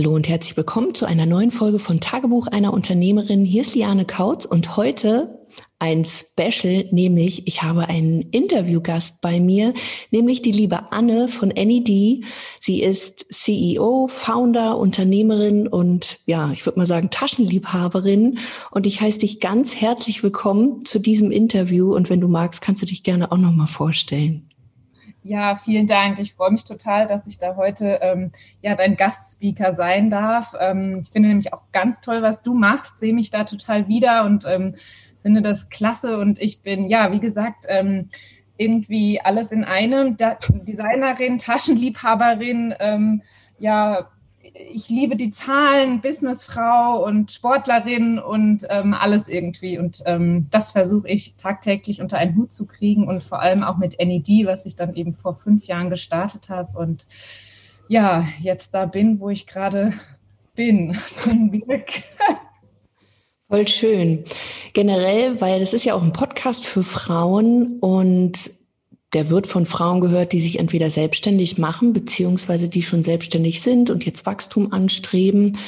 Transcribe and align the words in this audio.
Hallo 0.00 0.14
und 0.14 0.30
herzlich 0.30 0.56
willkommen 0.56 0.94
zu 0.94 1.04
einer 1.04 1.26
neuen 1.26 1.50
Folge 1.50 1.78
von 1.78 2.00
Tagebuch 2.00 2.46
einer 2.46 2.72
Unternehmerin. 2.72 3.44
Hier 3.44 3.60
ist 3.60 3.74
Liane 3.74 4.06
Kautz 4.06 4.46
und 4.46 4.78
heute 4.78 5.38
ein 5.78 6.06
Special, 6.06 6.86
nämlich 6.90 7.46
ich 7.46 7.62
habe 7.62 7.86
einen 7.86 8.22
Interviewgast 8.22 9.20
bei 9.20 9.40
mir, 9.40 9.74
nämlich 10.10 10.40
die 10.40 10.52
liebe 10.52 10.90
Anne 10.90 11.28
von 11.28 11.50
NED. 11.50 12.24
Sie 12.60 12.82
ist 12.82 13.26
CEO, 13.30 14.06
Founder, 14.08 14.78
Unternehmerin 14.78 15.68
und 15.68 16.20
ja, 16.24 16.50
ich 16.50 16.64
würde 16.64 16.78
mal 16.78 16.86
sagen 16.86 17.10
Taschenliebhaberin. 17.10 18.38
Und 18.70 18.86
ich 18.86 19.02
heiße 19.02 19.18
dich 19.18 19.38
ganz 19.38 19.76
herzlich 19.76 20.22
willkommen 20.22 20.82
zu 20.82 20.98
diesem 20.98 21.30
Interview. 21.30 21.94
Und 21.94 22.08
wenn 22.08 22.22
du 22.22 22.28
magst, 22.28 22.62
kannst 22.62 22.80
du 22.80 22.86
dich 22.86 23.02
gerne 23.02 23.30
auch 23.30 23.36
noch 23.36 23.52
mal 23.52 23.66
vorstellen. 23.66 24.49
Ja, 25.22 25.54
vielen 25.56 25.86
Dank. 25.86 26.18
Ich 26.18 26.32
freue 26.34 26.50
mich 26.50 26.64
total, 26.64 27.06
dass 27.06 27.26
ich 27.26 27.36
da 27.38 27.56
heute 27.56 27.98
ähm, 28.00 28.32
ja 28.62 28.74
dein 28.74 28.96
Gastspeaker 28.96 29.72
sein 29.72 30.08
darf. 30.08 30.54
Ähm, 30.58 31.00
ich 31.02 31.10
finde 31.10 31.28
nämlich 31.28 31.52
auch 31.52 31.62
ganz 31.72 32.00
toll, 32.00 32.22
was 32.22 32.42
du 32.42 32.54
machst, 32.54 32.98
sehe 32.98 33.12
mich 33.12 33.28
da 33.30 33.44
total 33.44 33.86
wieder 33.86 34.24
und 34.24 34.46
ähm, 34.46 34.76
finde 35.22 35.42
das 35.42 35.68
klasse. 35.68 36.18
Und 36.18 36.40
ich 36.40 36.62
bin, 36.62 36.88
ja, 36.88 37.12
wie 37.12 37.20
gesagt, 37.20 37.66
ähm, 37.68 38.08
irgendwie 38.56 39.20
alles 39.20 39.52
in 39.52 39.64
einem. 39.64 40.16
Da 40.16 40.38
Designerin, 40.48 41.36
Taschenliebhaberin, 41.36 42.74
ähm, 42.80 43.22
ja, 43.58 44.08
ich 44.54 44.88
liebe 44.88 45.16
die 45.16 45.30
Zahlen, 45.30 46.00
Businessfrau 46.00 47.04
und 47.04 47.30
Sportlerin 47.32 48.18
und 48.18 48.66
ähm, 48.68 48.94
alles 48.94 49.28
irgendwie. 49.28 49.78
Und 49.78 50.02
ähm, 50.06 50.46
das 50.50 50.72
versuche 50.72 51.08
ich 51.08 51.36
tagtäglich 51.36 52.00
unter 52.00 52.18
einen 52.18 52.36
Hut 52.36 52.52
zu 52.52 52.66
kriegen 52.66 53.06
und 53.08 53.22
vor 53.22 53.40
allem 53.40 53.62
auch 53.62 53.76
mit 53.76 53.98
NED, 53.98 54.46
was 54.46 54.66
ich 54.66 54.76
dann 54.76 54.94
eben 54.94 55.14
vor 55.14 55.34
fünf 55.34 55.66
Jahren 55.66 55.90
gestartet 55.90 56.48
habe. 56.48 56.78
Und 56.78 57.06
ja, 57.88 58.26
jetzt 58.40 58.74
da 58.74 58.86
bin, 58.86 59.20
wo 59.20 59.30
ich 59.30 59.46
gerade 59.46 59.94
bin, 60.54 60.98
zum 61.16 61.50
Glück. 61.50 61.86
Voll 63.48 63.66
schön. 63.66 64.24
Generell, 64.74 65.40
weil 65.40 65.60
das 65.60 65.74
ist 65.74 65.84
ja 65.84 65.94
auch 65.94 66.02
ein 66.02 66.12
Podcast 66.12 66.66
für 66.66 66.84
Frauen 66.84 67.78
und 67.80 68.50
der 69.12 69.30
wird 69.30 69.46
von 69.46 69.66
Frauen 69.66 70.00
gehört, 70.00 70.32
die 70.32 70.40
sich 70.40 70.58
entweder 70.58 70.90
selbstständig 70.90 71.58
machen, 71.58 71.92
beziehungsweise 71.92 72.68
die 72.68 72.82
schon 72.82 73.02
selbstständig 73.02 73.60
sind 73.60 73.90
und 73.90 74.06
jetzt 74.06 74.26
Wachstum 74.26 74.72
anstreben. 74.72 75.58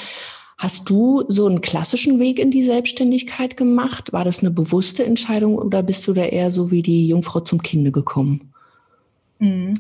Hast 0.59 0.89
du 0.89 1.25
so 1.27 1.47
einen 1.47 1.61
klassischen 1.61 2.21
Weg 2.21 2.39
in 2.39 2.53
die 2.53 2.63
Selbstständigkeit 2.63 3.57
gemacht? 3.57 4.13
War 4.13 4.25
das 4.25 4.41
eine 4.41 4.53
bewusste 4.53 5.05
Entscheidung 5.05 5.57
oder 5.57 5.83
bist 5.83 6.07
du 6.07 6.13
da 6.13 6.23
eher 6.23 6.53
so 6.53 6.71
wie 6.71 6.83
die 6.83 7.09
Jungfrau 7.09 7.41
zum 7.41 7.63
Kinde 7.63 7.91
gekommen? 7.91 8.53
Mhm. 9.41 9.75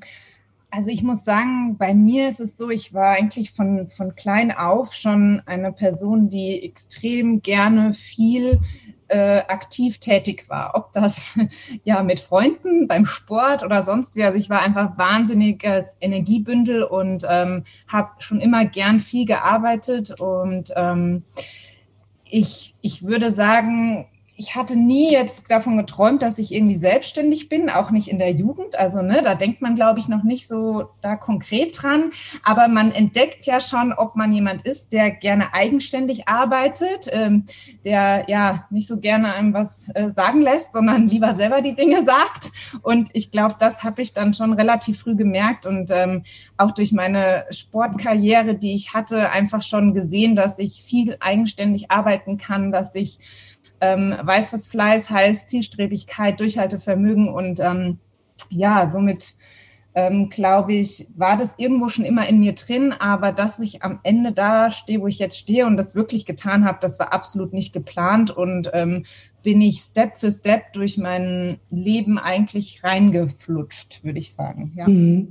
Also 0.75 0.91
ich 0.91 1.03
muss 1.03 1.23
sagen, 1.23 1.77
bei 1.77 1.95
mir 1.95 2.29
ist 2.29 2.41
es 2.41 2.57
so, 2.57 2.71
ich 2.71 2.95
war 2.95 3.11
eigentlich 3.11 3.53
von, 3.53 3.91
von 3.91 4.15
klein 4.15 4.51
auf 4.51 4.95
schon 4.95 5.43
eine 5.45 5.71
Person, 5.71 6.31
die 6.31 6.63
extrem 6.63 7.43
gerne 7.43 7.93
viel 7.93 8.59
äh, 9.13 9.45
aktiv 9.47 9.99
tätig 9.99 10.49
war. 10.49 10.73
Ob 10.75 10.93
das 10.93 11.39
ja 11.85 12.03
mit 12.03 12.19
Freunden 12.19 12.89
beim 12.89 13.05
Sport 13.05 13.63
oder 13.63 13.83
sonst 13.83 14.17
wie. 14.17 14.25
Also 14.25 14.39
ich 14.39 14.49
war 14.49 14.61
einfach 14.63 14.97
wahnsinniges 14.97 15.99
Energiebündel 16.01 16.83
und 16.83 17.27
ähm, 17.29 17.65
habe 17.87 18.11
schon 18.19 18.41
immer 18.41 18.65
gern 18.65 19.01
viel 19.01 19.27
gearbeitet. 19.27 20.19
Und 20.19 20.73
ähm, 20.77 21.25
ich, 22.25 22.75
ich 22.81 23.03
würde 23.03 23.31
sagen, 23.31 24.09
ich 24.35 24.57
hatte 24.57 24.77
nie 24.77 25.13
jetzt 25.13 25.51
davon 25.51 25.77
geträumt, 25.77 26.23
dass 26.23 26.39
ich 26.39 26.53
irgendwie 26.53 26.75
selbstständig 26.75 27.49
bin, 27.51 27.69
auch 27.69 27.91
nicht 27.91 28.09
in 28.09 28.19
der 28.19 28.33
Jugend. 28.33 28.79
Also, 28.79 29.03
ne, 29.03 29.21
da 29.23 29.35
denkt 29.35 29.61
man, 29.61 29.77
glaube 29.77 30.01
ich, 30.01 30.09
noch 30.09 30.23
nicht 30.23 30.49
so 30.49 30.89
da 31.03 31.17
konkret 31.17 31.81
dran. 31.81 32.11
Aber 32.43 32.69
man 32.69 32.93
entdeckt 32.93 33.47
ja 33.47 33.61
schon, 33.61 33.93
ob 33.93 34.17
man 34.17 34.33
jemand 34.33 34.63
ist, 34.63 34.93
der 34.93 35.11
gerne 35.11 35.53
eigenständig 35.53 36.29
arbeitet, 36.29 37.09
ähm, 37.13 37.45
der 37.85 38.25
ja 38.29 38.67
nicht 38.71 38.87
so 38.87 38.99
gerne 38.99 39.35
einem 39.35 39.53
was 39.53 39.91
äh, 39.95 40.11
sagen 40.11 40.41
lässt, 40.41 40.73
sondern 40.73 41.09
lieber 41.09 41.35
selber 41.35 41.61
die 41.61 41.75
Dinge 41.75 42.03
sagt. 42.03 42.51
Und 42.83 43.11
ich 43.13 43.31
glaube, 43.31 43.57
das 43.61 43.85
habe 43.85 44.01
ich 44.01 44.15
dann 44.15 44.33
schon 44.33 44.55
relativ 44.55 45.01
früh 45.01 45.15
gemerkt 45.15 45.67
und 45.67 45.91
ähm, 45.91 46.25
auch 46.57 46.71
durch 46.71 46.93
meine 46.93 47.45
Sportkarriere, 47.51 48.55
die 48.55 48.75
ich 48.75 48.95
hatte, 48.95 49.31
einfach 49.31 49.63
schon 49.63 49.93
gesehen, 49.95 50.37
dass 50.37 50.59
ich 50.59 50.83
viel 50.83 51.17
eigenständig 51.21 51.91
arbeiten 51.91 52.39
kann, 52.39 52.73
dass 52.73 52.95
ich 52.95 53.19
ähm, 53.83 54.17
weiß, 54.23 54.53
was 54.53 54.69
Fleiß 54.69 55.11
heißt, 55.11 55.49
Zielstrebigkeit, 55.49 56.39
Durchhaltevermögen 56.39 57.29
und 57.29 57.61
ähm, 57.61 57.99
ja, 58.49 58.89
somit 58.91 59.35
ähm, 59.95 60.29
glaube 60.31 60.73
ich, 60.73 61.09
war 61.17 61.37
das 61.37 61.59
irgendwo 61.59 61.89
schon 61.89 62.05
immer 62.05 62.27
in 62.29 62.39
mir 62.39 62.55
drin, 62.55 62.93
aber 62.93 63.33
dass 63.33 63.59
ich 63.59 63.83
am 63.83 63.99
Ende 64.05 64.33
da 64.33 64.71
stehe, 64.71 65.01
wo 65.01 65.09
ich 65.09 65.19
jetzt 65.19 65.37
stehe 65.37 65.67
und 65.67 65.77
das 65.77 65.95
wirklich 65.95 66.25
getan 66.25 66.65
habe, 66.65 66.79
das 66.81 66.99
war 66.99 67.13
absolut 67.13 67.53
nicht 67.53 67.73
geplant 67.73 68.31
und 68.31 68.71
ähm, 68.73 69.05
bin 69.43 69.61
ich 69.61 69.81
Step 69.81 70.17
für 70.17 70.31
Step 70.31 70.73
durch 70.73 70.99
mein 70.99 71.59
Leben 71.71 72.19
eigentlich 72.19 72.83
reingeflutscht, 72.83 74.05
würde 74.05 74.19
ich 74.19 74.33
sagen. 74.33 74.73
Ja. 74.77 74.89
Mhm. 74.89 75.29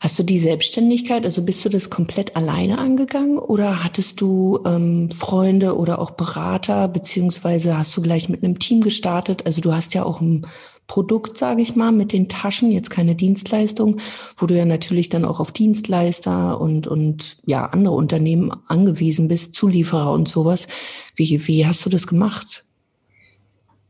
Hast 0.00 0.18
du 0.18 0.22
die 0.22 0.38
Selbstständigkeit, 0.38 1.24
also 1.24 1.42
bist 1.42 1.64
du 1.64 1.68
das 1.68 1.90
komplett 1.90 2.36
alleine 2.36 2.78
angegangen 2.78 3.38
oder 3.38 3.84
hattest 3.84 4.20
du 4.20 4.60
ähm, 4.64 5.10
Freunde 5.10 5.76
oder 5.76 6.00
auch 6.00 6.12
Berater, 6.12 6.88
beziehungsweise 6.88 7.76
hast 7.76 7.96
du 7.96 8.02
gleich 8.02 8.28
mit 8.28 8.42
einem 8.42 8.58
Team 8.58 8.80
gestartet? 8.80 9.46
Also 9.46 9.60
du 9.60 9.72
hast 9.72 9.94
ja 9.94 10.04
auch 10.04 10.20
ein 10.20 10.46
Produkt, 10.90 11.38
sage 11.38 11.62
ich 11.62 11.76
mal, 11.76 11.92
mit 11.92 12.12
den 12.12 12.28
Taschen, 12.28 12.72
jetzt 12.72 12.90
keine 12.90 13.14
Dienstleistung, 13.14 13.98
wo 14.36 14.46
du 14.46 14.56
ja 14.56 14.64
natürlich 14.64 15.08
dann 15.08 15.24
auch 15.24 15.38
auf 15.38 15.52
Dienstleister 15.52 16.60
und, 16.60 16.88
und 16.88 17.36
ja, 17.46 17.66
andere 17.66 17.94
Unternehmen 17.94 18.50
angewiesen 18.66 19.28
bist, 19.28 19.54
Zulieferer 19.54 20.12
und 20.12 20.28
sowas. 20.28 20.66
Wie, 21.14 21.46
wie 21.46 21.64
hast 21.64 21.86
du 21.86 21.90
das 21.90 22.08
gemacht? 22.08 22.64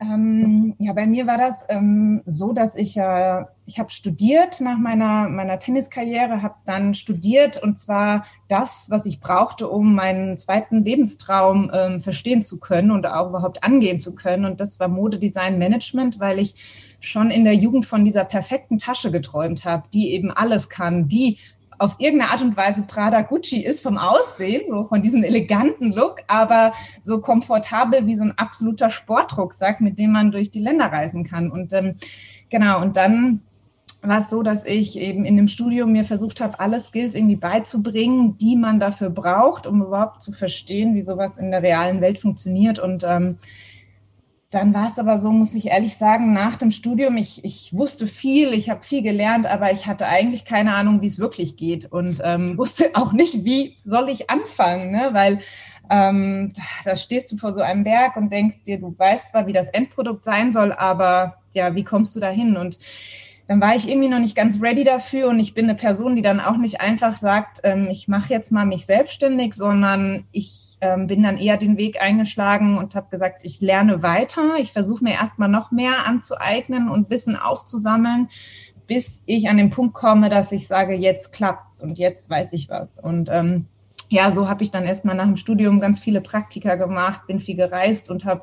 Ähm, 0.03 0.77
ja, 0.78 0.94
bei 0.94 1.06
mir 1.06 1.27
war 1.27 1.37
das 1.37 1.66
ähm, 1.69 2.22
so, 2.25 2.55
dass 2.55 2.75
ich 2.75 2.94
ja, 2.94 3.41
äh, 3.41 3.44
ich 3.66 3.78
habe 3.78 3.91
studiert 3.91 4.61
nach 4.62 4.78
meiner, 4.78 5.28
meiner 5.28 5.59
Tenniskarriere, 5.59 6.41
habe 6.43 6.55
dann 6.65 6.94
studiert 6.94 7.62
und 7.62 7.78
zwar 7.78 8.25
das, 8.49 8.87
was 8.91 9.05
ich 9.05 9.21
brauchte, 9.21 9.69
um 9.69 9.94
meinen 9.94 10.39
zweiten 10.39 10.84
Lebenstraum 10.84 11.71
ähm, 11.75 12.00
verstehen 12.00 12.43
zu 12.43 12.59
können 12.60 12.91
und 12.93 13.06
auch 13.06 13.28
überhaupt 13.28 13.62
angehen 13.62 14.00
zu 14.00 14.15
können. 14.15 14.47
Und 14.47 14.60
das 14.60 14.81
war 14.81 14.89
Modedesign 14.89 15.59
Management, 15.59 16.19
weil 16.19 16.39
ich 16.39 16.55
schon 17.00 17.31
in 17.31 17.44
der 17.44 17.55
Jugend 17.55 17.84
von 17.84 18.05
dieser 18.05 18.25
perfekten 18.25 18.78
Tasche 18.78 19.10
geträumt 19.10 19.66
habe, 19.66 19.84
die 19.93 20.12
eben 20.12 20.31
alles 20.31 20.71
kann, 20.71 21.09
die 21.09 21.39
auf 21.80 21.96
irgendeine 21.98 22.30
Art 22.30 22.42
und 22.42 22.56
Weise 22.58 22.82
Prada 22.82 23.22
Gucci 23.22 23.64
ist 23.64 23.82
vom 23.82 23.96
Aussehen, 23.96 24.62
so 24.68 24.84
von 24.84 25.00
diesem 25.00 25.24
eleganten 25.24 25.92
Look, 25.92 26.16
aber 26.26 26.74
so 27.00 27.20
komfortabel 27.20 28.06
wie 28.06 28.16
so 28.16 28.24
ein 28.24 28.36
absoluter 28.36 28.91
Sportrucksack, 28.91 29.80
mit 29.80 29.98
dem 29.98 30.12
man 30.12 30.30
durch 30.30 30.50
die 30.50 30.60
Länder 30.60 30.86
reisen 30.86 31.24
kann. 31.24 31.50
Und 31.50 31.72
ähm, 31.72 31.94
genau, 32.50 32.82
und 32.82 32.98
dann 32.98 33.41
war 34.02 34.18
es 34.18 34.28
so, 34.28 34.42
dass 34.42 34.66
ich 34.66 34.98
eben 34.98 35.24
in 35.24 35.36
dem 35.36 35.46
Studium 35.46 35.92
mir 35.92 36.04
versucht 36.04 36.42
habe, 36.42 36.60
alle 36.60 36.78
Skills 36.80 37.14
irgendwie 37.14 37.36
beizubringen, 37.36 38.36
die 38.36 38.56
man 38.56 38.78
dafür 38.78 39.08
braucht, 39.08 39.66
um 39.66 39.82
überhaupt 39.82 40.20
zu 40.20 40.32
verstehen, 40.32 40.94
wie 40.94 41.02
sowas 41.02 41.38
in 41.38 41.50
der 41.50 41.62
realen 41.62 42.02
Welt 42.02 42.18
funktioniert. 42.18 42.78
Und 42.78 43.04
ähm, 43.06 43.38
dann 44.50 44.75
war 44.75 44.88
es 44.88 44.99
aber 44.99 45.19
so, 45.19 45.31
muss 45.31 45.55
ich 45.55 45.69
ehrlich 45.69 45.97
sagen, 45.97 46.33
nach 46.33 46.56
dem 46.56 46.72
Studium, 46.72 47.16
ich, 47.16 47.44
ich 47.44 47.72
wusste 47.72 48.09
viel, 48.09 48.53
ich 48.53 48.69
habe 48.69 48.83
viel 48.83 49.00
gelernt, 49.00 49.47
aber 49.47 49.71
ich 49.71 49.87
hatte 49.87 50.06
eigentlich 50.06 50.44
keine 50.44 50.75
Ahnung, 50.75 51.00
wie 51.03 51.06
es 51.06 51.21
wirklich 51.21 51.56
geht 51.56 51.91
und 51.91 52.21
ähm, 52.25 52.59
wusste 52.59 52.87
auch 52.94 53.12
nicht, 53.12 53.44
wie 53.44 53.77
soll 53.84 54.09
ich 54.09 54.28
anfangen, 54.28 54.91
ne? 54.91 55.10
weil 55.12 55.39
ähm, 55.89 56.53
da, 56.84 56.97
stehst 56.97 57.31
du 57.31 57.37
vor 57.37 57.53
so 57.53 57.60
einem 57.60 57.84
Berg 57.84 58.16
und 58.16 58.33
denkst 58.33 58.65
dir, 58.65 58.81
du 58.81 58.93
weißt 58.97 59.28
zwar, 59.28 59.47
wie 59.47 59.53
das 59.53 59.71
Endprodukt 59.71 60.25
sein 60.25 60.53
soll, 60.53 60.72
aber 60.72 61.37
ja, 61.53 61.77
wie 61.77 61.84
kommst 61.84 62.16
du 62.16 62.21
da 62.21 62.28
hin? 62.28 62.56
Und 62.56 62.78
dann 63.47 63.60
war 63.60 63.77
ich 63.77 63.89
irgendwie 63.89 64.09
noch 64.09 64.19
nicht 64.19 64.37
ganz 64.37 64.60
ready 64.60 64.83
dafür 64.83 65.28
und 65.28 65.39
ich 65.39 65.55
bin 65.55 65.66
eine 65.66 65.75
Person, 65.77 66.16
die 66.16 66.22
dann 66.22 66.41
auch 66.41 66.56
nicht 66.56 66.81
einfach 66.81 67.16
sagt, 67.16 67.60
ähm, 67.62 67.89
ich 67.91 68.09
mache 68.09 68.33
jetzt 68.33 68.50
mal 68.50 68.66
mich 68.66 68.84
selbstständig, 68.84 69.55
sondern 69.55 70.25
ich 70.33 70.70
ähm, 70.80 71.06
bin 71.06 71.22
dann 71.22 71.36
eher 71.36 71.56
den 71.56 71.77
Weg 71.77 72.00
eingeschlagen 72.00 72.78
und 72.78 72.94
habe 72.94 73.09
gesagt, 73.10 73.42
ich 73.44 73.60
lerne 73.60 74.03
weiter. 74.03 74.56
Ich 74.59 74.72
versuche 74.72 75.04
mir 75.04 75.15
erstmal 75.15 75.48
noch 75.48 75.71
mehr 75.71 76.06
anzueignen 76.06 76.88
und 76.88 77.10
Wissen 77.10 77.36
aufzusammeln, 77.36 78.28
bis 78.86 79.22
ich 79.27 79.48
an 79.48 79.56
den 79.56 79.71
Punkt 79.71 79.94
komme, 79.94 80.30
dass 80.30 80.53
ich 80.53 80.66
sage, 80.66 80.94
jetzt 80.94 81.32
klappt's 81.32 81.82
und 81.82 81.98
jetzt 81.98 82.30
weiß 82.30 82.53
ich 82.54 82.68
was. 82.68 82.98
Und 82.98 83.28
ähm, 83.30 83.66
ja, 84.09 84.32
so 84.32 84.48
habe 84.48 84.65
ich 84.65 84.71
dann 84.71 84.84
erstmal 84.84 85.15
nach 85.15 85.27
dem 85.27 85.36
Studium 85.36 85.80
ganz 85.80 86.00
viele 86.00 86.21
Praktika 86.21 86.74
gemacht, 86.74 87.26
bin 87.26 87.41
viel 87.41 87.56
gereist 87.56 88.10
und 88.10 88.24
habe 88.24 88.42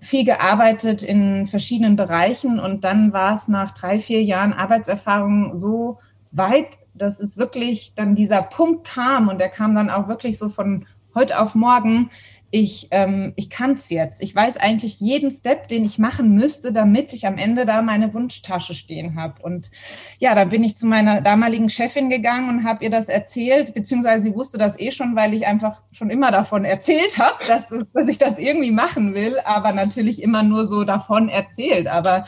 viel 0.00 0.24
gearbeitet 0.24 1.02
in 1.02 1.46
verschiedenen 1.46 1.96
Bereichen. 1.96 2.58
Und 2.58 2.84
dann 2.84 3.12
war 3.12 3.34
es 3.34 3.48
nach 3.48 3.70
drei, 3.70 3.98
vier 3.98 4.22
Jahren 4.22 4.52
Arbeitserfahrung 4.52 5.54
so 5.54 5.98
weit, 6.32 6.78
dass 6.94 7.20
es 7.20 7.38
wirklich 7.38 7.94
dann 7.94 8.14
dieser 8.14 8.42
Punkt 8.42 8.86
kam 8.86 9.28
und 9.28 9.38
der 9.40 9.48
kam 9.48 9.74
dann 9.74 9.90
auch 9.90 10.08
wirklich 10.08 10.38
so 10.38 10.48
von 10.48 10.86
heute 11.14 11.38
auf 11.40 11.54
morgen, 11.54 12.10
ich, 12.52 12.88
ähm, 12.90 13.32
ich 13.36 13.48
kann 13.48 13.72
es 13.72 13.90
jetzt. 13.90 14.20
Ich 14.22 14.34
weiß 14.34 14.56
eigentlich 14.56 14.98
jeden 14.98 15.30
Step, 15.30 15.68
den 15.68 15.84
ich 15.84 15.98
machen 15.98 16.34
müsste, 16.34 16.72
damit 16.72 17.12
ich 17.12 17.26
am 17.26 17.38
Ende 17.38 17.64
da 17.64 17.80
meine 17.80 18.12
Wunschtasche 18.12 18.74
stehen 18.74 19.14
habe. 19.14 19.40
Und 19.42 19.70
ja, 20.18 20.34
da 20.34 20.46
bin 20.46 20.64
ich 20.64 20.76
zu 20.76 20.86
meiner 20.86 21.20
damaligen 21.20 21.70
Chefin 21.70 22.10
gegangen 22.10 22.48
und 22.48 22.64
habe 22.64 22.82
ihr 22.84 22.90
das 22.90 23.08
erzählt, 23.08 23.72
beziehungsweise 23.74 24.24
sie 24.24 24.34
wusste 24.34 24.58
das 24.58 24.78
eh 24.80 24.90
schon, 24.90 25.14
weil 25.14 25.32
ich 25.32 25.46
einfach 25.46 25.82
schon 25.92 26.10
immer 26.10 26.32
davon 26.32 26.64
erzählt 26.64 27.18
habe, 27.18 27.36
dass, 27.46 27.68
dass 27.68 28.08
ich 28.08 28.18
das 28.18 28.38
irgendwie 28.38 28.72
machen 28.72 29.14
will, 29.14 29.38
aber 29.44 29.72
natürlich 29.72 30.20
immer 30.20 30.42
nur 30.42 30.66
so 30.66 30.82
davon 30.82 31.28
erzählt. 31.28 31.86
Aber 31.86 32.24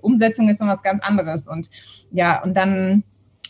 Umsetzung 0.00 0.48
ist 0.48 0.60
noch 0.60 0.68
was 0.68 0.82
ganz 0.82 1.02
anderes. 1.04 1.46
Und 1.46 1.70
ja, 2.10 2.42
und 2.42 2.56
dann 2.56 3.04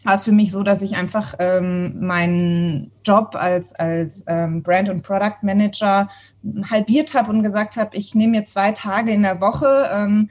war 0.06 0.14
es 0.14 0.22
für 0.22 0.32
mich 0.32 0.52
so, 0.52 0.62
dass 0.62 0.82
ich 0.82 0.94
einfach 0.94 1.34
ähm, 1.40 1.96
meinen 1.98 2.92
Job 3.04 3.34
als, 3.34 3.74
als 3.74 4.24
ähm, 4.28 4.62
Brand- 4.62 4.88
und 4.88 5.02
Product 5.02 5.42
Manager 5.42 6.08
halbiert 6.70 7.14
habe 7.14 7.30
und 7.30 7.42
gesagt 7.42 7.76
habe, 7.76 7.96
ich 7.96 8.14
nehme 8.14 8.38
mir 8.38 8.44
zwei 8.44 8.70
Tage 8.70 9.10
in 9.10 9.22
der 9.22 9.40
Woche, 9.40 9.90
ähm, 9.92 10.30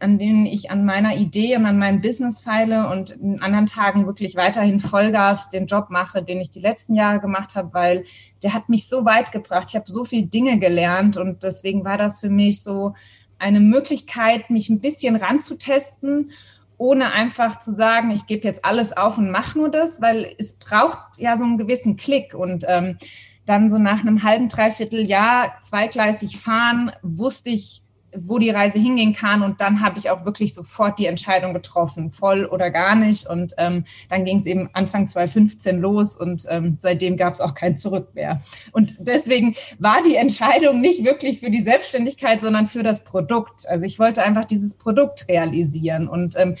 an 0.00 0.18
denen 0.18 0.46
ich 0.46 0.70
an 0.70 0.86
meiner 0.86 1.16
Idee 1.16 1.54
und 1.56 1.66
an 1.66 1.78
meinem 1.78 2.00
Business 2.00 2.40
feile 2.40 2.88
und 2.88 3.10
in 3.10 3.42
anderen 3.42 3.66
Tagen 3.66 4.06
wirklich 4.06 4.36
weiterhin 4.36 4.80
Vollgas 4.80 5.50
den 5.50 5.66
Job 5.66 5.90
mache, 5.90 6.22
den 6.22 6.40
ich 6.40 6.50
die 6.50 6.60
letzten 6.60 6.94
Jahre 6.94 7.20
gemacht 7.20 7.56
habe, 7.56 7.74
weil 7.74 8.04
der 8.42 8.54
hat 8.54 8.70
mich 8.70 8.88
so 8.88 9.04
weit 9.04 9.32
gebracht. 9.32 9.66
Ich 9.68 9.76
habe 9.76 9.90
so 9.90 10.06
viele 10.06 10.28
Dinge 10.28 10.58
gelernt 10.58 11.18
und 11.18 11.42
deswegen 11.42 11.84
war 11.84 11.98
das 11.98 12.20
für 12.20 12.30
mich 12.30 12.62
so 12.62 12.94
eine 13.38 13.60
Möglichkeit, 13.60 14.48
mich 14.48 14.70
ein 14.70 14.80
bisschen 14.80 15.16
ranzutesten 15.16 16.30
ohne 16.80 17.12
einfach 17.12 17.58
zu 17.58 17.76
sagen, 17.76 18.10
ich 18.10 18.26
gebe 18.26 18.48
jetzt 18.48 18.64
alles 18.64 18.96
auf 18.96 19.18
und 19.18 19.30
mache 19.30 19.58
nur 19.58 19.68
das, 19.68 20.00
weil 20.00 20.34
es 20.38 20.58
braucht 20.58 21.18
ja 21.18 21.36
so 21.36 21.44
einen 21.44 21.58
gewissen 21.58 21.96
Klick. 21.96 22.32
Und 22.32 22.64
ähm, 22.66 22.96
dann 23.44 23.68
so 23.68 23.78
nach 23.78 24.00
einem 24.00 24.22
halben, 24.22 24.48
dreiviertel 24.48 25.06
Jahr 25.06 25.60
zweigleisig 25.60 26.38
fahren, 26.38 26.90
wusste 27.02 27.50
ich, 27.50 27.82
wo 28.16 28.38
die 28.38 28.50
Reise 28.50 28.78
hingehen 28.78 29.12
kann. 29.12 29.42
Und 29.42 29.60
dann 29.60 29.80
habe 29.80 29.98
ich 29.98 30.10
auch 30.10 30.24
wirklich 30.24 30.54
sofort 30.54 30.98
die 30.98 31.06
Entscheidung 31.06 31.54
getroffen, 31.54 32.10
voll 32.10 32.44
oder 32.44 32.70
gar 32.70 32.94
nicht. 32.94 33.28
Und 33.28 33.52
ähm, 33.58 33.84
dann 34.08 34.24
ging 34.24 34.38
es 34.38 34.46
eben 34.46 34.70
Anfang 34.72 35.08
2015 35.08 35.80
los 35.80 36.16
und 36.16 36.44
ähm, 36.48 36.78
seitdem 36.80 37.16
gab 37.16 37.34
es 37.34 37.40
auch 37.40 37.54
kein 37.54 37.76
Zurück 37.76 38.14
mehr. 38.14 38.42
Und 38.72 38.96
deswegen 38.98 39.54
war 39.78 40.02
die 40.02 40.16
Entscheidung 40.16 40.80
nicht 40.80 41.04
wirklich 41.04 41.40
für 41.40 41.50
die 41.50 41.60
Selbstständigkeit, 41.60 42.42
sondern 42.42 42.66
für 42.66 42.82
das 42.82 43.04
Produkt. 43.04 43.68
Also 43.68 43.86
ich 43.86 43.98
wollte 43.98 44.22
einfach 44.22 44.44
dieses 44.44 44.76
Produkt 44.76 45.28
realisieren 45.28 46.08
und 46.08 46.34
ähm, 46.38 46.56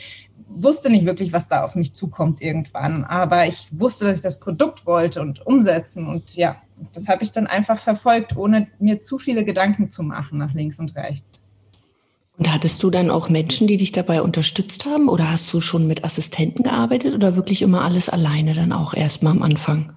wusste 0.54 0.90
nicht 0.90 1.06
wirklich, 1.06 1.32
was 1.32 1.48
da 1.48 1.64
auf 1.64 1.74
mich 1.74 1.94
zukommt 1.94 2.42
irgendwann. 2.42 3.04
Aber 3.04 3.46
ich 3.46 3.68
wusste, 3.72 4.06
dass 4.06 4.18
ich 4.18 4.22
das 4.22 4.40
Produkt 4.40 4.86
wollte 4.86 5.20
und 5.20 5.46
umsetzen. 5.46 6.06
Und 6.06 6.36
ja, 6.36 6.56
das 6.92 7.08
habe 7.08 7.22
ich 7.22 7.32
dann 7.32 7.46
einfach 7.46 7.78
verfolgt, 7.78 8.36
ohne 8.36 8.68
mir 8.78 9.00
zu 9.00 9.18
viele 9.18 9.44
Gedanken 9.44 9.90
zu 9.90 10.02
machen 10.02 10.38
nach 10.38 10.54
links 10.54 10.78
und 10.78 10.94
rechts. 10.96 11.40
Und 12.38 12.52
hattest 12.52 12.82
du 12.82 12.90
dann 12.90 13.10
auch 13.10 13.28
Menschen, 13.28 13.66
die 13.66 13.76
dich 13.76 13.92
dabei 13.92 14.22
unterstützt 14.22 14.86
haben? 14.86 15.08
Oder 15.08 15.30
hast 15.30 15.52
du 15.52 15.60
schon 15.60 15.86
mit 15.86 16.04
Assistenten 16.04 16.62
gearbeitet 16.62 17.14
oder 17.14 17.36
wirklich 17.36 17.60
immer 17.60 17.82
alles 17.82 18.08
alleine 18.08 18.54
dann 18.54 18.72
auch 18.72 18.94
erstmal 18.94 19.32
am 19.32 19.42
Anfang? 19.42 19.92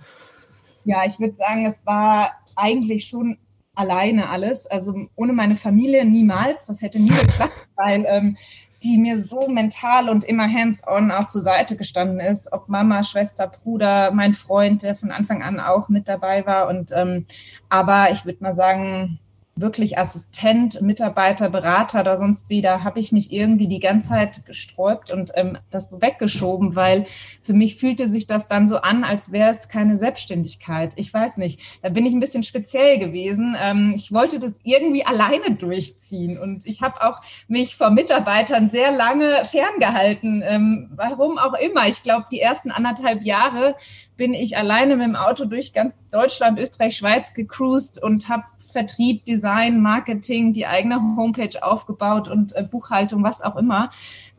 Ja, 0.84 1.06
ich 1.06 1.20
würde 1.20 1.38
sagen, 1.38 1.66
es 1.66 1.86
war 1.86 2.32
eigentlich 2.56 3.08
schon 3.08 3.38
alleine 3.76 4.30
alles. 4.30 4.68
Also 4.68 5.08
ohne 5.16 5.34
meine 5.34 5.56
Familie 5.56 6.06
niemals. 6.06 6.68
Das 6.68 6.82
hätte 6.82 7.00
nie 7.00 7.08
geklappt, 7.08 7.54
weil 7.76 8.06
ähm, 8.08 8.38
die 8.84 8.98
mir 8.98 9.20
so 9.20 9.48
mental 9.48 10.10
und 10.10 10.24
immer 10.24 10.52
hands-on 10.52 11.12
auch 11.12 11.28
zur 11.28 11.42
Seite 11.42 11.78
gestanden 11.78 12.20
ist, 12.20 12.52
ob 12.52 12.68
Mama, 12.68 13.04
Schwester, 13.04 13.48
Bruder, 13.48 14.12
mein 14.12 14.34
Freund, 14.34 14.84
der 14.84 14.96
von 14.96 15.12
Anfang 15.12 15.42
an 15.42 15.60
auch 15.60 15.90
mit 15.90 16.10
dabei 16.10 16.46
war. 16.46 16.68
Und 16.68 16.92
ähm, 16.94 17.26
aber 17.70 18.12
ich 18.12 18.26
würde 18.26 18.44
mal 18.44 18.56
sagen, 18.56 19.20
wirklich 19.56 20.00
Assistent, 20.00 20.82
Mitarbeiter, 20.82 21.50
Berater 21.50 22.02
oder 22.02 22.18
sonst 22.18 22.50
wie, 22.50 22.62
da 22.62 22.84
habe 22.84 23.00
ich 23.00 23.12
mich 23.12 23.32
irgendwie 23.32 23.68
die 23.68 23.80
ganze 23.80 24.10
Zeit 24.10 24.46
gesträubt 24.46 25.12
und 25.12 25.32
ähm, 25.36 25.60
das 25.70 25.90
so 25.90 26.02
weggeschoben, 26.02 26.76
weil 26.76 27.06
für 27.42 27.54
mich 27.54 27.76
fühlte 27.76 28.08
sich 28.08 28.26
das 28.26 28.48
dann 28.48 28.68
so 28.68 28.78
an, 28.78 29.04
als 29.04 29.32
wäre 29.32 29.52
es 29.52 29.70
keine 29.70 29.96
Selbstständigkeit. 29.96 30.94
Ich 30.96 31.14
weiß 31.14 31.38
nicht, 31.38 31.60
da 31.84 31.90
bin 31.90 32.06
ich 32.06 32.14
ein 32.14 32.20
bisschen 32.20 32.42
speziell 32.42 32.98
gewesen. 32.98 33.56
Ähm, 33.60 33.94
ich 33.96 34.12
wollte 34.12 34.40
das 34.40 34.60
irgendwie 34.64 35.06
alleine 35.06 35.56
durchziehen 35.56 36.40
und 36.40 36.66
ich 36.66 36.82
habe 36.82 37.02
auch 37.04 37.22
mich 37.48 37.76
vor 37.76 37.92
Mitarbeitern 37.92 38.70
sehr 38.70 38.92
lange 38.92 39.46
ferngehalten, 39.46 40.44
ähm, 40.44 40.90
warum 40.96 41.38
auch 41.38 41.54
immer. 41.54 41.88
Ich 41.88 42.02
glaube, 42.02 42.26
die 42.32 42.40
ersten 42.40 42.72
anderthalb 42.72 43.22
Jahre 43.22 43.76
bin 44.18 44.34
ich 44.34 44.58
alleine 44.58 44.96
mit 44.96 45.06
dem 45.06 45.16
Auto 45.16 45.46
durch 45.46 45.74
ganz 45.74 46.08
Deutschland, 46.10 46.60
Österreich, 46.60 46.98
Schweiz 46.98 47.34
gecruised 47.34 48.02
und 48.02 48.30
habe 48.30 48.44
Vertrieb, 48.74 49.24
Design, 49.26 49.82
Marketing, 49.82 50.52
die 50.52 50.68
eigene 50.68 50.96
Homepage 51.16 51.62
aufgebaut 51.62 52.28
und 52.28 52.56
äh, 52.56 52.64
Buchhaltung, 52.64 53.24
was 53.24 53.42
auch 53.42 53.56
immer. 53.56 53.90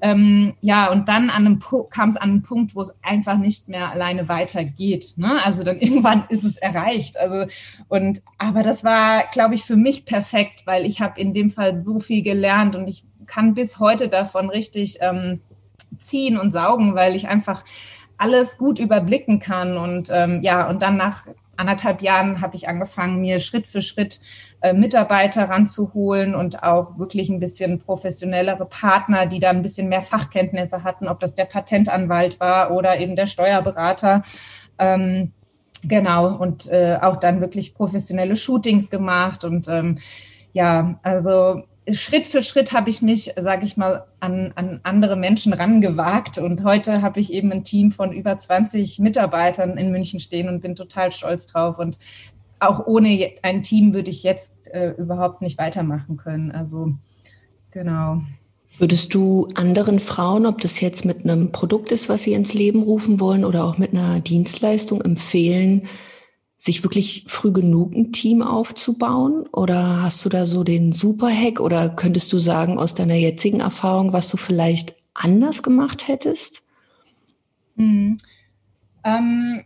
Ähm, 0.01 0.55
ja, 0.61 0.91
und 0.93 1.09
dann 1.09 1.29
kam 1.91 2.09
es 2.11 2.17
an 2.17 2.31
einen 2.31 2.43
Punkt, 2.43 2.75
wo 2.75 2.83
es 2.83 2.95
einfach 3.03 3.39
nicht 3.39 3.69
mehr 3.69 3.91
alleine 3.91 4.29
weitergeht. 4.29 5.15
Ne? 5.17 5.43
Also 5.43 5.65
dann 5.65 5.79
irgendwann 5.81 6.25
ist 6.29 6.45
es 6.45 6.57
erreicht. 6.57 7.19
Also 7.19 7.47
und 7.89 8.21
aber 8.39 8.63
das 8.63 8.85
war, 8.85 9.25
glaube 9.33 9.55
ich, 9.55 9.63
für 9.63 9.77
mich 9.77 10.05
perfekt, 10.05 10.67
weil 10.67 10.85
ich 10.85 11.01
habe 11.01 11.19
in 11.21 11.33
dem 11.33 11.51
Fall 11.51 11.77
so 11.77 12.01
viel 12.01 12.23
gelernt 12.23 12.77
und 12.77 12.87
ich 12.89 13.05
kann 13.27 13.55
bis 13.55 13.79
heute 13.79 14.09
davon 14.09 14.51
richtig 14.51 14.99
ähm, 15.01 15.41
ziehen 15.99 16.39
und 16.39 16.51
saugen, 16.53 16.95
weil 16.95 17.17
ich 17.17 17.29
einfach 17.29 17.65
alles 18.17 18.59
gut 18.59 18.79
überblicken 18.79 19.39
kann 19.39 19.77
und 19.77 20.09
ähm, 20.13 20.41
ja 20.41 20.69
und 20.69 20.83
dann 20.83 20.97
nach 20.97 21.27
anderthalb 21.57 22.03
Jahren 22.03 22.41
habe 22.41 22.57
ich 22.57 22.69
angefangen, 22.69 23.21
mir 23.21 23.41
Schritt 23.41 23.67
für 23.67 23.83
Schritt 23.83 24.21
äh, 24.61 24.73
Mitarbeiter 24.73 25.49
ranzuholen 25.49 26.35
und 26.35 26.63
auch 26.63 26.99
wirklich 26.99 27.29
ein 27.29 27.41
bisschen 27.41 27.79
professionellere 27.79 28.67
Partner, 28.67 29.27
die 29.27 29.41
da 29.41 29.51
ein 29.51 29.63
bisschen 29.63 29.89
mehr 29.89 30.03
Fachkenntnisse 30.03 30.85
hatten, 30.85 31.09
ob 31.09 31.21
das 31.21 31.35
der 31.35 31.45
Patentanwalt 31.45 32.41
war 32.41 32.71
oder 32.71 32.99
eben 32.99 33.17
der 33.17 33.27
Steuerberater. 33.27 34.23
Ähm, 34.79 35.33
genau, 35.83 36.35
und 36.37 36.71
äh, 36.71 36.99
auch 37.01 37.17
dann 37.17 37.41
wirklich 37.41 37.75
professionelle 37.75 38.37
Shootings 38.37 38.91
gemacht 38.91 39.45
und 39.45 39.69
ähm, 39.69 39.99
ja, 40.53 40.99
also 41.03 41.65
Schritt 41.93 42.27
für 42.27 42.43
Schritt 42.43 42.73
habe 42.73 42.89
ich 42.89 43.03
mich, 43.03 43.33
sage 43.37 43.67
ich 43.67 43.77
mal, 43.77 44.07
an, 44.21 44.53
an 44.55 44.81
andere 44.85 45.17
Menschen 45.17 45.53
rangewagt. 45.53 46.39
Und 46.39 46.65
heute 46.65 47.03
habe 47.03 47.21
ich 47.21 47.33
eben 47.33 47.53
ein 47.53 47.65
Team 47.65 47.93
von 47.93 48.13
über 48.13 48.37
20 48.39 48.99
Mitarbeitern 49.01 49.77
in 49.77 49.91
München 49.91 50.19
stehen 50.19 50.49
und 50.49 50.61
bin 50.61 50.75
total 50.75 51.13
stolz 51.13 51.47
drauf. 51.47 51.79
Und 51.79 51.99
auch 52.59 52.87
ohne 52.87 53.33
ein 53.43 53.63
Team 53.63 53.93
würde 53.93 54.11
ich 54.11 54.23
jetzt 54.23 54.55
äh, 54.73 54.93
überhaupt 54.93 55.43
nicht 55.43 55.59
weitermachen 55.59 56.17
können. 56.17 56.53
Also 56.53 56.95
genau. 57.71 58.23
Würdest 58.79 59.15
du 59.15 59.49
anderen 59.55 60.01
Frauen, 60.01 60.47
ob 60.47 60.61
das 60.61 60.81
jetzt 60.81 61.05
mit 61.05 61.25
einem 61.25 61.53
Produkt 61.53 61.93
ist, 61.93 62.09
was 62.09 62.23
sie 62.25 62.33
ins 62.33 62.55
Leben 62.55 62.83
rufen 62.83 63.21
wollen 63.21 63.45
oder 63.45 63.65
auch 63.65 63.79
mit 63.79 63.93
einer 63.93 64.21
Dienstleistung 64.21 65.01
empfehlen, 65.03 65.83
sich 66.65 66.83
wirklich 66.83 67.27
früh 67.29 67.53
genug 67.53 67.93
ein 67.95 68.11
Team 68.11 68.41
aufzubauen? 68.41 69.45
Oder 69.53 70.01
hast 70.03 70.25
du 70.25 70.31
da 70.31 70.47
so 70.47 70.65
den 70.65 70.93
Superhack 70.93 71.61
oder 71.61 71.91
könntest 71.91 72.33
du 72.33 72.39
sagen 72.39 72.79
aus 72.79 72.95
deiner 72.95 73.17
jetzigen 73.17 73.61
Erfahrung, 73.61 74.15
was 74.15 74.31
du 74.31 74.39
vielleicht 74.39 74.97
anders 75.13 75.63
gemacht 75.63 76.09
hättest? 76.09 76.63
Mhm. 77.77 78.17
Ähm, 79.05 79.65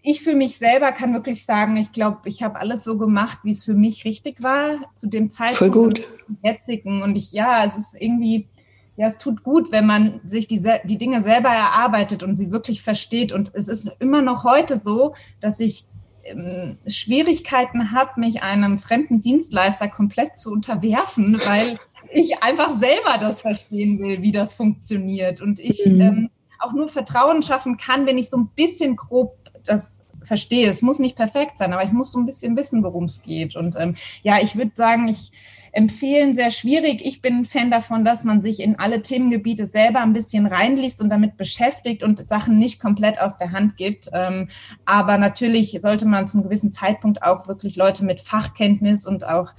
ich 0.00 0.22
für 0.22 0.34
mich 0.34 0.56
selber 0.56 0.92
kann 0.92 1.12
wirklich 1.12 1.44
sagen, 1.44 1.76
ich 1.76 1.92
glaube, 1.92 2.20
ich 2.24 2.42
habe 2.42 2.58
alles 2.58 2.84
so 2.84 2.96
gemacht, 2.96 3.40
wie 3.42 3.50
es 3.50 3.62
für 3.62 3.74
mich 3.74 4.06
richtig 4.06 4.42
war 4.42 4.78
zu 4.94 5.08
dem 5.08 5.30
Zeitpunkt. 5.30 5.58
Voll 5.58 5.70
gut. 5.70 6.08
Jetzigen. 6.42 7.02
Und 7.02 7.16
ich, 7.16 7.32
ja, 7.32 7.66
es 7.66 7.76
ist 7.76 7.94
irgendwie, 8.00 8.48
ja, 8.96 9.08
es 9.08 9.18
tut 9.18 9.42
gut, 9.42 9.72
wenn 9.72 9.84
man 9.84 10.22
sich 10.24 10.48
die, 10.48 10.64
die 10.84 10.96
Dinge 10.96 11.22
selber 11.22 11.50
erarbeitet 11.50 12.22
und 12.22 12.36
sie 12.36 12.50
wirklich 12.50 12.80
versteht. 12.80 13.30
Und 13.30 13.54
es 13.54 13.68
ist 13.68 13.90
immer 13.98 14.22
noch 14.22 14.44
heute 14.44 14.78
so, 14.78 15.14
dass 15.40 15.60
ich 15.60 15.84
ähm, 16.30 16.78
Schwierigkeiten 16.86 17.92
habe, 17.92 18.20
mich 18.20 18.42
einem 18.42 18.78
fremden 18.78 19.18
Dienstleister 19.18 19.88
komplett 19.88 20.38
zu 20.38 20.50
unterwerfen, 20.50 21.40
weil 21.46 21.78
ich 22.12 22.42
einfach 22.42 22.72
selber 22.72 23.18
das 23.20 23.42
verstehen 23.42 23.98
will, 24.00 24.22
wie 24.22 24.32
das 24.32 24.54
funktioniert. 24.54 25.40
Und 25.40 25.60
ich 25.60 25.84
mhm. 25.86 26.00
ähm, 26.00 26.30
auch 26.58 26.72
nur 26.72 26.88
Vertrauen 26.88 27.42
schaffen 27.42 27.76
kann, 27.76 28.06
wenn 28.06 28.18
ich 28.18 28.30
so 28.30 28.36
ein 28.36 28.50
bisschen 28.54 28.96
grob 28.96 29.36
das 29.64 30.06
verstehe. 30.22 30.68
Es 30.68 30.82
muss 30.82 30.98
nicht 30.98 31.16
perfekt 31.16 31.58
sein, 31.58 31.72
aber 31.72 31.84
ich 31.84 31.92
muss 31.92 32.12
so 32.12 32.18
ein 32.18 32.26
bisschen 32.26 32.56
wissen, 32.56 32.82
worum 32.82 33.04
es 33.04 33.22
geht. 33.22 33.56
Und 33.56 33.76
ähm, 33.78 33.96
ja, 34.22 34.40
ich 34.40 34.56
würde 34.56 34.72
sagen, 34.74 35.08
ich 35.08 35.32
empfehlen, 35.72 36.34
sehr 36.34 36.50
schwierig. 36.50 37.04
Ich 37.04 37.22
bin 37.22 37.38
ein 37.38 37.44
Fan 37.44 37.70
davon, 37.70 38.04
dass 38.04 38.24
man 38.24 38.42
sich 38.42 38.60
in 38.60 38.78
alle 38.78 39.02
Themengebiete 39.02 39.66
selber 39.66 40.00
ein 40.00 40.12
bisschen 40.12 40.46
reinliest 40.46 41.00
und 41.02 41.10
damit 41.10 41.36
beschäftigt 41.36 42.02
und 42.02 42.24
Sachen 42.24 42.58
nicht 42.58 42.80
komplett 42.80 43.20
aus 43.20 43.36
der 43.36 43.52
Hand 43.52 43.76
gibt. 43.76 44.10
Ähm, 44.12 44.48
aber 44.84 45.18
natürlich 45.18 45.78
sollte 45.80 46.06
man 46.06 46.28
zum 46.28 46.42
gewissen 46.42 46.72
Zeitpunkt 46.72 47.22
auch 47.22 47.48
wirklich 47.48 47.76
Leute 47.76 48.04
mit 48.04 48.20
Fachkenntnis 48.20 49.06
und 49.06 49.26
auch 49.26 49.52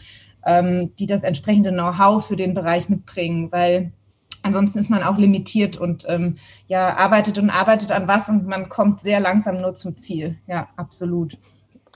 ähm, 0.46 0.92
die 0.98 1.06
das 1.06 1.24
entsprechende 1.24 1.72
Know-how 1.72 2.26
für 2.26 2.36
den 2.36 2.54
Bereich 2.54 2.90
mitbringen, 2.90 3.52
weil 3.52 3.92
Ansonsten 4.44 4.80
ist 4.80 4.90
man 4.90 5.04
auch 5.04 5.18
limitiert 5.18 5.78
und 5.78 6.06
ähm, 6.08 6.38
ja, 6.68 6.96
arbeitet 6.96 7.38
und 7.38 7.50
arbeitet 7.50 7.92
an 7.92 8.08
was 8.08 8.28
und 8.30 8.48
man 8.48 8.70
kommt 8.70 9.00
sehr 9.00 9.20
langsam 9.20 9.62
nur 9.62 9.74
zum 9.76 9.98
Ziel. 9.98 10.38
Ja, 10.48 10.70
absolut. 10.78 11.38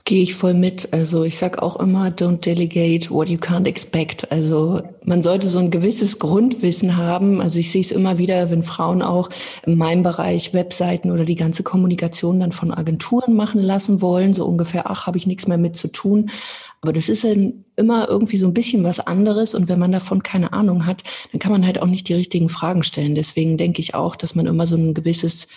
Gehe 0.08 0.22
ich 0.22 0.36
voll 0.36 0.54
mit. 0.54 0.92
Also 0.92 1.24
ich 1.24 1.36
sag 1.36 1.60
auch 1.60 1.80
immer, 1.80 2.10
don't 2.10 2.38
delegate 2.38 3.10
what 3.10 3.28
you 3.28 3.38
can't 3.38 3.66
expect. 3.66 4.30
Also 4.30 4.80
man 5.04 5.20
sollte 5.20 5.48
so 5.48 5.58
ein 5.58 5.72
gewisses 5.72 6.20
Grundwissen 6.20 6.96
haben. 6.96 7.40
Also 7.40 7.58
ich 7.58 7.72
sehe 7.72 7.80
es 7.80 7.90
immer 7.90 8.16
wieder, 8.16 8.48
wenn 8.48 8.62
Frauen 8.62 9.02
auch 9.02 9.28
in 9.66 9.76
meinem 9.76 10.04
Bereich 10.04 10.54
Webseiten 10.54 11.10
oder 11.10 11.24
die 11.24 11.34
ganze 11.34 11.64
Kommunikation 11.64 12.38
dann 12.38 12.52
von 12.52 12.70
Agenturen 12.70 13.34
machen 13.34 13.60
lassen 13.60 14.00
wollen, 14.00 14.32
so 14.32 14.46
ungefähr, 14.46 14.88
ach, 14.88 15.08
habe 15.08 15.18
ich 15.18 15.26
nichts 15.26 15.48
mehr 15.48 15.58
mit 15.58 15.74
zu 15.74 15.88
tun. 15.88 16.30
Aber 16.82 16.92
das 16.92 17.08
ist 17.08 17.24
dann 17.24 17.64
immer 17.74 18.08
irgendwie 18.08 18.36
so 18.36 18.46
ein 18.46 18.54
bisschen 18.54 18.84
was 18.84 19.00
anderes. 19.00 19.56
Und 19.56 19.68
wenn 19.68 19.80
man 19.80 19.90
davon 19.90 20.22
keine 20.22 20.52
Ahnung 20.52 20.86
hat, 20.86 21.02
dann 21.32 21.40
kann 21.40 21.50
man 21.50 21.66
halt 21.66 21.82
auch 21.82 21.88
nicht 21.88 22.08
die 22.08 22.14
richtigen 22.14 22.48
Fragen 22.48 22.84
stellen. 22.84 23.16
Deswegen 23.16 23.56
denke 23.56 23.80
ich 23.80 23.96
auch, 23.96 24.14
dass 24.14 24.36
man 24.36 24.46
immer 24.46 24.68
so 24.68 24.76
ein 24.76 24.94
gewisses 24.94 25.48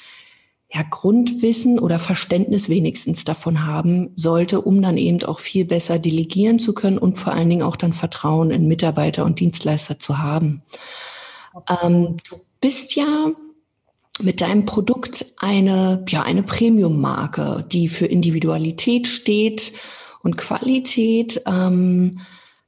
ja, 0.72 0.84
Grundwissen 0.88 1.80
oder 1.80 1.98
Verständnis 1.98 2.70
wenigstens 2.70 3.26
davon 3.26 3.66
haben 3.66 4.12
sollte, 4.16 4.62
um 4.62 4.82
dann 4.82 4.98
eben 4.98 5.24
auch 5.24 5.40
viel 5.40 5.66
besser 5.66 5.98
delegieren 5.98 6.60
zu 6.60 6.74
können 6.74 7.00
und 7.00 7.18
vor 7.18 7.34
allen 7.34 7.50
Dingen 7.50 7.64
auch 7.64 7.76
dann 7.76 7.92
Vertrauen 7.92 8.52
in 8.52 8.68
Mitarbeiter 8.68 9.26
und 9.26 9.40
Dienstleister 9.40 9.98
zu 9.98 10.20
haben. 10.20 10.62
Ähm, 11.84 12.18
du 12.30 12.36
bist 12.62 12.96
ja 12.96 13.32
mit 14.22 14.42
deinem 14.42 14.66
Produkt 14.66 15.26
eine, 15.38 16.06
ja, 16.08 16.22
eine 16.22 16.44
Premium-Marke, 16.44 17.66
die 17.72 17.88
für 17.88 18.06
Individualität 18.06 19.08
steht 19.08 19.74
und 20.22 20.38
Qualität. 20.38 21.42
Ähm, 21.48 22.20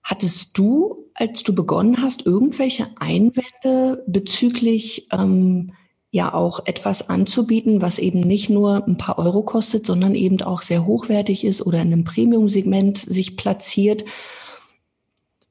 hattest 0.02 0.58
du, 0.58 1.12
als 1.14 1.44
du 1.44 1.54
begonnen 1.54 2.02
hast, 2.02 2.26
irgendwelche 2.26 2.88
Einwände 3.00 4.04
bezüglich 4.08 5.08
ähm, 5.12 5.74
ja 6.12 6.34
auch 6.34 6.66
etwas 6.66 7.10
anzubieten, 7.10 7.82
was 7.82 7.98
eben 7.98 8.20
nicht 8.20 8.50
nur 8.50 8.86
ein 8.86 8.98
paar 8.98 9.18
Euro 9.18 9.44
kostet, 9.44 9.86
sondern 9.88 10.14
eben 10.14 10.42
auch 10.42 10.62
sehr 10.62 10.86
hochwertig 10.86 11.46
ist 11.46 11.66
oder 11.66 11.82
in 11.82 11.94
einem 11.94 12.04
Premium-Segment 12.04 12.98
sich 12.98 13.38
platziert. 13.38 14.04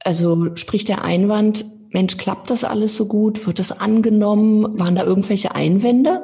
Also 0.05 0.55
sprich 0.57 0.85
der 0.85 1.02
Einwand, 1.02 1.64
Mensch, 1.93 2.19
klappt 2.19 2.50
das 2.50 2.62
alles 2.62 2.95
so 2.95 3.07
gut? 3.07 3.47
Wird 3.47 3.59
das 3.59 3.73
angenommen? 3.73 4.79
Waren 4.79 4.95
da 4.95 5.05
irgendwelche 5.05 5.55
Einwände? 5.55 6.23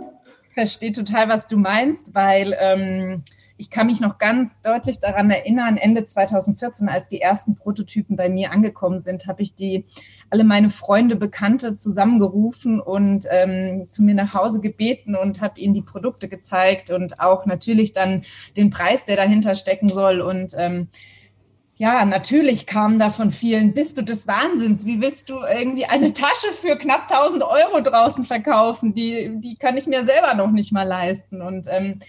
Ich 0.51 0.55
verstehe 0.55 0.93
total, 0.93 1.29
was 1.29 1.49
du 1.49 1.57
meinst, 1.57 2.15
weil 2.15 2.55
ähm, 2.61 3.25
ich 3.57 3.71
kann 3.71 3.87
mich 3.87 4.01
noch 4.01 4.19
ganz 4.19 4.55
deutlich 4.63 5.01
daran 5.01 5.31
erinnern, 5.31 5.79
Ende 5.79 6.05
2014, 6.05 6.89
als 6.89 7.09
die 7.09 7.21
ersten 7.21 7.57
Prototypen 7.57 8.17
bei 8.17 8.29
mir 8.29 8.53
angekommen 8.53 9.01
sind, 9.01 9.27
habe 9.27 9.43
ich 9.43 9.55
die 9.55 9.87
alle 10.31 10.45
meine 10.45 10.71
Freunde, 10.71 11.17
Bekannte 11.17 11.77
zusammengerufen 11.77 12.81
und 12.81 13.27
ähm, 13.31 13.87
zu 13.91 14.03
mir 14.03 14.15
nach 14.15 14.35
Hause 14.35 14.61
gebeten 14.61 15.15
und 15.15 15.41
habe 15.41 15.61
ihnen 15.61 15.75
die 15.75 15.83
Produkte 15.83 16.29
gezeigt 16.29 16.91
und 16.91 17.21
auch 17.21 17.47
natürlich 17.47 17.93
dann 17.93 18.23
den 18.57 18.71
Preis, 18.71 19.05
der 19.05 19.17
dahinter 19.17 19.55
stecken 19.55 19.89
soll. 19.89 20.21
Und 20.21 20.55
ähm, 20.57 20.89
ja, 21.77 22.05
natürlich 22.07 22.67
kamen 22.67 22.99
da 22.99 23.11
von 23.11 23.31
vielen, 23.31 23.75
bist 23.75 23.99
du 23.99 24.03
des 24.03 24.27
Wahnsinns? 24.27 24.87
Wie 24.87 25.01
willst 25.01 25.29
du 25.29 25.41
irgendwie 25.41 25.85
eine 25.85 26.13
Tasche 26.13 26.51
für 26.53 26.77
knapp 26.77 27.11
1000 27.11 27.43
Euro 27.43 27.81
draußen 27.83 28.25
verkaufen? 28.25 28.95
Die, 28.95 29.31
die 29.35 29.57
kann 29.57 29.77
ich 29.77 29.87
mir 29.87 30.05
selber 30.05 30.35
noch 30.35 30.51
nicht 30.51 30.73
mal 30.73 30.89
leisten. 30.89 31.43
Und 31.43 31.67
ähm, 31.71 32.01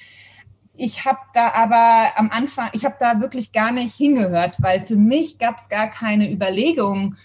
ich 0.73 1.05
habe 1.05 1.19
da 1.33 1.51
aber 1.51 2.17
am 2.17 2.29
Anfang, 2.29 2.69
ich 2.73 2.85
habe 2.85 2.95
da 2.99 3.19
wirklich 3.19 3.51
gar 3.51 3.71
nicht 3.71 3.95
hingehört, 3.95 4.55
weil 4.59 4.79
für 4.79 4.95
mich 4.95 5.37
gab 5.37 5.57
es 5.57 5.69
gar 5.69 5.89
keine 5.89 6.31
Überlegung, 6.31 7.17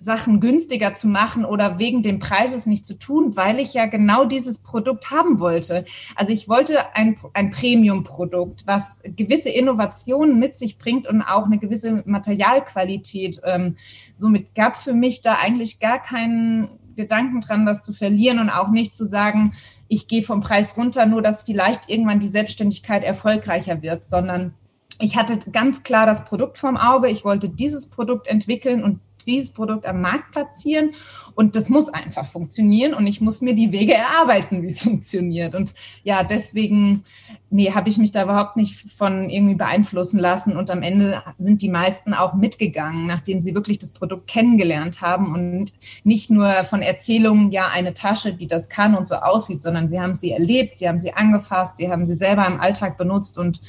Sachen 0.00 0.40
günstiger 0.40 0.94
zu 0.94 1.08
machen 1.08 1.44
oder 1.44 1.78
wegen 1.78 2.02
dem 2.02 2.18
Preises 2.18 2.64
nicht 2.66 2.86
zu 2.86 2.98
tun, 2.98 3.36
weil 3.36 3.60
ich 3.60 3.74
ja 3.74 3.86
genau 3.86 4.24
dieses 4.24 4.60
Produkt 4.60 5.10
haben 5.10 5.38
wollte. 5.38 5.84
Also 6.16 6.32
ich 6.32 6.48
wollte 6.48 6.94
ein, 6.94 7.18
ein 7.34 7.50
Premium-Produkt, 7.50 8.66
was 8.66 9.02
gewisse 9.04 9.50
Innovationen 9.50 10.38
mit 10.38 10.56
sich 10.56 10.78
bringt 10.78 11.06
und 11.06 11.22
auch 11.22 11.44
eine 11.44 11.58
gewisse 11.58 12.02
Materialqualität. 12.06 13.40
Ähm, 13.44 13.76
somit 14.14 14.54
gab 14.54 14.76
für 14.76 14.94
mich 14.94 15.20
da 15.20 15.34
eigentlich 15.34 15.80
gar 15.80 16.00
keinen 16.00 16.68
Gedanken 16.96 17.40
dran, 17.40 17.66
was 17.66 17.82
zu 17.82 17.92
verlieren 17.92 18.38
und 18.38 18.50
auch 18.50 18.70
nicht 18.70 18.96
zu 18.96 19.04
sagen, 19.06 19.52
ich 19.88 20.08
gehe 20.08 20.22
vom 20.22 20.40
Preis 20.40 20.76
runter, 20.76 21.04
nur 21.06 21.20
dass 21.20 21.42
vielleicht 21.42 21.90
irgendwann 21.90 22.20
die 22.20 22.28
Selbstständigkeit 22.28 23.04
erfolgreicher 23.04 23.82
wird, 23.82 24.04
sondern 24.04 24.54
ich 24.98 25.16
hatte 25.16 25.38
ganz 25.50 25.82
klar 25.82 26.06
das 26.06 26.24
Produkt 26.24 26.58
vorm 26.58 26.76
Auge. 26.76 27.08
Ich 27.08 27.24
wollte 27.24 27.48
dieses 27.48 27.88
Produkt 27.88 28.26
entwickeln 28.26 28.84
und 28.84 29.00
dieses 29.24 29.50
Produkt 29.50 29.86
am 29.86 30.00
Markt 30.00 30.32
platzieren 30.32 30.90
und 31.34 31.56
das 31.56 31.68
muss 31.68 31.88
einfach 31.88 32.26
funktionieren 32.26 32.94
und 32.94 33.06
ich 33.06 33.20
muss 33.20 33.40
mir 33.40 33.54
die 33.54 33.72
Wege 33.72 33.94
erarbeiten, 33.94 34.62
wie 34.62 34.66
es 34.66 34.80
funktioniert. 34.82 35.54
Und 35.54 35.74
ja, 36.02 36.22
deswegen, 36.22 37.02
nee, 37.50 37.72
habe 37.72 37.88
ich 37.88 37.98
mich 37.98 38.12
da 38.12 38.24
überhaupt 38.24 38.56
nicht 38.56 38.74
von 38.92 39.28
irgendwie 39.30 39.54
beeinflussen 39.54 40.18
lassen 40.18 40.56
und 40.56 40.70
am 40.70 40.82
Ende 40.82 41.22
sind 41.38 41.62
die 41.62 41.68
meisten 41.68 42.14
auch 42.14 42.34
mitgegangen, 42.34 43.06
nachdem 43.06 43.40
sie 43.40 43.54
wirklich 43.54 43.78
das 43.78 43.90
Produkt 43.90 44.26
kennengelernt 44.26 45.00
haben 45.00 45.34
und 45.34 45.72
nicht 46.04 46.30
nur 46.30 46.64
von 46.64 46.82
Erzählungen, 46.82 47.50
ja, 47.50 47.68
eine 47.68 47.94
Tasche, 47.94 48.34
die 48.34 48.46
das 48.46 48.68
kann 48.68 48.94
und 48.94 49.08
so 49.08 49.16
aussieht, 49.16 49.62
sondern 49.62 49.88
sie 49.88 50.00
haben 50.00 50.14
sie 50.14 50.32
erlebt, 50.32 50.78
sie 50.78 50.88
haben 50.88 51.00
sie 51.00 51.12
angefasst, 51.12 51.76
sie 51.76 51.90
haben 51.90 52.06
sie 52.06 52.14
selber 52.14 52.46
im 52.46 52.60
Alltag 52.60 52.98
benutzt 52.98 53.38
und 53.38 53.60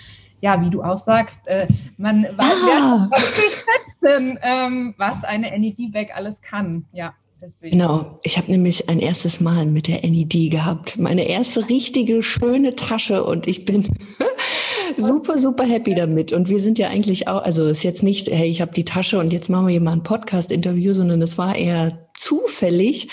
ja, 0.41 0.61
wie 0.61 0.69
du 0.69 0.83
auch 0.83 0.97
sagst, 0.97 1.47
äh, 1.47 1.67
man 1.97 2.25
ah. 2.37 3.07
weiß 3.09 3.65
schätzen, 4.01 4.39
ähm, 4.41 4.93
was 4.97 5.23
eine 5.23 5.57
NED-Bag 5.57 6.09
alles 6.15 6.41
kann. 6.41 6.85
Ja. 6.91 7.13
Deswegen. 7.41 7.79
Genau, 7.79 8.19
ich 8.21 8.37
habe 8.37 8.51
nämlich 8.51 8.87
ein 8.87 8.99
erstes 8.99 9.39
Mal 9.39 9.65
mit 9.65 9.87
der 9.87 10.07
NED 10.07 10.51
gehabt. 10.51 10.99
Meine 10.99 11.27
erste 11.27 11.69
richtige 11.69 12.21
schöne 12.21 12.75
Tasche 12.75 13.23
und 13.23 13.47
ich 13.47 13.65
bin 13.65 13.87
super, 14.95 15.39
super 15.39 15.63
happy 15.63 15.95
damit. 15.95 16.33
Und 16.33 16.49
wir 16.49 16.59
sind 16.59 16.77
ja 16.77 16.89
eigentlich 16.89 17.27
auch, 17.27 17.41
also 17.41 17.63
es 17.63 17.79
ist 17.79 17.83
jetzt 17.83 18.03
nicht, 18.03 18.27
hey, 18.27 18.47
ich 18.47 18.61
habe 18.61 18.73
die 18.73 18.85
Tasche 18.85 19.17
und 19.17 19.33
jetzt 19.33 19.49
machen 19.49 19.65
wir 19.65 19.71
hier 19.71 19.81
mal 19.81 19.93
ein 19.93 20.03
Podcast-Interview, 20.03 20.93
sondern 20.93 21.19
es 21.23 21.39
war 21.39 21.55
eher 21.55 22.07
zufällig. 22.15 23.07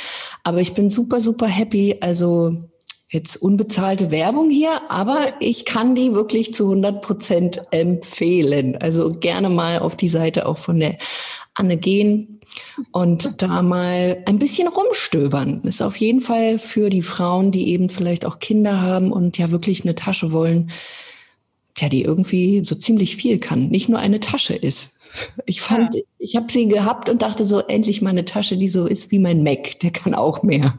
Aber 0.45 0.61
ich 0.61 0.75
bin 0.75 0.91
super, 0.91 1.23
super 1.23 1.47
happy. 1.47 1.97
Also 2.03 2.69
jetzt 3.11 3.37
unbezahlte 3.37 4.11
Werbung 4.11 4.51
hier, 4.51 4.91
aber 4.91 5.33
ich 5.41 5.65
kann 5.65 5.95
die 5.95 6.13
wirklich 6.13 6.53
zu 6.53 6.65
100 6.65 7.01
Prozent 7.01 7.63
empfehlen. 7.71 8.77
Also 8.77 9.13
gerne 9.13 9.49
mal 9.49 9.79
auf 9.79 9.97
die 9.97 10.09
Seite 10.09 10.47
auch 10.47 10.59
von 10.59 10.79
der 10.79 10.99
Anne 11.55 11.79
gehen 11.79 12.41
und 12.93 13.43
da 13.43 13.63
mal 13.63 14.23
ein 14.27 14.39
bisschen 14.39 14.69
rumstöbern. 14.69 15.63
Ist 15.65 15.83
auf 15.83 15.97
jeden 15.97 16.21
Fall 16.21 16.59
für 16.59 16.91
die 16.91 17.03
Frauen, 17.03 17.51
die 17.51 17.69
eben 17.69 17.89
vielleicht 17.89 18.27
auch 18.27 18.39
Kinder 18.41 18.81
haben 18.83 19.11
und 19.11 19.39
ja 19.39 19.51
wirklich 19.51 19.83
eine 19.85 19.95
Tasche 19.95 20.31
wollen, 20.31 20.71
ja, 21.79 21.89
die 21.89 22.03
irgendwie 22.03 22.63
so 22.65 22.75
ziemlich 22.75 23.17
viel 23.17 23.39
kann, 23.39 23.69
nicht 23.69 23.89
nur 23.89 24.01
eine 24.01 24.21
Tasche 24.21 24.55
ist. 24.55 24.91
Ich 25.47 25.61
fand, 25.61 25.95
ja. 25.95 26.03
ich 26.19 26.37
habe 26.37 26.51
sie 26.51 26.69
gehabt 26.69 27.09
und 27.09 27.23
dachte 27.23 27.45
so, 27.45 27.61
endlich 27.61 28.03
mal 28.03 28.11
eine 28.11 28.25
Tasche, 28.25 28.57
die 28.57 28.69
so 28.69 28.87
ist 28.87 29.11
wie 29.11 29.19
mein 29.19 29.43
Mac, 29.43 29.81
der 29.81 29.91
kann 29.91 30.15
auch 30.15 30.43
mehr. 30.43 30.75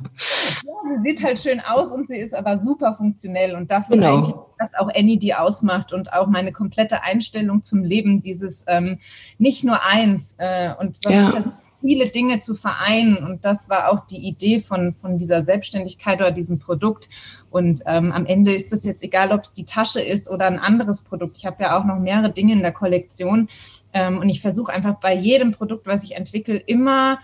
Ja, 0.66 0.74
sie 0.96 1.10
sieht 1.10 1.24
halt 1.24 1.40
schön 1.40 1.60
aus 1.60 1.94
und 1.94 2.08
sie 2.08 2.18
ist 2.18 2.34
aber 2.34 2.58
super 2.58 2.96
funktionell 2.96 3.56
und 3.56 3.72
das 3.72 3.90
genau. 3.90 4.08
ist 4.08 4.18
eigentlich, 4.18 4.36
was 4.60 4.74
auch 4.76 4.90
Annie 4.94 5.18
die 5.18 5.34
ausmacht 5.34 5.94
und 5.94 6.14
auch 6.14 6.28
meine 6.28 6.52
komplette 6.52 7.04
Einstellung 7.04 7.64
zum 7.64 7.84
Leben, 7.84 8.22
dieses 8.22 8.66
ähm, 8.68 9.00
nicht 9.38 9.64
nur 9.64 9.84
eins 9.84 10.36
äh, 10.40 10.74
und 10.80 10.96
sondern 10.96 11.34
ja. 11.34 11.54
viele 11.82 12.08
Dinge 12.08 12.40
zu 12.40 12.56
vereinen 12.56 13.18
und 13.18 13.46
das 13.46 13.70
war 13.70 13.90
auch 13.90 14.06
die 14.06 14.28
Idee 14.28 14.60
von, 14.60 14.94
von 14.96 15.18
dieser 15.18 15.42
Selbstständigkeit 15.42 16.20
oder 16.20 16.32
diesem 16.32 16.60
Produkt 16.60 17.10
und 17.52 17.82
ähm, 17.86 18.12
am 18.12 18.26
Ende 18.26 18.54
ist 18.54 18.74
es 18.74 18.84
jetzt 18.84 19.04
egal, 19.04 19.32
ob 19.32 19.42
es 19.42 19.54
die 19.54 19.66
Tasche 19.66 20.02
ist 20.02 20.30
oder 20.30 20.46
ein 20.46 20.60
anderes 20.60 21.02
Produkt. 21.02 21.38
Ich 21.38 21.46
habe 21.46 21.64
ja 21.64 21.80
auch 21.80 21.86
noch 21.86 22.00
mehrere 22.00 22.32
Dinge 22.32 22.54
in 22.54 22.62
der 22.62 22.72
Kollektion 22.72 23.50
ähm, 23.94 24.20
und 24.20 24.30
ich 24.30 24.42
versuche 24.42 24.72
einfach 24.72 24.96
bei 25.00 25.16
jedem 25.16 25.52
Produkt, 25.52 25.88
was 25.88 26.04
ich 26.04 26.16
entwickle, 26.16 26.58
immer 26.58 27.20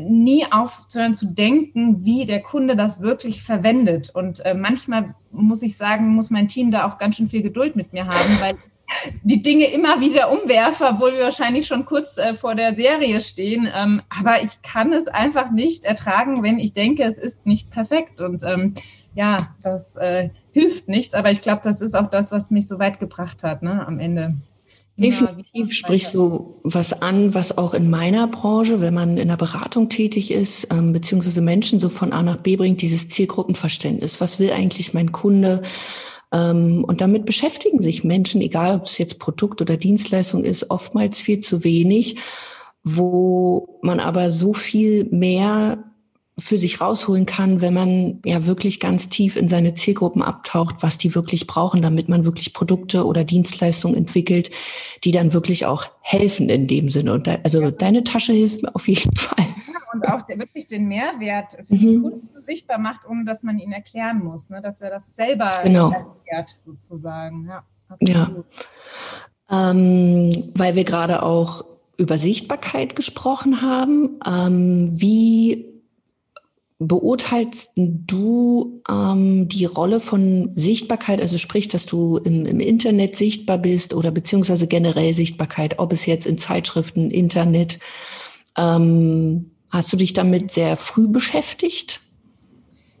nie 0.00 0.44
aufzuhören 0.50 1.14
zu 1.14 1.26
denken, 1.26 2.04
wie 2.04 2.26
der 2.26 2.42
Kunde 2.42 2.76
das 2.76 3.00
wirklich 3.00 3.42
verwendet. 3.42 4.10
Und 4.14 4.44
äh, 4.44 4.54
manchmal 4.54 5.14
muss 5.30 5.62
ich 5.62 5.76
sagen, 5.76 6.08
muss 6.08 6.30
mein 6.30 6.48
Team 6.48 6.70
da 6.70 6.86
auch 6.86 6.98
ganz 6.98 7.16
schön 7.16 7.28
viel 7.28 7.42
Geduld 7.42 7.74
mit 7.76 7.92
mir 7.92 8.06
haben, 8.06 8.40
weil 8.40 8.52
die 9.22 9.42
Dinge 9.42 9.66
immer 9.66 10.00
wieder 10.00 10.30
umwerfe, 10.30 10.86
obwohl 10.86 11.12
wir 11.12 11.24
wahrscheinlich 11.24 11.66
schon 11.66 11.84
kurz 11.84 12.16
äh, 12.16 12.34
vor 12.34 12.54
der 12.54 12.74
Serie 12.74 13.20
stehen. 13.20 13.68
Ähm, 13.72 14.02
aber 14.08 14.42
ich 14.42 14.62
kann 14.62 14.92
es 14.92 15.08
einfach 15.08 15.50
nicht 15.50 15.84
ertragen, 15.84 16.42
wenn 16.42 16.58
ich 16.58 16.72
denke, 16.72 17.04
es 17.04 17.18
ist 17.18 17.46
nicht 17.46 17.70
perfekt. 17.70 18.20
Und 18.20 18.42
ähm, 18.44 18.74
ja, 19.18 19.48
das 19.62 19.96
äh, 19.96 20.30
hilft 20.52 20.86
nichts. 20.86 21.12
Aber 21.12 21.32
ich 21.32 21.42
glaube, 21.42 21.60
das 21.64 21.80
ist 21.80 21.96
auch 21.96 22.06
das, 22.06 22.30
was 22.30 22.52
mich 22.52 22.68
so 22.68 22.78
weit 22.78 23.00
gebracht 23.00 23.42
hat 23.42 23.64
ne, 23.64 23.84
am 23.84 23.98
Ende. 23.98 24.36
Definitiv 24.96 25.72
sprichst 25.72 26.14
du 26.14 26.60
was 26.62 27.02
an, 27.02 27.34
was 27.34 27.58
auch 27.58 27.74
in 27.74 27.90
meiner 27.90 28.28
Branche, 28.28 28.80
wenn 28.80 28.94
man 28.94 29.16
in 29.16 29.28
der 29.28 29.36
Beratung 29.36 29.88
tätig 29.88 30.30
ist, 30.30 30.68
ähm, 30.72 30.92
beziehungsweise 30.92 31.40
Menschen 31.40 31.80
so 31.80 31.88
von 31.88 32.12
A 32.12 32.22
nach 32.22 32.38
B 32.38 32.56
bringt, 32.56 32.80
dieses 32.80 33.08
Zielgruppenverständnis. 33.08 34.20
Was 34.20 34.38
will 34.38 34.52
eigentlich 34.52 34.94
mein 34.94 35.10
Kunde? 35.10 35.62
Ähm, 36.32 36.84
und 36.86 37.00
damit 37.00 37.26
beschäftigen 37.26 37.82
sich 37.82 38.04
Menschen, 38.04 38.40
egal 38.40 38.76
ob 38.76 38.84
es 38.84 38.98
jetzt 38.98 39.18
Produkt 39.18 39.60
oder 39.60 39.76
Dienstleistung 39.76 40.44
ist, 40.44 40.70
oftmals 40.70 41.20
viel 41.20 41.40
zu 41.40 41.64
wenig, 41.64 42.18
wo 42.84 43.80
man 43.82 43.98
aber 43.98 44.30
so 44.30 44.52
viel 44.52 45.06
mehr 45.10 45.87
für 46.40 46.56
sich 46.56 46.80
rausholen 46.80 47.26
kann, 47.26 47.60
wenn 47.60 47.74
man 47.74 48.20
ja 48.24 48.46
wirklich 48.46 48.80
ganz 48.80 49.08
tief 49.08 49.36
in 49.36 49.48
seine 49.48 49.74
Zielgruppen 49.74 50.22
abtaucht, 50.22 50.76
was 50.80 50.98
die 50.98 51.14
wirklich 51.14 51.46
brauchen, 51.46 51.82
damit 51.82 52.08
man 52.08 52.24
wirklich 52.24 52.52
Produkte 52.52 53.04
oder 53.04 53.24
Dienstleistungen 53.24 53.96
entwickelt, 53.96 54.50
die 55.04 55.10
dann 55.10 55.32
wirklich 55.32 55.66
auch 55.66 55.84
helfen 56.00 56.48
in 56.48 56.66
dem 56.66 56.88
Sinne. 56.88 57.12
Und 57.12 57.26
da, 57.26 57.38
also 57.42 57.70
deine 57.70 58.04
Tasche 58.04 58.32
hilft 58.32 58.62
mir 58.62 58.74
auf 58.74 58.86
jeden 58.88 59.14
Fall. 59.16 59.44
Ja, 59.44 59.92
und 59.92 60.08
auch 60.08 60.22
der, 60.22 60.38
wirklich 60.38 60.66
den 60.68 60.86
Mehrwert 60.86 61.54
für 61.54 61.74
mhm. 61.74 61.78
den 61.78 62.02
Kunden 62.02 62.44
sichtbar 62.44 62.78
macht, 62.78 63.00
ohne 63.08 63.24
dass 63.24 63.42
man 63.42 63.58
ihn 63.58 63.72
erklären 63.72 64.22
muss, 64.22 64.48
ne? 64.48 64.62
dass 64.62 64.80
er 64.80 64.90
das 64.90 65.16
selber 65.16 65.52
genau. 65.64 65.90
erklärt 65.90 66.50
sozusagen. 66.50 67.48
Ja, 67.48 67.64
ja. 68.00 68.30
Ähm, 69.50 70.52
weil 70.54 70.74
wir 70.74 70.84
gerade 70.84 71.22
auch 71.22 71.64
über 71.96 72.16
Sichtbarkeit 72.16 72.94
gesprochen 72.94 73.60
haben. 73.60 74.20
Ähm, 74.26 74.88
wie 74.90 75.77
beurteilst 76.78 77.72
du 77.76 78.82
ähm, 78.88 79.48
die 79.48 79.64
Rolle 79.64 80.00
von 80.00 80.52
Sichtbarkeit, 80.54 81.20
also 81.20 81.36
sprich, 81.36 81.68
dass 81.68 81.86
du 81.86 82.18
im, 82.18 82.46
im, 82.46 82.60
Internet 82.60 83.16
sichtbar 83.16 83.58
bist 83.58 83.94
oder 83.94 84.12
beziehungsweise 84.12 84.68
generell 84.68 85.12
Sichtbarkeit, 85.12 85.80
ob 85.80 85.92
es 85.92 86.06
jetzt 86.06 86.26
in 86.26 86.38
Zeitschriften, 86.38 87.10
Internet, 87.10 87.80
ähm, 88.56 89.50
hast 89.70 89.92
du 89.92 89.96
dich 89.96 90.12
damit 90.12 90.52
sehr 90.52 90.76
früh 90.76 91.08
beschäftigt? 91.08 92.00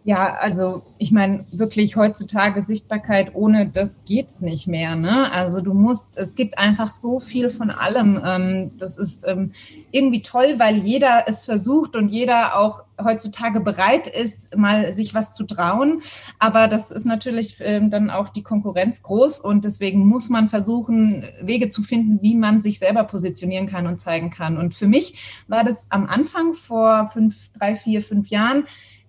Ja, 0.08 0.36
also 0.40 0.84
ich 0.96 1.12
meine, 1.12 1.44
wirklich 1.52 1.96
heutzutage 1.96 2.62
Sichtbarkeit 2.62 3.34
ohne 3.34 3.68
das 3.68 4.06
geht's 4.06 4.40
nicht 4.40 4.66
mehr. 4.66 4.96
Ne? 4.96 5.30
Also 5.30 5.60
du 5.60 5.74
musst, 5.74 6.16
es 6.16 6.34
gibt 6.34 6.56
einfach 6.56 6.90
so 6.90 7.20
viel 7.20 7.50
von 7.50 7.70
allem. 7.70 8.18
Ähm, 8.24 8.70
das 8.78 8.96
ist 8.96 9.26
ähm, 9.28 9.52
irgendwie 9.90 10.22
toll, 10.22 10.54
weil 10.56 10.78
jeder 10.78 11.24
es 11.26 11.44
versucht 11.44 11.94
und 11.94 12.08
jeder 12.08 12.58
auch 12.58 12.84
heutzutage 12.98 13.60
bereit 13.60 14.08
ist, 14.08 14.56
mal 14.56 14.94
sich 14.94 15.12
was 15.12 15.34
zu 15.34 15.44
trauen. 15.44 16.00
Aber 16.38 16.68
das 16.68 16.90
ist 16.90 17.04
natürlich 17.04 17.56
ähm, 17.60 17.90
dann 17.90 18.08
auch 18.08 18.30
die 18.30 18.42
Konkurrenz 18.42 19.02
groß 19.02 19.40
und 19.40 19.66
deswegen 19.66 20.06
muss 20.06 20.30
man 20.30 20.48
versuchen, 20.48 21.26
Wege 21.42 21.68
zu 21.68 21.82
finden, 21.82 22.22
wie 22.22 22.34
man 22.34 22.62
sich 22.62 22.78
selber 22.78 23.04
positionieren 23.04 23.66
kann 23.66 23.86
und 23.86 24.00
zeigen 24.00 24.30
kann. 24.30 24.56
Und 24.56 24.74
für 24.74 24.88
mich 24.88 25.42
war 25.48 25.64
das 25.64 25.90
am 25.90 26.06
Anfang 26.06 26.54
vor 26.54 27.10
fünf, 27.12 27.52
drei, 27.52 27.74
vier, 27.74 28.00
fünf 28.00 28.30
Jahren 28.30 28.64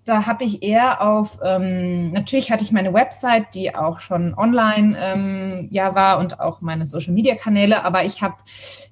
da 0.09 0.25
habe 0.25 0.43
ich 0.43 0.63
eher 0.63 1.01
auf, 1.01 1.37
ähm, 1.43 2.11
natürlich 2.11 2.51
hatte 2.51 2.63
ich 2.63 2.71
meine 2.71 2.93
Website, 2.93 3.53
die 3.53 3.75
auch 3.75 3.99
schon 3.99 4.33
online 4.33 4.97
ähm, 4.99 5.67
ja 5.71 5.93
war 5.93 6.17
und 6.17 6.39
auch 6.39 6.61
meine 6.61 6.87
Social-Media-Kanäle, 6.87 7.83
aber 7.83 8.05
ich 8.05 8.23
habe, 8.23 8.35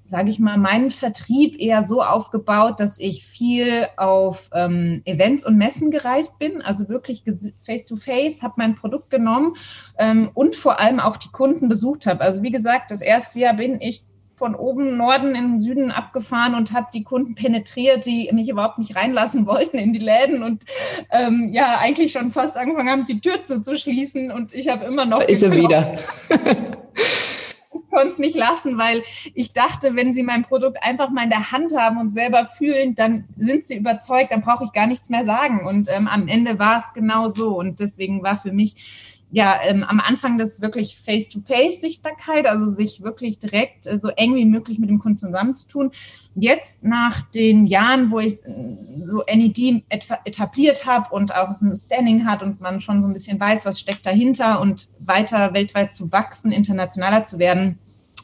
sage 0.06 0.30
ich 0.30 0.38
mal, 0.38 0.58
meinen 0.58 0.92
Vertrieb 0.92 1.60
eher 1.60 1.82
so 1.82 2.04
aufgebaut, 2.04 2.80
dass 2.80 3.00
ich 3.00 3.26
viel 3.26 3.88
auf 3.98 4.52
ähm, 4.54 5.02
Events 5.06 5.44
und 5.44 5.58
Messen 5.58 5.90
gereist 5.90 6.38
bin, 6.38 6.62
also 6.62 6.88
wirklich 6.88 7.24
face-to-face, 7.66 8.44
habe 8.44 8.54
mein 8.58 8.76
Produkt 8.76 9.10
genommen 9.10 9.56
ähm, 9.98 10.30
und 10.36 10.56
vor 10.56 10.80
allem 10.80 11.00
auch 11.00 11.18
die 11.18 11.32
Kunden 11.32 11.68
besucht 11.68 12.06
habe. 12.06 12.22
Also 12.22 12.44
wie 12.44 12.52
gesagt, 12.52 12.92
das 12.92 13.02
erste 13.02 13.40
Jahr 13.40 13.56
bin 13.56 13.82
ich 13.82 14.04
von 14.38 14.54
oben 14.54 14.98
Norden 14.98 15.34
in 15.34 15.54
den 15.54 15.60
Süden 15.60 15.92
abgefahren 15.92 16.54
und 16.54 16.72
habe 16.72 16.88
die 16.94 17.04
Kunden 17.04 17.34
penetriert, 17.34 18.06
die 18.06 18.30
mich 18.34 18.50
überhaupt 18.50 18.78
nicht 18.78 18.96
reinlassen 18.96 19.48
wollten 19.48 19.78
in 19.78 19.94
die 19.94 20.00
Läden 20.00 20.44
und 20.44 20.64
ähm, 21.12 21.50
ja, 21.54 21.80
eigentlich 21.80 22.12
schon 22.12 22.30
fast 22.30 22.56
angefangen 22.56 22.90
haben, 22.90 23.06
die 23.06 23.20
Tür 23.20 23.44
zuzuschließen 23.44 24.32
und 24.32 24.54
ich 24.54 24.70
habe 24.70 24.86
immer 24.86 25.06
noch... 25.06 25.24
Ist 25.24 25.42
er 25.42 25.56
wieder. 25.56 25.98
ich 26.30 27.90
konnte 27.90 28.10
es 28.10 28.20
nicht 28.20 28.36
lassen, 28.36 28.78
weil 28.78 29.02
ich 29.34 29.54
dachte, 29.54 29.96
wenn 29.96 30.14
sie 30.14 30.22
mein 30.22 30.44
Produkt 30.44 30.84
einfach 30.84 31.10
mal 31.10 31.24
in 31.24 31.32
der 31.32 31.52
Hand 31.52 31.76
haben 31.76 32.00
und 32.00 32.10
selber 32.10 32.46
fühlen, 32.46 32.94
dann 32.94 33.26
sind 33.38 33.66
sie 33.66 33.76
überzeugt, 33.76 34.32
dann 34.32 34.42
brauche 34.42 34.66
ich 34.66 34.72
gar 34.72 34.86
nichts 34.86 35.10
mehr 35.10 35.24
sagen. 35.24 35.66
Und 35.66 35.88
ähm, 35.90 36.08
am 36.08 36.28
Ende 36.28 36.60
war 36.60 36.78
es 36.78 36.94
genau 36.94 37.28
so. 37.28 37.58
Und 37.58 37.80
deswegen 37.80 38.22
war 38.22 38.38
für 38.38 38.52
mich 38.52 39.17
ja, 39.30 39.60
ähm, 39.64 39.84
am 39.84 40.00
Anfang 40.00 40.38
das 40.38 40.62
wirklich 40.62 40.98
Face-to-Face-Sichtbarkeit, 40.98 42.48
also 42.48 42.70
sich 42.70 43.04
wirklich 43.04 43.40
direkt 43.40 43.86
äh, 43.86 43.98
so 43.98 44.08
eng 44.10 44.36
wie 44.36 44.46
möglich 44.46 44.80
mit 44.80 44.90
dem 44.90 45.00
Kunden 45.00 45.18
zusammenzutun. 45.18 45.92
Jetzt 46.36 46.84
nach 46.84 47.24
den 47.24 47.66
Jahren, 47.66 48.10
wo 48.10 48.20
ich 48.20 48.46
äh, 48.46 48.78
so 49.06 49.24
NED 49.28 49.84
etabliert 49.90 50.86
habe 50.86 51.14
und 51.14 51.36
auch 51.36 51.50
ein 51.50 51.78
Standing 51.78 52.26
hat 52.26 52.42
und 52.42 52.62
man 52.62 52.80
schon 52.80 53.02
so 53.02 53.08
ein 53.10 53.14
bisschen 53.14 53.40
weiß, 53.40 53.66
was 53.66 53.82
steckt 53.82 54.06
dahinter 54.06 54.62
und 54.62 54.88
weiter 55.00 55.54
weltweit 55.54 55.94
zu 55.94 56.12
wachsen, 56.12 56.54
internationaler 56.54 57.24
zu 57.24 57.38
werden, 57.38 57.80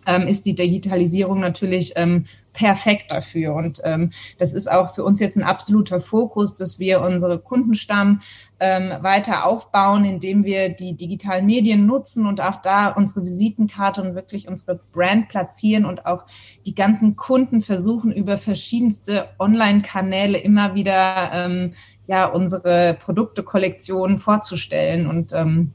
ähm, 0.05 0.27
ist 0.27 0.45
die 0.45 0.55
Digitalisierung 0.55 1.41
natürlich 1.41 1.93
ähm, 1.97 2.25
perfekt 2.53 3.11
dafür. 3.11 3.55
Und 3.55 3.81
ähm, 3.83 4.11
das 4.37 4.53
ist 4.53 4.71
auch 4.71 4.93
für 4.93 5.03
uns 5.03 5.19
jetzt 5.19 5.37
ein 5.37 5.43
absoluter 5.43 5.99
Fokus, 5.99 6.55
dass 6.55 6.79
wir 6.79 7.01
unsere 7.01 7.39
Kundenstamm 7.39 8.21
ähm, 8.59 8.93
weiter 9.01 9.45
aufbauen, 9.45 10.05
indem 10.05 10.45
wir 10.45 10.69
die 10.69 10.95
digitalen 10.95 11.45
Medien 11.45 11.85
nutzen 11.85 12.27
und 12.27 12.39
auch 12.39 12.61
da 12.61 12.89
unsere 12.89 13.23
Visitenkarte 13.23 14.01
und 14.01 14.15
wirklich 14.15 14.47
unsere 14.47 14.79
Brand 14.91 15.27
platzieren 15.27 15.85
und 15.85 16.05
auch 16.05 16.25
die 16.65 16.75
ganzen 16.75 17.15
Kunden 17.15 17.61
versuchen, 17.61 18.11
über 18.11 18.37
verschiedenste 18.37 19.29
Online-Kanäle 19.39 20.37
immer 20.37 20.75
wieder 20.75 21.31
ähm, 21.33 21.73
ja, 22.07 22.27
unsere 22.27 22.97
Produktekollektionen 22.99 24.17
vorzustellen. 24.17 25.07
Und 25.07 25.33
ähm, 25.33 25.73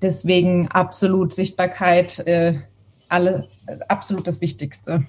deswegen 0.00 0.68
absolut 0.68 1.34
Sichtbarkeit. 1.34 2.18
Äh, 2.26 2.60
alle 3.08 3.48
absolut 3.88 4.26
das 4.26 4.40
Wichtigste. 4.40 5.06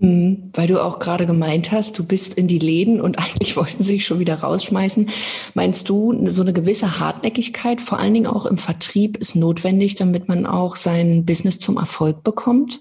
Mhm, 0.00 0.50
weil 0.54 0.68
du 0.68 0.82
auch 0.82 0.98
gerade 0.98 1.26
gemeint 1.26 1.72
hast, 1.72 1.98
du 1.98 2.04
bist 2.04 2.34
in 2.34 2.48
die 2.48 2.58
Läden 2.58 3.00
und 3.00 3.18
eigentlich 3.20 3.56
wollten 3.56 3.82
sie 3.82 3.94
sich 3.94 4.06
schon 4.06 4.18
wieder 4.18 4.36
rausschmeißen. 4.36 5.08
Meinst 5.54 5.88
du, 5.88 6.28
so 6.28 6.42
eine 6.42 6.52
gewisse 6.52 7.00
Hartnäckigkeit, 7.00 7.80
vor 7.80 7.98
allen 7.98 8.14
Dingen 8.14 8.26
auch 8.26 8.46
im 8.46 8.58
Vertrieb, 8.58 9.16
ist 9.16 9.34
notwendig, 9.34 9.94
damit 9.94 10.28
man 10.28 10.46
auch 10.46 10.76
sein 10.76 11.24
Business 11.24 11.58
zum 11.58 11.76
Erfolg 11.76 12.22
bekommt? 12.22 12.80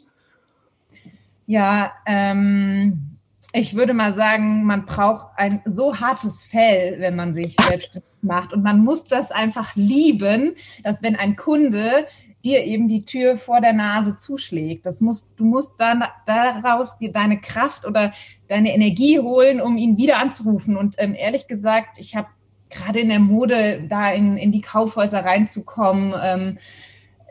Ja, 1.47 1.91
ähm, 2.05 3.17
ich 3.53 3.75
würde 3.75 3.93
mal 3.93 4.13
sagen, 4.13 4.65
man 4.65 4.85
braucht 4.85 5.27
ein 5.35 5.61
so 5.65 5.99
hartes 5.99 6.43
Fell, 6.43 6.95
wenn 6.99 7.15
man 7.15 7.33
sich 7.33 7.55
selbstständig 7.55 8.09
macht. 8.21 8.53
Und 8.53 8.63
man 8.63 8.83
muss 8.83 9.07
das 9.07 9.31
einfach 9.31 9.75
lieben, 9.75 10.53
dass 10.83 11.03
wenn 11.03 11.15
ein 11.15 11.35
Kunde 11.35 12.07
dir 12.43 12.63
eben 12.63 12.87
die 12.87 13.05
Tür 13.05 13.37
vor 13.37 13.61
der 13.61 13.73
Nase 13.73 14.17
zuschlägt. 14.17 14.85
Das 14.85 15.01
musst, 15.01 15.31
du 15.37 15.45
musst 15.45 15.73
dann 15.77 16.03
daraus 16.25 16.97
dir 16.97 17.11
deine 17.11 17.39
Kraft 17.39 17.85
oder 17.85 18.11
deine 18.47 18.73
Energie 18.73 19.19
holen, 19.19 19.61
um 19.61 19.77
ihn 19.77 19.97
wieder 19.97 20.17
anzurufen. 20.17 20.77
Und 20.77 20.95
ähm, 20.97 21.15
ehrlich 21.15 21.47
gesagt, 21.47 21.97
ich 21.99 22.15
habe 22.15 22.29
gerade 22.69 22.99
in 22.99 23.09
der 23.09 23.19
Mode 23.19 23.85
da 23.89 24.11
in, 24.11 24.37
in 24.37 24.51
die 24.51 24.61
Kaufhäuser 24.61 25.23
reinzukommen, 25.23 26.13
ähm, 26.21 26.57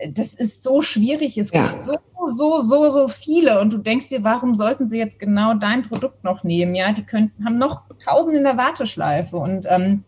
das 0.08 0.34
ist 0.34 0.62
so 0.62 0.80
schwierig. 0.82 1.36
Es 1.36 1.52
ja. 1.52 1.68
gibt 1.68 1.84
so, 1.84 1.94
so, 2.34 2.60
so, 2.60 2.90
so 2.90 3.08
viele. 3.08 3.60
Und 3.60 3.72
du 3.72 3.78
denkst 3.78 4.08
dir, 4.08 4.24
warum 4.24 4.56
sollten 4.56 4.88
sie 4.88 4.98
jetzt 4.98 5.18
genau 5.18 5.54
dein 5.54 5.82
Produkt 5.82 6.24
noch 6.24 6.42
nehmen? 6.42 6.74
Ja, 6.74 6.92
die 6.92 7.04
könnten, 7.04 7.44
haben 7.44 7.58
noch 7.58 7.82
tausend 8.02 8.36
in 8.36 8.44
der 8.44 8.56
Warteschleife. 8.56 9.36
Und 9.36 9.66
ähm, 9.68 10.04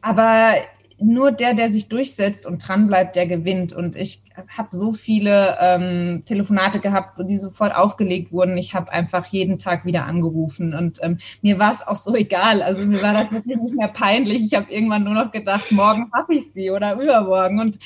aber 0.00 0.54
nur 0.98 1.30
der, 1.30 1.54
der 1.54 1.70
sich 1.70 1.88
durchsetzt 1.88 2.46
und 2.46 2.66
dranbleibt, 2.66 3.16
der 3.16 3.26
gewinnt. 3.26 3.72
Und 3.72 3.96
ich 3.96 4.22
habe 4.56 4.68
so 4.72 4.92
viele 4.92 5.56
ähm, 5.60 6.22
Telefonate 6.24 6.80
gehabt, 6.80 7.18
die 7.28 7.36
sofort 7.36 7.74
aufgelegt 7.74 8.32
wurden. 8.32 8.56
Ich 8.56 8.74
habe 8.74 8.92
einfach 8.92 9.26
jeden 9.26 9.58
Tag 9.58 9.84
wieder 9.84 10.06
angerufen 10.06 10.74
und 10.74 10.98
ähm, 11.02 11.18
mir 11.42 11.58
war 11.58 11.72
es 11.72 11.86
auch 11.86 11.96
so 11.96 12.14
egal. 12.14 12.62
Also 12.62 12.86
mir 12.86 13.02
war 13.02 13.12
das 13.12 13.30
wirklich 13.30 13.58
nicht 13.58 13.76
mehr 13.76 13.88
peinlich. 13.88 14.42
Ich 14.42 14.54
habe 14.54 14.72
irgendwann 14.72 15.04
nur 15.04 15.14
noch 15.14 15.32
gedacht, 15.32 15.70
morgen 15.70 16.10
habe 16.14 16.36
ich 16.36 16.50
sie 16.52 16.70
oder 16.70 16.94
übermorgen. 16.94 17.60
Und 17.60 17.78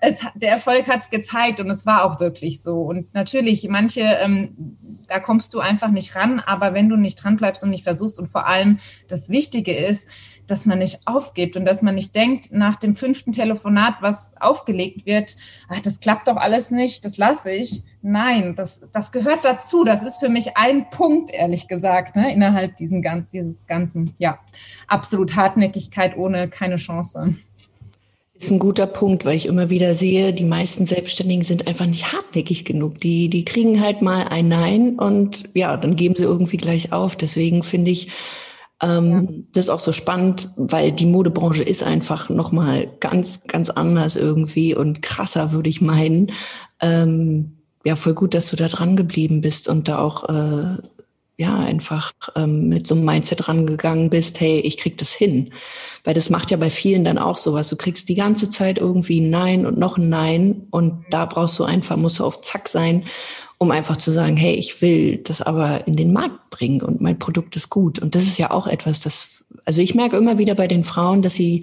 es, 0.00 0.24
der 0.34 0.52
Erfolg 0.52 0.88
hat 0.88 1.02
es 1.02 1.10
gezeigt 1.10 1.60
und 1.60 1.70
es 1.70 1.86
war 1.86 2.04
auch 2.04 2.20
wirklich 2.20 2.62
so. 2.62 2.82
Und 2.82 3.14
natürlich, 3.14 3.68
manche, 3.68 4.00
ähm, 4.00 4.76
da 5.08 5.20
kommst 5.20 5.54
du 5.54 5.60
einfach 5.60 5.90
nicht 5.90 6.14
ran, 6.14 6.40
aber 6.40 6.74
wenn 6.74 6.88
du 6.88 6.96
nicht 6.96 7.22
dranbleibst 7.22 7.64
und 7.64 7.70
nicht 7.70 7.84
versuchst 7.84 8.20
und 8.20 8.28
vor 8.28 8.46
allem 8.46 8.78
das 9.08 9.28
Wichtige 9.28 9.74
ist, 9.74 10.06
dass 10.50 10.66
man 10.66 10.78
nicht 10.78 11.00
aufgibt 11.06 11.56
und 11.56 11.64
dass 11.64 11.82
man 11.82 11.94
nicht 11.94 12.14
denkt, 12.14 12.52
nach 12.52 12.76
dem 12.76 12.96
fünften 12.96 13.32
Telefonat, 13.32 13.96
was 14.00 14.32
aufgelegt 14.40 15.06
wird, 15.06 15.36
ach, 15.68 15.80
das 15.80 16.00
klappt 16.00 16.28
doch 16.28 16.36
alles 16.36 16.70
nicht, 16.70 17.04
das 17.04 17.16
lasse 17.16 17.52
ich. 17.52 17.82
Nein, 18.02 18.54
das, 18.56 18.80
das 18.92 19.12
gehört 19.12 19.44
dazu. 19.44 19.84
Das 19.84 20.02
ist 20.02 20.18
für 20.18 20.28
mich 20.28 20.56
ein 20.56 20.88
Punkt, 20.90 21.30
ehrlich 21.32 21.68
gesagt, 21.68 22.16
ne, 22.16 22.32
innerhalb 22.32 22.76
diesen, 22.76 23.04
dieses 23.32 23.66
ganzen, 23.66 24.14
ja, 24.18 24.38
absolut 24.86 25.36
Hartnäckigkeit 25.36 26.16
ohne 26.16 26.48
keine 26.48 26.76
Chance. 26.76 27.36
Ist 28.40 28.52
ein 28.52 28.60
guter 28.60 28.86
Punkt, 28.86 29.24
weil 29.24 29.34
ich 29.34 29.46
immer 29.46 29.68
wieder 29.68 29.94
sehe, 29.94 30.32
die 30.32 30.44
meisten 30.44 30.86
Selbstständigen 30.86 31.42
sind 31.42 31.66
einfach 31.66 31.86
nicht 31.86 32.12
hartnäckig 32.12 32.64
genug. 32.64 33.00
Die, 33.00 33.28
die 33.28 33.44
kriegen 33.44 33.80
halt 33.80 34.00
mal 34.00 34.28
ein 34.28 34.46
Nein 34.46 34.96
und 34.96 35.48
ja, 35.54 35.76
dann 35.76 35.96
geben 35.96 36.14
sie 36.14 36.22
irgendwie 36.22 36.56
gleich 36.56 36.92
auf. 36.92 37.16
Deswegen 37.16 37.64
finde 37.64 37.90
ich, 37.90 38.12
ähm, 38.82 39.10
ja. 39.10 39.42
Das 39.52 39.64
ist 39.64 39.70
auch 39.70 39.80
so 39.80 39.92
spannend, 39.92 40.50
weil 40.56 40.92
die 40.92 41.06
Modebranche 41.06 41.62
ist 41.62 41.82
einfach 41.82 42.28
nochmal 42.28 42.88
ganz, 43.00 43.40
ganz 43.46 43.70
anders 43.70 44.16
irgendwie 44.16 44.74
und 44.74 45.02
krasser, 45.02 45.52
würde 45.52 45.70
ich 45.70 45.80
meinen. 45.80 46.30
Ähm, 46.80 47.58
ja, 47.84 47.96
voll 47.96 48.14
gut, 48.14 48.34
dass 48.34 48.50
du 48.50 48.56
da 48.56 48.68
dran 48.68 48.96
geblieben 48.96 49.40
bist 49.40 49.68
und 49.68 49.88
da 49.88 49.98
auch 49.98 50.28
äh, 50.28 50.76
ja 51.38 51.56
einfach 51.58 52.12
ähm, 52.34 52.68
mit 52.68 52.86
so 52.86 52.94
einem 52.94 53.04
Mindset 53.04 53.48
rangegangen 53.48 54.10
bist, 54.10 54.40
hey, 54.40 54.58
ich 54.60 54.76
krieg 54.76 54.98
das 54.98 55.12
hin. 55.12 55.52
Weil 56.04 56.14
das 56.14 56.30
macht 56.30 56.50
ja 56.50 56.56
bei 56.56 56.70
vielen 56.70 57.04
dann 57.04 57.18
auch 57.18 57.38
sowas. 57.38 57.68
Du 57.68 57.76
kriegst 57.76 58.08
die 58.08 58.16
ganze 58.16 58.50
Zeit 58.50 58.78
irgendwie 58.78 59.20
ein 59.20 59.30
Nein 59.30 59.64
und 59.64 59.78
noch 59.78 59.98
ein 59.98 60.08
Nein 60.08 60.66
und 60.70 61.04
da 61.10 61.26
brauchst 61.26 61.58
du 61.58 61.64
einfach, 61.64 61.96
musst 61.96 62.18
du 62.18 62.24
auf 62.24 62.40
Zack 62.40 62.68
sein, 62.68 63.04
um 63.58 63.70
einfach 63.72 63.96
zu 63.96 64.10
sagen, 64.12 64.36
hey, 64.36 64.54
ich 64.54 64.80
will 64.80 65.18
das 65.18 65.42
aber 65.42 65.86
in 65.86 65.96
den 65.96 66.12
Markt 66.12 66.50
bringen 66.50 66.80
und 66.80 67.00
mein 67.00 67.18
Produkt 67.18 67.56
ist 67.56 67.70
gut. 67.70 67.98
Und 67.98 68.14
das 68.14 68.22
ist 68.22 68.38
ja 68.38 68.52
auch 68.52 68.68
etwas, 68.68 69.00
das, 69.00 69.44
also 69.64 69.80
ich 69.80 69.94
merke 69.94 70.16
immer 70.16 70.38
wieder 70.38 70.54
bei 70.54 70.68
den 70.68 70.84
Frauen, 70.84 71.22
dass 71.22 71.34
sie 71.34 71.62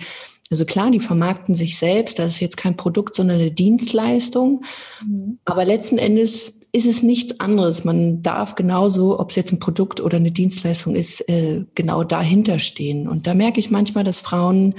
also 0.51 0.63
klar, 0.65 0.91
die 0.91 0.99
vermarkten 0.99 1.55
sich 1.55 1.77
selbst, 1.77 2.19
das 2.19 2.33
ist 2.33 2.39
jetzt 2.39 2.57
kein 2.57 2.77
Produkt, 2.77 3.15
sondern 3.15 3.39
eine 3.39 3.51
Dienstleistung. 3.51 4.61
Mhm. 5.03 5.39
Aber 5.43 5.65
letzten 5.65 5.97
Endes 5.97 6.59
ist 6.71 6.85
es 6.85 7.01
nichts 7.01 7.39
anderes. 7.39 7.83
Man 7.83 8.21
darf 8.21 8.55
genauso, 8.55 9.19
ob 9.19 9.31
es 9.31 9.37
jetzt 9.37 9.51
ein 9.51 9.59
Produkt 9.59 10.01
oder 10.01 10.17
eine 10.17 10.31
Dienstleistung 10.31 10.93
ist, 10.93 11.27
äh, 11.29 11.63
genau 11.73 12.03
dahinter 12.03 12.59
stehen. 12.59 13.07
Und 13.07 13.25
da 13.25 13.33
merke 13.33 13.59
ich 13.59 13.71
manchmal, 13.71 14.03
dass 14.03 14.19
Frauen 14.19 14.75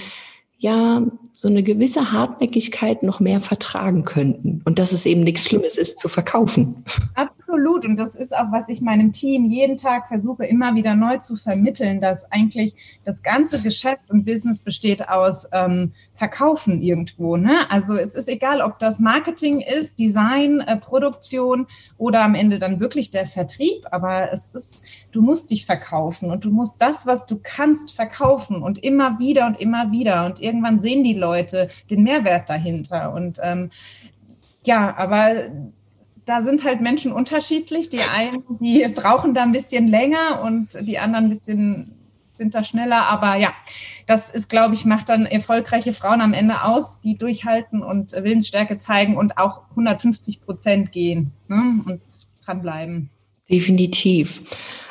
ja 0.58 1.02
so 1.32 1.48
eine 1.48 1.62
gewisse 1.62 2.12
Hartnäckigkeit 2.12 3.02
noch 3.02 3.20
mehr 3.20 3.40
vertragen 3.40 4.04
könnten 4.04 4.62
und 4.64 4.78
dass 4.78 4.92
es 4.92 5.04
eben 5.04 5.20
nichts 5.20 5.44
Schlimmes 5.44 5.76
ist 5.76 5.98
zu 5.98 6.08
verkaufen. 6.08 6.76
Absolut 7.14 7.84
und 7.84 7.96
das 7.96 8.16
ist 8.16 8.34
auch, 8.34 8.50
was 8.52 8.68
ich 8.70 8.80
meinem 8.80 9.12
Team 9.12 9.44
jeden 9.44 9.76
Tag 9.76 10.08
versuche 10.08 10.46
immer 10.46 10.74
wieder 10.74 10.94
neu 10.94 11.18
zu 11.18 11.36
vermitteln, 11.36 12.00
dass 12.00 12.30
eigentlich 12.32 13.00
das 13.04 13.22
ganze 13.22 13.62
Geschäft 13.62 14.10
und 14.10 14.24
Business 14.24 14.60
besteht 14.60 15.08
aus 15.08 15.48
ähm, 15.52 15.92
Verkaufen 16.16 16.80
irgendwo. 16.80 17.36
Ne? 17.36 17.70
Also 17.70 17.96
es 17.96 18.14
ist 18.14 18.28
egal, 18.28 18.62
ob 18.62 18.78
das 18.78 18.98
Marketing 18.98 19.60
ist, 19.60 19.98
Design, 19.98 20.60
äh, 20.60 20.76
Produktion 20.78 21.66
oder 21.98 22.22
am 22.22 22.34
Ende 22.34 22.58
dann 22.58 22.80
wirklich 22.80 23.10
der 23.10 23.26
Vertrieb, 23.26 23.86
aber 23.90 24.32
es 24.32 24.54
ist, 24.54 24.86
du 25.12 25.20
musst 25.20 25.50
dich 25.50 25.66
verkaufen 25.66 26.30
und 26.30 26.44
du 26.44 26.50
musst 26.50 26.80
das, 26.80 27.06
was 27.06 27.26
du 27.26 27.38
kannst, 27.42 27.92
verkaufen 27.92 28.62
und 28.62 28.82
immer 28.82 29.18
wieder 29.18 29.46
und 29.46 29.60
immer 29.60 29.92
wieder 29.92 30.24
und 30.24 30.40
irgendwann 30.40 30.78
sehen 30.78 31.04
die 31.04 31.14
Leute 31.14 31.68
den 31.90 32.02
Mehrwert 32.02 32.48
dahinter. 32.48 33.12
Und 33.12 33.38
ähm, 33.42 33.70
ja, 34.64 34.96
aber 34.96 35.50
da 36.24 36.40
sind 36.40 36.64
halt 36.64 36.80
Menschen 36.80 37.12
unterschiedlich. 37.12 37.88
Die 37.88 38.00
einen, 38.00 38.42
die 38.58 38.86
brauchen 38.88 39.34
da 39.34 39.42
ein 39.42 39.52
bisschen 39.52 39.86
länger 39.86 40.42
und 40.42 40.76
die 40.88 40.98
anderen 40.98 41.26
ein 41.26 41.30
bisschen 41.30 41.95
sind 42.36 42.54
da 42.54 42.64
schneller. 42.64 43.06
Aber 43.06 43.36
ja, 43.36 43.52
das 44.06 44.30
ist, 44.30 44.48
glaube 44.48 44.74
ich, 44.74 44.84
macht 44.84 45.08
dann 45.08 45.26
erfolgreiche 45.26 45.92
Frauen 45.92 46.20
am 46.20 46.32
Ende 46.32 46.62
aus, 46.62 47.00
die 47.00 47.16
durchhalten 47.16 47.82
und 47.82 48.12
Willensstärke 48.12 48.78
zeigen 48.78 49.16
und 49.16 49.38
auch 49.38 49.62
150 49.70 50.40
Prozent 50.40 50.92
gehen 50.92 51.32
ne? 51.48 51.80
und 51.86 52.00
dranbleiben. 52.44 53.10
Definitiv 53.50 54.42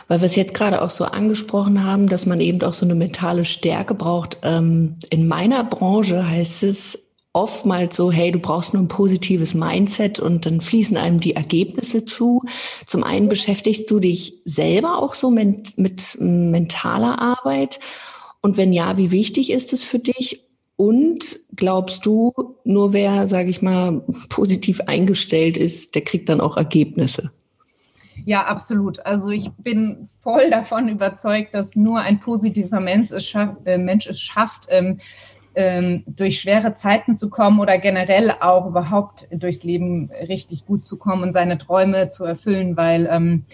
weil 0.07 0.21
wir 0.21 0.25
es 0.27 0.35
jetzt 0.35 0.53
gerade 0.53 0.81
auch 0.81 0.89
so 0.89 1.05
angesprochen 1.05 1.83
haben, 1.83 2.07
dass 2.07 2.25
man 2.25 2.39
eben 2.39 2.61
auch 2.61 2.73
so 2.73 2.85
eine 2.85 2.95
mentale 2.95 3.45
Stärke 3.45 3.95
braucht. 3.95 4.37
Ähm, 4.43 4.95
in 5.09 5.27
meiner 5.27 5.63
Branche 5.63 6.29
heißt 6.29 6.63
es 6.63 7.04
oftmals 7.35 7.97
so, 7.97 8.11
hey, 8.13 8.31
du 8.31 8.39
brauchst 8.39 8.73
nur 8.73 8.81
ein 8.81 8.87
positives 8.87 9.53
Mindset 9.53 10.19
und 10.21 10.45
dann 10.45 10.61
fließen 10.61 10.95
einem 10.95 11.19
die 11.19 11.35
Ergebnisse 11.35 12.05
zu. 12.05 12.43
Zum 12.85 13.03
einen 13.03 13.27
beschäftigst 13.27 13.91
du 13.91 13.99
dich 13.99 14.41
selber 14.45 14.99
auch 14.99 15.13
so 15.13 15.29
mit, 15.29 15.77
mit 15.77 16.17
mentaler 16.19 17.19
Arbeit. 17.19 17.79
Und 18.41 18.55
wenn 18.55 18.71
ja, 18.71 18.97
wie 18.97 19.11
wichtig 19.11 19.51
ist 19.51 19.73
es 19.73 19.83
für 19.83 19.99
dich? 19.99 20.45
Und 20.77 21.37
glaubst 21.55 22.05
du, 22.05 22.31
nur 22.63 22.93
wer, 22.93 23.27
sage 23.27 23.49
ich 23.49 23.61
mal, 23.61 24.03
positiv 24.29 24.81
eingestellt 24.87 25.57
ist, 25.57 25.95
der 25.95 26.03
kriegt 26.03 26.29
dann 26.29 26.39
auch 26.39 26.55
Ergebnisse? 26.55 27.31
Ja, 28.23 28.45
absolut. 28.45 29.05
Also 29.05 29.29
ich 29.29 29.51
bin 29.57 30.07
voll 30.21 30.49
davon 30.49 30.87
überzeugt, 30.87 31.53
dass 31.53 31.75
nur 31.75 31.99
ein 31.99 32.21
positiver 32.21 32.79
Mensch 32.79 33.11
es 33.11 33.25
schafft, 33.25 33.65
äh, 33.65 33.77
Mensch 33.77 34.07
es 34.07 34.21
schafft 34.21 34.67
ähm, 34.69 34.99
durch 36.05 36.41
schwere 36.41 36.73
Zeiten 36.75 37.15
zu 37.15 37.29
kommen 37.29 37.59
oder 37.59 37.77
generell 37.77 38.31
auch 38.31 38.67
überhaupt 38.67 39.27
durchs 39.31 39.63
Leben 39.63 40.11
richtig 40.27 40.65
gut 40.65 40.83
zu 40.83 40.97
kommen 40.97 41.23
und 41.23 41.33
seine 41.33 41.57
Träume 41.57 42.09
zu 42.09 42.25
erfüllen, 42.25 42.75
weil 42.75 43.07
ähm, 43.11 43.45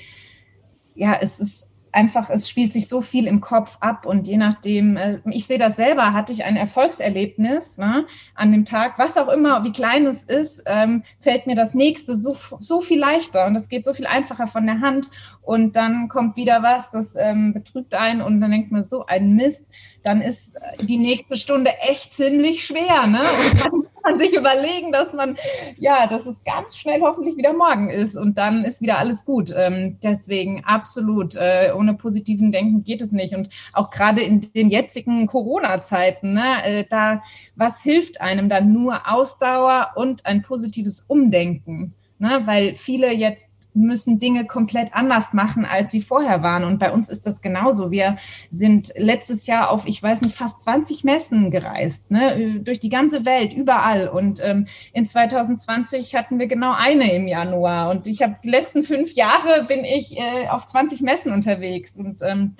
ja, 0.96 1.18
es 1.20 1.40
ist 1.40 1.71
einfach, 1.92 2.30
es 2.30 2.50
spielt 2.50 2.74
sich 2.74 2.88
so 2.88 3.02
viel 3.02 3.28
im 3.28 3.42
Kopf 3.42 3.78
ab 3.80 4.06
und 4.06 4.28
je 4.28 4.38
nachdem, 4.38 4.98
äh, 4.98 5.20
ich 5.26 5.46
sehe 5.46 5.58
das 5.58 5.76
selber, 5.76 6.14
hatte 6.14 6.32
ich 6.32 6.44
ein 6.44 6.56
Erfolgserlebnis 6.56 7.78
ne, 7.78 8.06
an 8.36 8.52
dem 8.52 8.66
Tag, 8.66 8.98
was 8.98 9.18
auch 9.18 9.30
immer, 9.30 9.64
wie 9.64 9.72
klein 9.72 10.06
es 10.06 10.24
ist, 10.24 10.64
ähm, 10.66 11.04
fällt 11.20 11.48
mir 11.48 11.56
das 11.56 11.74
nächste 11.74 12.16
so, 12.16 12.36
so 12.60 12.82
viel 12.82 13.00
leichter 13.00 13.46
und 13.46 13.56
es 13.56 13.70
geht 13.70 13.86
so 13.86 13.94
viel 13.94 14.08
einfacher 14.08 14.48
von 14.48 14.66
der 14.66 14.82
Hand 14.82 15.10
und 15.42 15.76
dann 15.76 16.08
kommt 16.08 16.36
wieder 16.36 16.64
was, 16.64 16.92
das 16.92 17.16
ähm, 17.18 17.54
betrügt 17.54 17.94
einen 17.94 18.22
und 18.22 18.42
dann 18.42 18.52
denkt 18.52 18.72
man 18.72 18.84
so 18.84 19.06
ein 19.06 19.34
Mist, 19.36 19.72
dann 20.04 20.22
ist 20.22 20.54
die 20.82 20.98
nächste 20.98 21.38
Stunde 21.38 21.72
echt 21.80 22.14
ziemlich 22.14 22.66
schwer. 22.66 23.08
Ne? 23.08 23.22
Und 23.22 23.66
dann 23.66 23.91
man 24.04 24.20
sich 24.20 24.34
überlegen, 24.36 24.92
dass 24.92 25.14
man, 25.14 25.38
ja, 25.78 26.08
dass 26.08 26.26
es 26.26 26.44
ganz 26.44 26.78
schnell 26.78 27.02
hoffentlich 27.02 27.38
wieder 27.38 27.54
morgen 27.54 27.90
ist 27.90 28.16
und 28.16 28.38
dann 28.38 28.66
ist 28.66 28.82
wieder 28.82 28.98
alles 28.98 29.26
gut. 29.26 29.54
Ähm, 29.56 29.98
deswegen 30.04 30.64
absolut, 30.66 31.36
äh, 31.36 31.72
ohne 31.76 31.94
positiven 31.94 32.52
Denken 32.52 32.84
geht 32.84 33.02
es 33.02 33.12
nicht. 33.12 33.36
Und 33.36 33.50
auch 33.74 33.90
gerade 33.92 34.22
in 34.22 34.42
den 34.42 34.70
jetzigen 34.70 35.28
Corona-Zeiten, 35.28 36.34
ne, 36.34 36.64
äh, 36.64 36.86
da, 36.90 37.24
was 37.56 37.82
hilft 37.82 38.22
einem 38.22 38.50
dann 38.50 38.74
nur 38.74 39.12
Ausdauer 39.12 39.92
und 39.96 40.26
ein 40.26 40.42
positives 40.42 41.02
Umdenken? 41.02 41.94
Ne, 42.20 42.42
weil 42.46 42.76
viele 42.76 43.12
jetzt 43.12 43.52
müssen 43.74 44.20
Dinge 44.20 44.46
komplett 44.46 44.94
anders 44.94 45.34
machen, 45.34 45.66
als 45.66 45.92
sie 45.92 46.02
vorher 46.02 46.44
waren. 46.44 46.64
Und 46.64 46.80
bei 46.80 46.92
uns 46.92 47.10
ist 47.10 47.26
das 47.26 47.42
genauso. 47.42 47.92
Wir 47.92 48.18
sind 48.50 48.94
letztes 48.98 49.48
Jahr 49.48 49.70
auf, 49.70 49.88
ich 49.88 50.02
weiß 50.02 50.22
nicht, 50.22 50.36
fast 50.36 50.62
20 50.62 51.04
Messen 51.04 51.52
gereist, 51.52 52.12
ne? 52.12 52.60
durch 52.62 52.80
die 52.80 52.90
ganze 52.90 53.26
Welt, 53.26 53.54
überall. 53.54 54.08
Und 54.08 54.42
ähm, 54.44 54.68
in 54.94 55.06
2020 55.06 56.16
hatten 56.16 56.40
wir 56.40 56.48
genau 56.48 56.74
eine 56.74 57.14
im 57.14 57.28
Januar. 57.28 57.90
Und 57.92 58.08
ich 58.08 58.22
habe 58.22 58.36
die 58.44 58.50
letzten 58.50 58.84
fünf 58.84 59.14
Jahre 59.14 59.66
bin 59.66 59.86
ich 59.86 60.18
äh, 60.18 60.48
auf 60.50 60.66
20 60.66 61.02
Messen 61.02 61.32
unterwegs. 61.32 61.98
Und 61.98 62.22
ähm, 62.24 62.56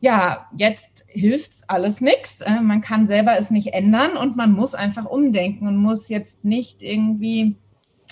ja, 0.00 0.46
jetzt 0.56 1.04
hilft's 1.08 1.68
alles 1.68 2.00
nichts. 2.00 2.40
Äh, 2.40 2.60
man 2.60 2.80
kann 2.80 3.06
selber 3.06 3.38
es 3.38 3.50
nicht 3.50 3.74
ändern 3.74 4.16
und 4.16 4.36
man 4.36 4.52
muss 4.52 4.74
einfach 4.74 5.04
umdenken 5.04 5.68
und 5.68 5.76
muss 5.76 6.08
jetzt 6.08 6.44
nicht 6.44 6.82
irgendwie 6.82 7.56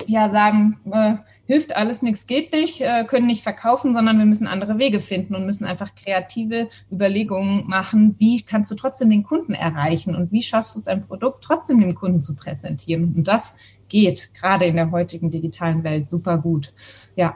ja 0.06 0.30
sagen, 0.30 0.78
äh, 0.92 1.16
hilft 1.48 1.74
alles 1.74 2.02
nichts, 2.02 2.26
geht 2.26 2.52
nicht, 2.52 2.82
äh, 2.82 3.04
können 3.04 3.26
nicht 3.26 3.42
verkaufen, 3.42 3.94
sondern 3.94 4.18
wir 4.18 4.26
müssen 4.26 4.46
andere 4.46 4.78
Wege 4.78 5.00
finden 5.00 5.34
und 5.34 5.46
müssen 5.46 5.64
einfach 5.64 5.94
kreative 5.94 6.68
Überlegungen 6.92 7.66
machen, 7.66 8.14
wie 8.18 8.42
kannst 8.42 8.70
du 8.70 8.74
trotzdem 8.74 9.08
den 9.08 9.22
Kunden 9.22 9.54
erreichen 9.54 10.14
und 10.14 10.30
wie 10.30 10.42
schaffst 10.42 10.76
du 10.76 10.80
es, 10.80 10.86
ein 10.86 11.06
Produkt 11.06 11.42
trotzdem 11.42 11.80
dem 11.80 11.94
Kunden 11.94 12.20
zu 12.20 12.36
präsentieren. 12.36 13.14
Und 13.16 13.26
das 13.26 13.54
geht 13.88 14.34
gerade 14.34 14.66
in 14.66 14.76
der 14.76 14.90
heutigen 14.90 15.30
digitalen 15.30 15.82
Welt 15.82 16.08
super 16.08 16.36
gut. 16.38 16.72
Ja. 17.16 17.34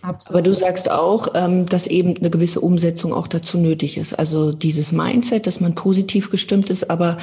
Absolut. 0.00 0.38
Aber 0.38 0.42
du 0.42 0.54
sagst 0.54 0.90
auch, 0.90 1.28
ähm, 1.34 1.66
dass 1.66 1.86
eben 1.86 2.16
eine 2.16 2.30
gewisse 2.30 2.60
Umsetzung 2.60 3.12
auch 3.12 3.26
dazu 3.26 3.58
nötig 3.58 3.96
ist. 3.98 4.14
Also 4.14 4.52
dieses 4.52 4.92
Mindset, 4.92 5.46
dass 5.46 5.60
man 5.60 5.74
positiv 5.74 6.30
gestimmt 6.30 6.70
ist, 6.70 6.90
aber 6.90 7.16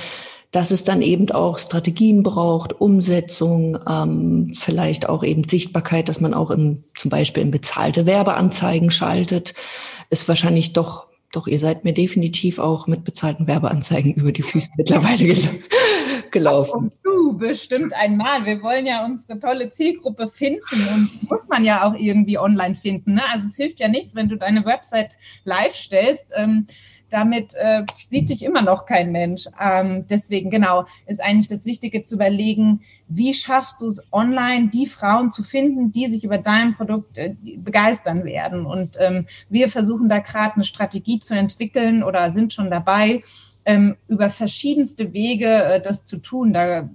dass 0.53 0.69
es 0.69 0.83
dann 0.83 1.01
eben 1.01 1.29
auch 1.31 1.57
Strategien 1.57 2.21
braucht, 2.21 2.79
Umsetzung, 2.79 3.77
ähm, 3.89 4.53
vielleicht 4.55 5.09
auch 5.09 5.23
eben 5.23 5.49
Sichtbarkeit, 5.49 6.07
dass 6.07 6.21
man 6.21 6.35
auch 6.35 6.51
in, 6.51 6.83
zum 6.95 7.09
Beispiel 7.09 7.41
in 7.41 7.49
bezahlte 7.49 8.05
Werbeanzeigen 8.05 8.91
schaltet, 8.91 9.55
ist 10.11 10.27
wahrscheinlich 10.27 10.71
doch, 10.71 11.07
doch 11.31 11.47
ihr 11.47 11.57
seid 11.57 11.83
mir 11.83 11.93
definitiv 11.93 12.59
auch 12.59 12.85
mit 12.85 13.03
bezahlten 13.03 13.47
Werbeanzeigen 13.47 14.13
über 14.13 14.31
die 14.31 14.43
Füße 14.43 14.69
mittlerweile 14.77 15.25
gel 15.25 15.59
gelaufen. 16.29 16.91
Du 17.03 17.37
bestimmt 17.37 17.93
einmal. 17.93 18.45
Wir 18.45 18.61
wollen 18.61 18.85
ja 18.87 19.05
unsere 19.05 19.39
tolle 19.39 19.71
Zielgruppe 19.71 20.27
finden 20.27 20.61
und 20.93 21.29
muss 21.29 21.47
man 21.47 21.63
ja 21.63 21.87
auch 21.87 21.95
irgendwie 21.95 22.39
online 22.39 22.73
finden. 22.73 23.13
Ne? 23.13 23.21
Also 23.31 23.47
es 23.47 23.55
hilft 23.55 23.79
ja 23.79 23.87
nichts, 23.87 24.15
wenn 24.15 24.29
du 24.29 24.37
deine 24.37 24.65
Website 24.65 25.15
live 25.45 25.73
stellst. 25.73 26.31
Ähm, 26.35 26.65
damit 27.13 27.54
äh, 27.56 27.84
sieht 27.95 28.30
dich 28.30 28.43
immer 28.43 28.62
noch 28.62 28.86
kein 28.86 29.12
Mensch. 29.12 29.47
Ähm, 29.60 30.06
deswegen, 30.10 30.49
genau, 30.49 30.86
ist 31.06 31.21
eigentlich 31.21 31.47
das 31.47 31.65
Wichtige 31.65 32.04
zu 32.04 32.15
überlegen, 32.15 32.82
wie 33.08 33.34
schaffst 33.34 33.82
du 33.82 33.88
es 33.88 34.06
online, 34.12 34.69
die 34.69 34.88
Frauen 34.88 35.30
zu 35.30 35.43
finden, 35.43 35.91
die 35.91 36.08
sich 36.08 36.23
über 36.23 36.39
dein 36.39 36.76
Produkt 36.76 37.17
äh, 37.17 37.36
begeistern 37.58 38.26
werden. 38.26 38.65
Und 38.65 38.97
ähm, 38.99 39.28
wir 39.49 39.69
versuchen 39.69 40.10
da 40.10 40.19
gerade 40.19 40.56
eine 40.56 40.63
Strategie 40.63 41.19
zu 41.19 41.36
entwickeln 41.36 42.04
oder 42.04 42.30
sind 42.30 42.54
schon 42.54 42.71
dabei, 42.71 43.23
ähm, 43.65 43.95
über 44.08 44.30
verschiedenste 44.30 45.13
Wege 45.13 45.47
äh, 45.47 45.82
das 45.82 46.04
zu 46.04 46.17
tun. 46.17 46.54
Da 46.54 46.89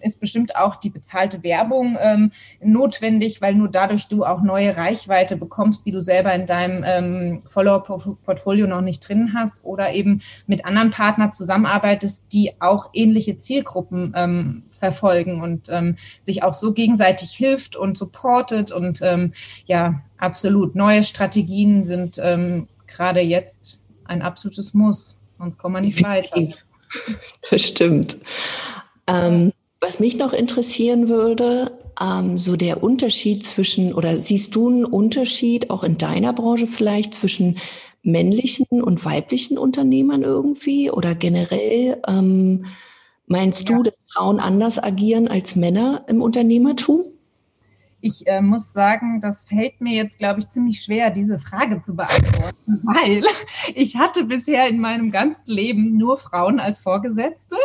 ist 0.00 0.20
bestimmt 0.20 0.56
auch 0.56 0.76
die 0.76 0.90
bezahlte 0.90 1.42
Werbung 1.42 1.96
ähm, 2.00 2.32
notwendig, 2.60 3.40
weil 3.40 3.54
nur 3.54 3.68
dadurch 3.68 4.08
du 4.08 4.24
auch 4.24 4.42
neue 4.42 4.76
Reichweite 4.76 5.36
bekommst, 5.36 5.86
die 5.86 5.90
du 5.90 6.00
selber 6.00 6.32
in 6.34 6.46
deinem 6.46 6.84
ähm, 6.86 7.42
Follower-Portfolio 7.48 8.66
noch 8.66 8.80
nicht 8.80 9.06
drin 9.08 9.34
hast 9.34 9.64
oder 9.64 9.92
eben 9.92 10.22
mit 10.46 10.64
anderen 10.64 10.90
Partnern 10.90 11.32
zusammenarbeitest, 11.32 12.32
die 12.32 12.52
auch 12.60 12.90
ähnliche 12.92 13.38
Zielgruppen 13.38 14.12
ähm, 14.16 14.62
verfolgen 14.70 15.42
und 15.42 15.68
ähm, 15.70 15.96
sich 16.20 16.42
auch 16.42 16.54
so 16.54 16.72
gegenseitig 16.72 17.32
hilft 17.32 17.76
und 17.76 17.98
supportet 17.98 18.72
und 18.72 19.00
ähm, 19.02 19.32
ja, 19.66 20.00
absolut. 20.16 20.74
Neue 20.74 21.02
Strategien 21.02 21.84
sind 21.84 22.20
ähm, 22.22 22.68
gerade 22.86 23.20
jetzt 23.20 23.80
ein 24.04 24.22
absolutes 24.22 24.72
Muss, 24.74 25.20
sonst 25.38 25.58
kommen 25.58 25.76
wir 25.76 25.80
nicht 25.80 26.02
weiter. 26.02 26.48
Das 27.50 27.60
stimmt. 27.60 28.16
Ähm, 29.06 29.52
was 29.78 30.00
mich 30.00 30.16
noch 30.16 30.32
interessieren 30.32 31.10
würde, 31.10 31.70
ähm, 32.00 32.38
so 32.38 32.56
der 32.56 32.82
Unterschied 32.82 33.44
zwischen, 33.44 33.92
oder 33.92 34.16
siehst 34.16 34.54
du 34.54 34.68
einen 34.68 34.84
Unterschied 34.86 35.68
auch 35.70 35.84
in 35.84 35.98
deiner 35.98 36.32
Branche 36.32 36.66
vielleicht 36.66 37.12
zwischen 37.12 37.58
männlichen 38.02 38.82
und 38.82 39.04
weiblichen 39.04 39.58
Unternehmern 39.58 40.22
irgendwie 40.22 40.90
oder 40.90 41.14
generell? 41.14 42.00
Ähm, 42.08 42.64
meinst 43.26 43.68
ja. 43.68 43.76
du, 43.76 43.82
dass 43.82 43.94
Frauen 44.12 44.40
anders 44.40 44.82
agieren 44.82 45.28
als 45.28 45.56
Männer 45.56 46.04
im 46.08 46.22
Unternehmertum? 46.22 47.04
Ich 48.00 48.26
äh, 48.28 48.40
muss 48.40 48.72
sagen, 48.72 49.20
das 49.20 49.46
fällt 49.46 49.80
mir 49.80 49.94
jetzt, 49.94 50.18
glaube 50.18 50.38
ich, 50.38 50.48
ziemlich 50.48 50.80
schwer, 50.82 51.10
diese 51.10 51.36
Frage 51.36 51.80
zu 51.82 51.96
beantworten, 51.96 52.80
weil 52.84 53.24
ich 53.74 53.96
hatte 53.96 54.24
bisher 54.24 54.68
in 54.68 54.78
meinem 54.78 55.10
ganzen 55.10 55.50
Leben 55.50 55.96
nur 55.96 56.16
Frauen 56.16 56.60
als 56.60 56.78
Vorgesetzte, 56.78 57.56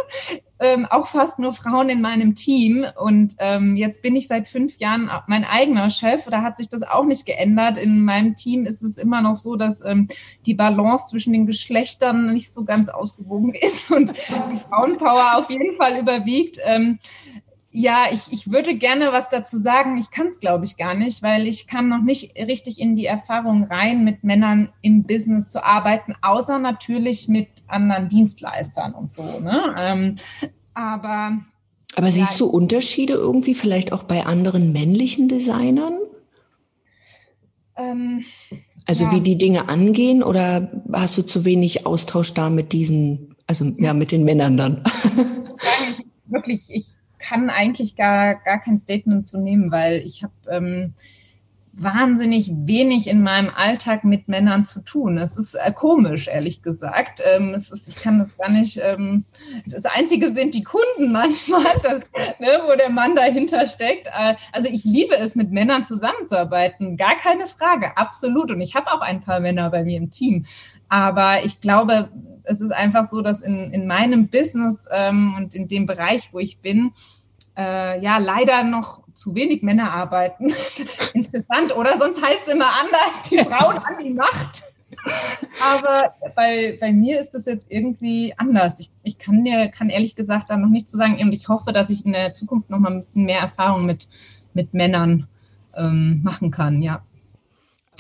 ähm, 0.60 0.88
auch 0.90 1.08
fast 1.08 1.38
nur 1.38 1.52
Frauen 1.52 1.90
in 1.90 2.02
meinem 2.02 2.34
Team. 2.34 2.86
Und 3.00 3.34
ähm, 3.40 3.76
jetzt 3.76 4.02
bin 4.02 4.16
ich 4.16 4.28
seit 4.28 4.48
fünf 4.48 4.78
Jahren 4.80 5.12
mein 5.28 5.44
eigener 5.44 5.92
Chef. 5.92 6.26
Da 6.26 6.42
hat 6.42 6.58
sich 6.58 6.70
das 6.70 6.82
auch 6.82 7.06
nicht 7.06 7.28
geändert. 7.28 7.78
In 7.78 8.04
meinem 8.04 8.36
Team 8.36 8.66
ist 8.66 8.82
es 8.82 8.98
immer 8.98 9.22
noch 9.22 9.36
so, 9.36 9.56
dass 9.56 9.86
ähm, 9.86 10.08
die 10.48 10.56
Balance 10.56 11.08
zwischen 11.10 11.34
den 11.34 11.46
Geschlechtern 11.46 12.34
nicht 12.34 12.52
so 12.52 12.64
ganz 12.64 12.90
ausgewogen 12.90 13.54
ist 13.62 13.92
und 13.92 14.10
die 14.10 14.60
Frauenpower 14.70 15.38
auf 15.38 15.50
jeden 15.52 15.76
Fall 15.76 16.00
überwiegt. 16.00 16.58
Ja, 17.76 18.06
ich, 18.12 18.32
ich 18.32 18.52
würde 18.52 18.78
gerne 18.78 19.12
was 19.12 19.30
dazu 19.30 19.58
sagen. 19.58 19.98
Ich 19.98 20.12
kann 20.12 20.28
es, 20.28 20.40
glaube 20.40 20.64
ich, 20.64 20.78
gar 20.78 20.94
nicht, 20.94 21.24
weil 21.24 21.48
ich 21.48 21.66
kam 21.66 21.90
noch 21.90 22.04
nicht 22.04 22.38
richtig 22.38 22.80
in 22.80 22.96
die 22.96 23.08
Erfahrung 23.08 23.64
rein, 23.64 24.04
mit 24.04 24.24
Männern 24.24 24.72
im 24.84 25.04
Business 25.04 25.50
zu 25.50 25.66
arbeiten, 25.66 26.14
außer 26.22 26.60
natürlich 26.60 27.28
mit 27.28 27.48
anderen 27.68 28.10
Dienstleistern 28.10 28.94
und 28.94 29.12
so. 29.12 29.24
Ne? 29.40 29.76
Ähm, 29.76 30.16
aber 30.76 31.40
aber 31.96 32.12
siehst 32.12 32.40
du 32.40 32.46
Unterschiede 32.46 33.14
irgendwie 33.14 33.56
vielleicht 33.56 33.92
auch 33.92 34.04
bei 34.04 34.26
anderen 34.26 34.72
männlichen 34.72 35.28
Designern? 35.28 35.98
Ähm, 37.76 38.24
also 38.86 39.06
ja. 39.06 39.12
wie 39.14 39.22
die 39.22 39.38
Dinge 39.38 39.68
angehen 39.68 40.22
oder 40.22 40.72
hast 40.92 41.18
du 41.18 41.24
zu 41.24 41.44
wenig 41.44 41.88
Austausch 41.88 42.36
da 42.36 42.52
mit 42.52 42.72
diesen, 42.72 43.36
also 43.48 43.66
ja, 43.80 43.96
mit 43.96 44.12
den 44.12 44.26
Männern 44.26 44.58
dann? 44.58 44.84
Wirklich, 46.28 46.62
ich 46.70 46.88
kann 47.24 47.50
eigentlich 47.50 47.96
gar, 47.96 48.36
gar 48.36 48.60
kein 48.60 48.78
Statement 48.78 49.28
zu 49.28 49.40
nehmen, 49.40 49.72
weil 49.72 50.02
ich 50.06 50.24
habe 50.24 50.34
ähm, 50.50 50.94
wahnsinnig 51.76 52.52
wenig 52.54 53.08
in 53.08 53.24
meinem 53.24 53.50
Alltag 53.50 54.04
mit 54.04 54.28
Männern 54.28 54.64
zu 54.66 54.82
tun. 54.82 55.18
Es 55.18 55.38
ist 55.38 55.56
äh, 55.56 55.72
komisch, 55.74 56.28
ehrlich 56.28 56.62
gesagt. 56.62 57.24
Ähm, 57.26 57.56
es 57.56 57.72
ist, 57.72 57.88
ich 57.88 57.96
kann 57.96 58.20
das 58.20 58.38
gar 58.38 58.50
nicht. 58.50 58.80
Ähm, 58.84 59.26
das 59.66 59.86
Einzige 59.86 60.34
sind 60.34 60.54
die 60.54 60.62
Kunden 60.64 61.12
manchmal, 61.12 61.66
das, 61.84 62.02
ne, 62.40 62.62
wo 62.68 62.76
der 62.78 62.92
Mann 62.92 63.16
dahinter 63.16 63.66
steckt. 63.66 64.08
Äh, 64.08 64.36
also 64.52 64.70
ich 64.70 64.84
liebe 64.84 65.16
es, 65.16 65.36
mit 65.36 65.52
Männern 65.52 65.84
zusammenzuarbeiten. 65.84 66.96
Gar 66.96 67.18
keine 67.18 67.48
Frage, 67.48 67.98
absolut. 67.98 68.52
Und 68.52 68.62
ich 68.62 68.76
habe 68.76 68.92
auch 68.92 69.02
ein 69.02 69.22
paar 69.22 69.40
Männer 69.40 69.72
bei 69.72 69.84
mir 69.84 69.98
im 69.98 70.12
Team. 70.12 70.46
Aber 70.90 71.44
ich 71.44 71.60
glaube, 71.60 72.10
es 72.44 72.62
ist 72.62 72.72
einfach 72.72 73.06
so, 73.06 73.22
dass 73.22 73.42
in, 73.42 73.72
in 73.72 73.88
meinem 73.88 74.28
Business 74.28 74.88
ähm, 74.92 75.36
und 75.38 75.56
in 75.56 75.68
dem 75.68 75.86
Bereich, 75.86 76.30
wo 76.32 76.40
ich 76.40 76.60
bin, 76.60 76.92
äh, 77.58 78.02
ja 78.02 78.18
leider 78.18 78.64
noch 78.64 79.04
zu 79.14 79.36
wenig 79.36 79.62
Männer 79.62 79.92
arbeiten. 79.92 80.52
Interessant, 81.14 81.76
oder? 81.76 81.98
Sonst 81.98 82.24
heißt 82.24 82.44
es 82.44 82.54
immer 82.54 82.72
anders, 82.74 83.30
die 83.30 83.38
Frauen 83.40 83.78
an 83.78 83.96
die 84.04 84.12
Macht. 84.12 84.64
Aber 85.62 86.14
bei, 86.36 86.78
bei 86.80 86.92
mir 86.92 87.20
ist 87.20 87.32
das 87.32 87.46
jetzt 87.46 87.72
irgendwie 87.72 88.34
anders. 88.38 88.80
Ich, 88.80 88.90
ich 89.04 89.18
kann 89.18 89.44
dir, 89.44 89.70
kann 89.70 89.90
ehrlich 89.90 90.16
gesagt 90.16 90.50
da 90.50 90.58
noch 90.58 90.70
nichts 90.70 90.92
zu 90.92 90.98
sagen. 90.98 91.18
Und 91.22 91.34
ich 91.34 91.48
hoffe, 91.48 91.74
dass 91.74 91.90
ich 91.90 92.06
in 92.06 92.14
der 92.14 92.34
Zukunft 92.34 92.70
noch 92.70 92.80
mal 92.80 92.92
ein 92.92 93.02
bisschen 93.02 93.26
mehr 93.26 93.40
Erfahrung 93.40 93.86
mit, 93.86 94.08
mit 94.54 94.74
Männern 94.74 95.28
ähm, 95.76 96.22
machen 96.24 96.52
kann, 96.52 96.82
ja. 96.82 97.04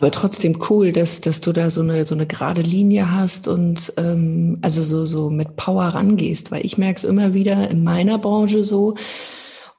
Aber 0.03 0.11
trotzdem 0.11 0.59
cool, 0.69 0.91
dass, 0.91 1.21
dass 1.21 1.39
du 1.39 1.53
da 1.53 1.71
so 1.71 1.79
eine, 1.79 2.03
so 2.03 2.13
eine 2.13 2.27
gerade 2.27 2.59
Linie 2.59 3.13
hast 3.13 3.47
und 3.47 3.93
ähm, 3.95 4.57
also 4.61 4.81
so, 4.81 5.05
so 5.05 5.29
mit 5.29 5.55
Power 5.55 5.85
rangehst, 5.85 6.51
weil 6.51 6.65
ich 6.65 6.77
merke 6.77 6.97
es 6.97 7.03
immer 7.05 7.33
wieder 7.33 7.69
in 7.69 7.85
meiner 7.85 8.17
Branche 8.17 8.65
so, 8.65 8.95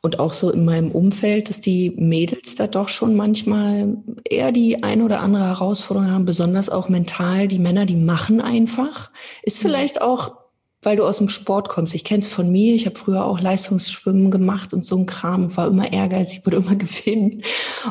und 0.01 0.21
auch 0.21 0.33
so 0.33 0.51
in 0.51 0.65
meinem 0.65 0.93
Umfeld, 0.93 1.51
dass 1.51 1.61
die 1.61 1.91
Mädels 1.99 2.55
da 2.55 2.67
doch 2.67 2.89
schon 2.89 3.17
manchmal 3.17 3.99
eher 4.27 4.51
die 4.51 4.83
ein 4.83 5.03
oder 5.03 5.21
andere 5.21 5.45
Herausforderung 5.45 6.11
haben, 6.11 6.25
besonders 6.25 6.71
auch 6.71 6.89
mental. 6.89 7.47
Die 7.47 7.59
Männer, 7.59 7.85
die 7.85 7.97
machen 7.97 8.41
einfach. 8.41 9.11
Ist 9.43 9.63
mhm. 9.63 9.69
vielleicht 9.69 10.01
auch, 10.01 10.37
weil 10.85 10.97
du 10.97 11.05
aus 11.05 11.19
dem 11.19 11.29
Sport 11.29 11.69
kommst. 11.69 11.95
Ich 11.95 12.05
kenne 12.05 12.21
es 12.21 12.29
von 12.29 12.51
mir. 12.51 12.75
Ich 12.75 12.87
habe 12.87 12.99
früher 12.99 13.25
auch 13.25 13.41
Leistungsschwimmen 13.41 14.31
gemacht 14.31 14.73
und 14.73 14.85
so 14.85 14.97
ein 14.97 15.07
Kram. 15.07 15.57
War 15.57 15.69
immer 15.69 15.93
ehrgeizig, 15.93 16.45
wurde 16.45 16.59
immer 16.59 16.77
gewinnen. 16.77 17.43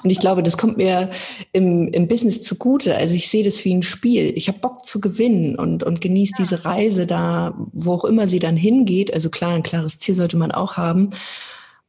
Und 0.03 0.09
ich 0.09 0.19
glaube, 0.19 0.43
das 0.43 0.57
kommt 0.57 0.77
mir 0.77 1.09
im, 1.51 1.87
im 1.89 2.07
Business 2.07 2.43
zugute. 2.43 2.95
Also 2.95 3.15
ich 3.15 3.29
sehe 3.29 3.43
das 3.43 3.63
wie 3.65 3.73
ein 3.73 3.83
Spiel. 3.83 4.33
Ich 4.35 4.47
habe 4.47 4.59
Bock 4.59 4.85
zu 4.85 5.01
gewinnen 5.01 5.55
und, 5.55 5.83
und 5.83 6.01
genieße 6.01 6.33
ja. 6.37 6.43
diese 6.43 6.65
Reise 6.65 7.07
da, 7.07 7.55
wo 7.71 7.93
auch 7.93 8.05
immer 8.05 8.27
sie 8.27 8.39
dann 8.39 8.57
hingeht. 8.57 9.13
Also 9.13 9.29
klar, 9.29 9.53
ein 9.53 9.63
klares 9.63 9.99
Ziel 9.99 10.15
sollte 10.15 10.37
man 10.37 10.51
auch 10.51 10.77
haben. 10.77 11.09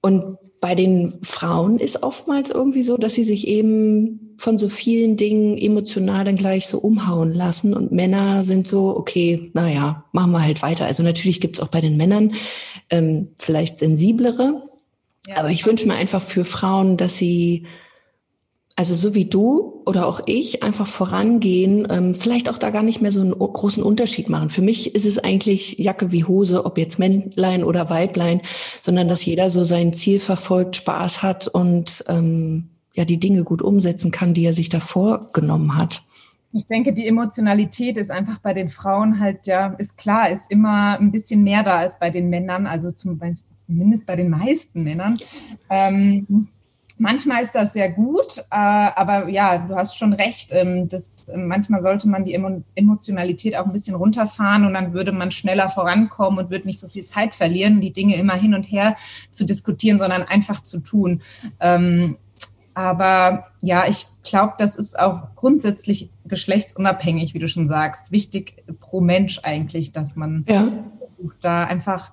Und 0.01 0.39
bei 0.61 0.75
den 0.75 1.19
Frauen 1.23 1.79
ist 1.79 2.03
oftmals 2.03 2.51
irgendwie 2.51 2.83
so, 2.83 2.97
dass 2.97 3.15
sie 3.15 3.25
sich 3.25 3.47
eben 3.47 4.35
von 4.39 4.59
so 4.59 4.69
vielen 4.69 5.17
Dingen 5.17 5.57
emotional 5.57 6.25
dann 6.25 6.37
gleich 6.37 6.67
so 6.67 6.79
umhauen 6.79 7.35
lassen. 7.35 7.75
Und 7.75 7.93
Männer 7.93 8.45
sind 8.45 8.67
so, 8.67 8.97
okay, 8.97 9.51
naja, 9.55 10.05
machen 10.13 10.33
wir 10.33 10.43
halt 10.43 10.63
weiter. 10.63 10.87
Also 10.87 11.03
natürlich 11.03 11.41
gibt 11.41 11.57
es 11.57 11.63
auch 11.63 11.69
bei 11.69 11.81
den 11.81 11.97
Männern 11.97 12.33
ähm, 12.91 13.29
vielleicht 13.37 13.79
sensiblere. 13.79 14.69
Ja, 15.27 15.37
aber 15.39 15.51
ich 15.51 15.65
wünsche 15.67 15.87
mir 15.87 15.95
einfach 15.95 16.23
für 16.23 16.45
Frauen, 16.45 16.97
dass 16.97 17.17
sie 17.17 17.67
also 18.77 18.95
so 18.95 19.15
wie 19.15 19.27
du 19.27 19.83
oder 19.87 20.07
auch 20.07 20.21
ich 20.27 20.63
einfach 20.63 20.87
vorangehen, 20.87 21.87
ähm, 21.91 22.15
vielleicht 22.15 22.49
auch 22.49 22.59
da 22.59 22.71
gar 22.71 22.83
nicht 22.83 23.01
mehr 23.01 23.13
so 23.13 23.21
einen 23.21 23.39
großen 23.39 23.83
Unterschied 23.83 24.29
machen. 24.29 24.51
Für 24.51 24.63
mich 24.63 24.95
ist 24.95 25.07
es 25.07 25.19
eigentlich 25.19 25.79
Jacke 25.79 26.11
wie 26.11 26.25
Hose, 26.25 26.65
ob 26.65 26.77
jetzt 26.79 26.99
Männlein 26.99 27.63
oder 27.63 27.89
Weiblein, 27.89 28.41
sondern 28.81 29.07
dass 29.07 29.25
jeder 29.25 29.49
so 29.49 29.63
sein 29.63 29.93
Ziel 29.93 30.19
verfolgt, 30.19 30.77
Spaß 30.77 31.23
hat 31.23 31.47
und 31.47 32.05
ähm, 32.09 32.71
ja 32.95 33.05
die 33.05 33.21
Dinge 33.21 33.45
gut 33.45 33.63
umsetzen 33.63 34.11
kann, 34.11 34.35
die 34.35 34.45
er 34.45 34.55
sich 34.55 34.69
davor 34.71 35.29
genommen 35.33 35.77
hat. 35.77 36.03
Ich 36.53 36.67
denke, 36.67 36.93
die 36.93 37.07
Emotionalität 37.07 37.97
ist 37.97 38.11
einfach 38.11 38.39
bei 38.39 38.55
den 38.55 38.69
Frauen 38.69 39.19
halt, 39.19 39.47
ja, 39.47 39.75
ist 39.79 39.99
klar, 39.99 40.31
ist 40.31 40.51
immer 40.51 40.99
ein 40.99 41.11
bisschen 41.11 41.43
mehr 41.43 41.65
da 41.65 41.79
als 41.79 41.99
bei 41.99 42.11
den 42.11 42.31
Männern, 42.31 42.67
also 42.67 42.93
zum, 42.93 43.21
zumindest 43.67 44.07
bei 44.07 44.15
den 44.15 44.31
meisten 44.31 44.85
Männern. 44.85 45.15
Ähm, 45.69 46.49
Manchmal 47.05 47.43
ist 47.43 47.55
das 47.55 47.75
sehr 47.75 47.91
gut, 47.91 48.39
äh, 48.39 48.45
aber 48.51 49.29
ja, 49.29 49.59
du 49.59 49.77
hast 49.77 49.99
schon 49.99 50.15
recht. 50.15 50.53
Ähm, 50.53 50.89
das, 50.89 51.29
äh, 51.29 51.37
manchmal 51.37 51.83
sollte 51.83 52.09
man 52.09 52.25
die 52.25 52.33
Emotionalität 52.33 53.57
auch 53.57 53.67
ein 53.67 53.75
bisschen 53.75 53.95
runterfahren 53.95 54.65
und 54.65 54.73
dann 54.73 54.95
würde 54.95 55.13
man 55.13 55.31
schneller 55.31 55.69
vorankommen 55.69 56.39
und 56.39 56.51
würde 56.51 56.67
nicht 56.67 56.81
so 56.81 56.89
viel 56.89 57.05
Zeit 57.05 57.35
verlieren, 57.35 57.83
die 57.83 57.93
Dinge 57.93 58.17
immer 58.17 58.37
hin 58.37 58.55
und 58.55 58.63
her 58.63 58.97
zu 59.33 59.45
diskutieren, 59.45 59.99
sondern 59.99 60.23
einfach 60.23 60.63
zu 60.63 60.81
tun. 60.81 61.21
Ähm, 61.61 62.17
aber 62.73 63.49
ja, 63.61 63.87
ich 63.87 64.07
glaube, 64.23 64.55
das 64.57 64.75
ist 64.75 64.99
auch 64.99 65.35
grundsätzlich 65.37 66.09
geschlechtsunabhängig, 66.25 67.35
wie 67.35 67.39
du 67.39 67.49
schon 67.49 67.69
sagst. 67.69 68.13
Wichtig 68.13 68.65
pro 68.81 69.03
Mensch 69.03 69.41
eigentlich, 69.43 69.93
dass 69.93 70.17
man 70.17 70.47
ja. 70.49 70.73
da 71.43 71.65
einfach 71.65 72.13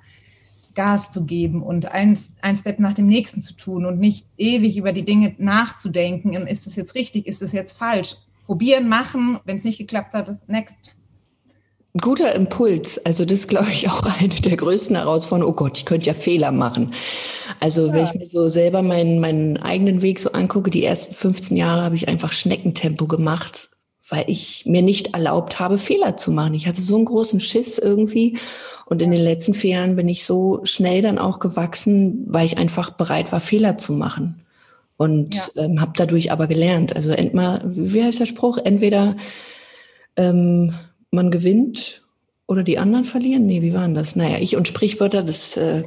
Gas 0.75 1.12
zu 1.12 1.25
geben 1.25 1.63
und 1.63 1.86
ein, 1.86 2.17
ein 2.41 2.57
Step 2.57 2.79
nach 2.79 2.93
dem 2.93 3.07
nächsten 3.07 3.41
zu 3.41 3.55
tun 3.55 3.86
und 3.86 3.99
nicht 3.99 4.27
ewig 4.38 4.77
über 4.77 4.93
die 4.93 5.05
Dinge 5.05 5.36
nachzudenken. 5.38 6.36
Und 6.36 6.47
ist 6.47 6.65
das 6.65 6.75
jetzt 6.75 6.95
richtig? 6.95 7.27
Ist 7.27 7.41
das 7.41 7.51
jetzt 7.51 7.77
falsch? 7.77 8.15
Probieren, 8.45 8.89
machen. 8.89 9.39
Wenn 9.45 9.57
es 9.57 9.63
nicht 9.63 9.77
geklappt 9.77 10.13
hat, 10.13 10.29
ist 10.29 10.49
next. 10.49 10.95
Guter 11.99 12.34
Impuls. 12.36 12.97
Also 13.05 13.25
das 13.25 13.47
glaube 13.47 13.69
ich 13.71 13.89
auch 13.89 14.03
eine 14.19 14.29
der 14.29 14.55
größten 14.55 14.95
Herausforderungen. 14.95 15.53
Oh 15.53 15.55
Gott, 15.55 15.77
ich 15.77 15.86
könnte 15.86 16.07
ja 16.07 16.13
Fehler 16.13 16.51
machen. 16.51 16.91
Also 17.60 17.88
ja. 17.88 17.93
wenn 17.93 18.05
ich 18.05 18.13
mir 18.13 18.27
so 18.27 18.47
selber 18.47 18.81
meinen, 18.81 19.19
meinen 19.19 19.57
eigenen 19.57 20.01
Weg 20.01 20.19
so 20.19 20.31
angucke, 20.31 20.69
die 20.69 20.86
ersten 20.86 21.13
15 21.13 21.57
Jahre 21.57 21.81
habe 21.81 21.95
ich 21.95 22.07
einfach 22.07 22.31
Schneckentempo 22.31 23.07
gemacht 23.07 23.70
weil 24.12 24.26
ich 24.28 24.65
mir 24.65 24.82
nicht 24.82 25.13
erlaubt 25.13 25.60
habe, 25.60 25.78
Fehler 25.78 26.17
zu 26.17 26.32
machen. 26.32 26.54
Ich 26.54 26.67
hatte 26.67 26.82
so 26.82 26.97
einen 26.97 27.06
großen 27.06 27.39
Schiss 27.39 27.80
irgendwie. 27.80 28.38
Und 28.86 29.02
in 29.02 29.10
den 29.10 29.24
letzten 29.24 29.54
vier 29.54 29.78
Jahren 29.78 29.95
bin 29.95 30.10
ich 30.10 30.26
so 30.26 30.60
schnell 30.65 31.02
dann 31.02 31.17
auch 31.17 31.39
gewachsen, 31.39 32.26
weil 32.28 32.45
ich 32.45 32.58
einfach 32.58 32.89
bereit 32.89 33.32
war, 33.32 33.39
Fehler 33.39 33.78
zu 33.78 33.93
machen. 33.93 34.43
Und 34.97 35.36
ja. 35.36 35.63
ähm, 35.63 35.80
habe 35.80 35.93
dadurch 35.95 36.30
aber 36.30 36.47
gelernt. 36.47 36.93
Also 36.93 37.12
entweder, 37.12 37.62
wie 37.63 38.04
heißt 38.04 38.19
der 38.19 38.26
Spruch? 38.26 38.58
Entweder 38.58 39.15
ähm, 40.17 40.76
man 41.10 41.32
gewinnt 41.32 42.04
oder 42.47 42.63
die 42.63 42.80
anderen 42.80 43.06
verlieren. 43.06 43.45
Nee, 43.45 43.62
wie 43.62 43.74
waren 43.74 43.93
das? 43.93 44.17
Naja, 44.17 44.39
ich 44.41 44.58
und 44.58 44.67
Sprichwörter, 44.67 45.24
das 45.24 45.56
äh, 45.56 45.84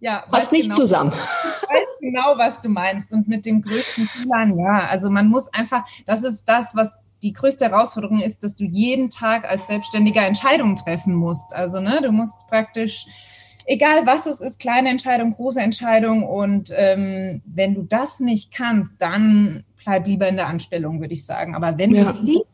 ja, 0.00 0.20
passt 0.30 0.50
nicht 0.50 0.70
genau, 0.70 0.76
zusammen. 0.76 1.12
Ich 1.12 1.68
weiß 1.68 1.86
genau, 2.00 2.38
was 2.38 2.62
du 2.62 2.70
meinst. 2.70 3.12
Und 3.12 3.28
mit 3.28 3.44
dem 3.44 3.60
größten 3.60 4.06
Fehlern, 4.08 4.58
ja, 4.58 4.86
also 4.88 5.10
man 5.10 5.28
muss 5.28 5.52
einfach, 5.52 5.84
das 6.06 6.22
ist 6.22 6.46
das, 6.46 6.74
was 6.74 7.01
die 7.22 7.32
größte 7.32 7.66
Herausforderung 7.66 8.20
ist, 8.20 8.44
dass 8.44 8.56
du 8.56 8.64
jeden 8.64 9.10
Tag 9.10 9.48
als 9.48 9.66
Selbstständiger 9.66 10.26
Entscheidungen 10.26 10.76
treffen 10.76 11.14
musst. 11.14 11.54
Also, 11.54 11.80
ne, 11.80 12.00
du 12.02 12.12
musst 12.12 12.48
praktisch, 12.48 13.06
egal 13.64 14.06
was 14.06 14.26
es 14.26 14.40
ist, 14.40 14.58
kleine 14.60 14.90
Entscheidung, 14.90 15.32
große 15.32 15.60
Entscheidung. 15.60 16.24
Und 16.24 16.72
ähm, 16.76 17.42
wenn 17.46 17.74
du 17.74 17.82
das 17.82 18.20
nicht 18.20 18.52
kannst, 18.52 18.94
dann 18.98 19.64
bleib 19.82 20.06
lieber 20.06 20.28
in 20.28 20.36
der 20.36 20.48
Anstellung, 20.48 21.00
würde 21.00 21.14
ich 21.14 21.24
sagen. 21.24 21.54
Aber 21.54 21.78
wenn 21.78 21.94
ja. 21.94 22.04
du 22.04 22.10
es 22.10 22.20
liebst, 22.20 22.46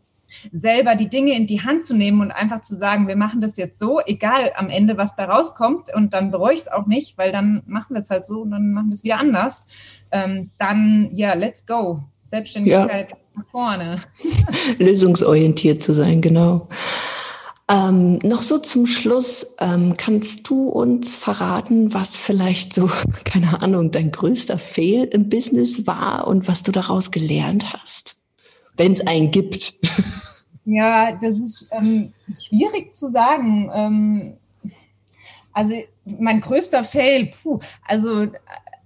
selber 0.52 0.94
die 0.94 1.08
Dinge 1.08 1.34
in 1.34 1.46
die 1.46 1.62
Hand 1.62 1.84
zu 1.84 1.94
nehmen 1.94 2.20
und 2.20 2.30
einfach 2.30 2.60
zu 2.60 2.74
sagen, 2.74 3.08
wir 3.08 3.16
machen 3.16 3.40
das 3.40 3.56
jetzt 3.56 3.78
so, 3.78 4.00
egal 4.04 4.52
am 4.56 4.68
Ende, 4.68 4.96
was 4.96 5.16
da 5.16 5.24
rauskommt, 5.24 5.94
und 5.94 6.12
dann 6.12 6.30
bereue 6.30 6.54
ich 6.54 6.60
es 6.60 6.68
auch 6.68 6.86
nicht, 6.86 7.16
weil 7.18 7.32
dann 7.32 7.62
machen 7.66 7.94
wir 7.94 7.98
es 7.98 8.10
halt 8.10 8.26
so 8.26 8.42
und 8.42 8.50
dann 8.50 8.72
machen 8.72 8.90
wir 8.90 8.94
es 8.94 9.04
wieder 9.04 9.18
anders, 9.18 9.66
ähm, 10.12 10.50
dann 10.58 11.08
ja, 11.12 11.34
let's 11.34 11.66
go. 11.66 12.02
Selbstständigkeit 12.22 13.10
ja. 13.10 13.16
Nach 13.38 13.46
vorne. 13.50 14.00
Lösungsorientiert 14.78 15.82
zu 15.82 15.94
sein, 15.94 16.20
genau. 16.20 16.68
Ähm, 17.70 18.18
noch 18.22 18.42
so 18.42 18.58
zum 18.58 18.86
Schluss, 18.86 19.54
ähm, 19.60 19.94
kannst 19.96 20.48
du 20.48 20.68
uns 20.68 21.16
verraten, 21.16 21.92
was 21.92 22.16
vielleicht 22.16 22.74
so, 22.74 22.90
keine 23.24 23.62
Ahnung, 23.62 23.90
dein 23.90 24.10
größter 24.10 24.58
Fehl 24.58 25.04
im 25.04 25.28
Business 25.28 25.86
war 25.86 26.26
und 26.26 26.48
was 26.48 26.62
du 26.62 26.72
daraus 26.72 27.10
gelernt 27.10 27.72
hast? 27.72 28.18
wenn 28.78 28.92
es 28.92 29.06
einen 29.06 29.30
gibt? 29.30 29.74
Ja, 30.70 31.12
das 31.12 31.38
ist 31.38 31.68
ähm, 31.70 32.12
schwierig 32.38 32.94
zu 32.94 33.08
sagen. 33.08 33.70
Ähm, 33.72 34.36
also 35.54 35.74
mein 36.04 36.42
größter 36.42 36.84
Fail, 36.84 37.30
puh, 37.30 37.58
also 37.86 38.26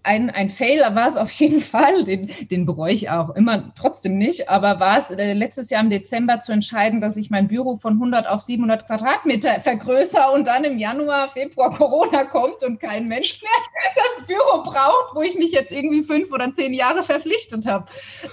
ein, 0.03 0.31
ein 0.31 0.51
Fail 0.51 0.81
war 0.81 1.07
es 1.07 1.17
auf 1.23 1.31
jeden 1.33 1.61
Fall, 1.61 2.05
den, 2.05 2.31
den 2.51 2.67
bereue 2.67 2.93
ich 2.93 3.11
auch 3.11 3.31
immer 3.31 3.73
trotzdem 3.75 4.19
nicht, 4.19 4.49
aber 4.49 4.81
war 4.81 4.99
es 4.99 5.11
äh, 5.11 5.33
letztes 5.33 5.71
Jahr 5.71 5.83
im 5.83 5.91
Dezember 5.91 6.41
zu 6.41 6.53
entscheiden, 6.53 7.01
dass 7.01 7.17
ich 7.17 7.31
mein 7.31 7.49
Büro 7.49 7.77
von 7.77 7.95
100 7.95 8.27
auf 8.27 8.41
700 8.41 8.87
Quadratmeter 8.87 9.61
vergrößere 9.61 10.31
und 10.33 10.47
dann 10.47 10.65
im 10.65 10.79
Januar, 10.79 11.29
Februar 11.29 11.73
Corona 11.73 12.25
kommt 12.25 12.62
und 12.62 12.81
kein 12.81 13.09
Mensch 13.09 13.43
mehr 13.43 13.51
das 13.95 14.27
Büro 14.27 14.62
braucht, 14.62 15.15
wo 15.15 15.23
ich 15.23 15.37
mich 15.37 15.53
jetzt 15.53 15.73
irgendwie 15.73 16.03
fünf 16.03 16.33
oder 16.33 16.53
zehn 16.53 16.75
Jahre 16.75 17.03
verpflichtet 17.03 17.67
habe. 17.67 17.87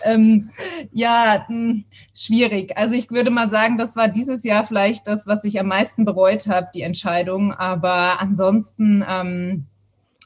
Ähm, 0.04 0.50
ja, 0.92 1.46
mh, 1.48 1.60
hm, 1.70 1.86
schwierig. 2.16 2.78
Also 2.78 2.96
ich 2.96 3.10
würde 3.12 3.30
mal 3.30 3.50
sagen, 3.50 3.78
das 3.78 3.96
war 3.96 4.08
dieses 4.08 4.44
Jahr 4.44 4.66
vielleicht 4.66 5.08
das, 5.08 5.28
was 5.28 5.44
ich 5.44 5.60
am 5.60 5.68
meisten 5.68 6.06
bereut 6.06 6.48
habe, 6.48 6.70
die 6.74 6.82
Entscheidung, 6.82 7.54
aber 7.54 8.20
ansonsten... 8.20 9.06
Ähm, 9.08 9.69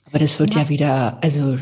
aber 0.08 0.20
das 0.20 0.40
wird 0.40 0.56
ja, 0.56 0.62
ja 0.62 0.70
wieder, 0.70 1.18
also 1.22 1.58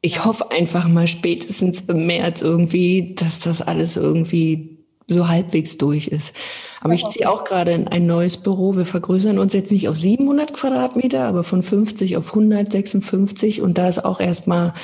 ich 0.00 0.24
hoffe 0.24 0.50
einfach 0.50 0.86
mal 0.86 1.08
spätestens 1.08 1.80
im 1.82 2.06
März 2.06 2.42
irgendwie, 2.42 3.14
dass 3.14 3.40
das 3.40 3.62
alles 3.62 3.96
irgendwie 3.96 4.74
so 5.06 5.28
halbwegs 5.28 5.78
durch 5.78 6.08
ist. 6.08 6.34
Aber 6.80 6.94
ich 6.94 7.04
ziehe 7.06 7.30
auch 7.30 7.44
gerade 7.44 7.72
in 7.72 7.88
ein 7.88 8.06
neues 8.06 8.36
Büro. 8.36 8.76
Wir 8.76 8.86
vergrößern 8.86 9.38
uns 9.38 9.52
jetzt 9.52 9.70
nicht 9.70 9.88
auf 9.88 9.96
700 9.96 10.52
Quadratmeter, 10.52 11.24
aber 11.24 11.44
von 11.44 11.62
50 11.62 12.16
auf 12.16 12.28
156 12.28 13.62
und 13.62 13.78
da 13.78 13.88
ist 13.88 14.04
auch 14.04 14.20
erstmal, 14.20 14.74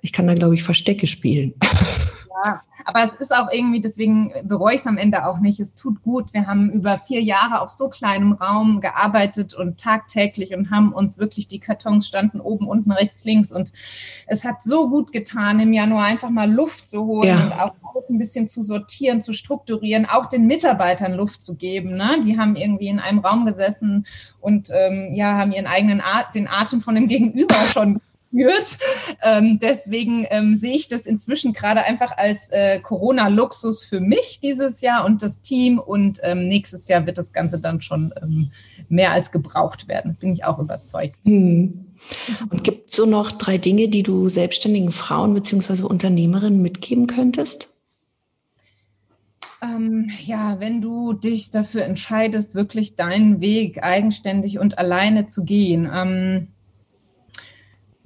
ich 0.00 0.12
kann 0.12 0.26
da 0.26 0.34
glaube 0.34 0.54
ich 0.54 0.62
Verstecke 0.62 1.06
spielen. 1.06 1.54
Ja, 2.44 2.62
aber 2.84 3.02
es 3.02 3.14
ist 3.14 3.34
auch 3.34 3.50
irgendwie, 3.50 3.80
deswegen 3.80 4.32
bereue 4.44 4.74
ich 4.74 4.80
es 4.80 4.86
am 4.86 4.98
Ende 4.98 5.26
auch 5.26 5.38
nicht. 5.38 5.60
Es 5.60 5.74
tut 5.74 6.02
gut. 6.02 6.32
Wir 6.32 6.46
haben 6.46 6.70
über 6.70 6.98
vier 6.98 7.22
Jahre 7.22 7.60
auf 7.60 7.70
so 7.70 7.88
kleinem 7.88 8.32
Raum 8.32 8.80
gearbeitet 8.80 9.54
und 9.54 9.80
tagtäglich 9.80 10.54
und 10.54 10.70
haben 10.70 10.92
uns 10.92 11.18
wirklich, 11.18 11.48
die 11.48 11.60
Kartons 11.60 12.06
standen 12.06 12.40
oben, 12.40 12.66
unten, 12.66 12.92
rechts, 12.92 13.24
links. 13.24 13.52
Und 13.52 13.72
es 14.26 14.44
hat 14.44 14.62
so 14.62 14.88
gut 14.88 15.12
getan, 15.12 15.60
im 15.60 15.72
Januar 15.72 16.04
einfach 16.04 16.30
mal 16.30 16.50
Luft 16.50 16.88
zu 16.88 17.04
holen 17.04 17.28
ja. 17.28 17.44
und 17.44 17.52
auch 17.52 17.74
alles 17.94 18.10
ein 18.10 18.18
bisschen 18.18 18.48
zu 18.48 18.62
sortieren, 18.62 19.20
zu 19.20 19.32
strukturieren, 19.32 20.06
auch 20.06 20.26
den 20.26 20.46
Mitarbeitern 20.46 21.14
Luft 21.14 21.42
zu 21.42 21.54
geben. 21.54 21.96
Ne? 21.96 22.20
Die 22.24 22.38
haben 22.38 22.56
irgendwie 22.56 22.88
in 22.88 22.98
einem 22.98 23.20
Raum 23.20 23.46
gesessen 23.46 24.06
und 24.40 24.70
ähm, 24.72 25.12
ja, 25.12 25.36
haben 25.36 25.52
ihren 25.52 25.66
eigenen 25.66 26.00
At 26.00 26.34
den 26.34 26.48
Atem 26.48 26.80
von 26.80 26.94
dem 26.94 27.08
Gegenüber 27.08 27.54
schon 27.72 28.00
führt. 28.30 28.78
Ähm, 29.22 29.58
deswegen 29.60 30.26
ähm, 30.30 30.56
sehe 30.56 30.74
ich 30.74 30.88
das 30.88 31.06
inzwischen 31.06 31.52
gerade 31.52 31.82
einfach 31.82 32.16
als 32.16 32.50
äh, 32.50 32.80
Corona-Luxus 32.80 33.84
für 33.84 34.00
mich 34.00 34.40
dieses 34.40 34.80
Jahr 34.80 35.04
und 35.04 35.22
das 35.22 35.42
Team. 35.42 35.78
Und 35.78 36.20
ähm, 36.22 36.48
nächstes 36.48 36.88
Jahr 36.88 37.06
wird 37.06 37.18
das 37.18 37.32
Ganze 37.32 37.58
dann 37.58 37.80
schon 37.80 38.12
ähm, 38.22 38.50
mehr 38.88 39.12
als 39.12 39.32
gebraucht 39.32 39.88
werden. 39.88 40.16
Bin 40.18 40.32
ich 40.32 40.44
auch 40.44 40.58
überzeugt. 40.58 41.16
Hm. 41.24 41.86
Und 42.48 42.64
gibt 42.64 42.90
es 42.90 42.96
so 42.96 43.06
noch 43.06 43.32
drei 43.32 43.58
Dinge, 43.58 43.88
die 43.88 44.02
du 44.02 44.28
selbstständigen 44.28 44.90
Frauen 44.90 45.34
bzw. 45.34 45.82
Unternehmerinnen 45.82 46.62
mitgeben 46.62 47.06
könntest? 47.06 47.68
Ähm, 49.62 50.10
ja, 50.24 50.58
wenn 50.60 50.80
du 50.80 51.12
dich 51.12 51.50
dafür 51.50 51.84
entscheidest, 51.84 52.54
wirklich 52.54 52.96
deinen 52.96 53.40
Weg 53.42 53.82
eigenständig 53.82 54.58
und 54.58 54.78
alleine 54.78 55.26
zu 55.26 55.44
gehen, 55.44 55.90
ähm, 55.92 56.48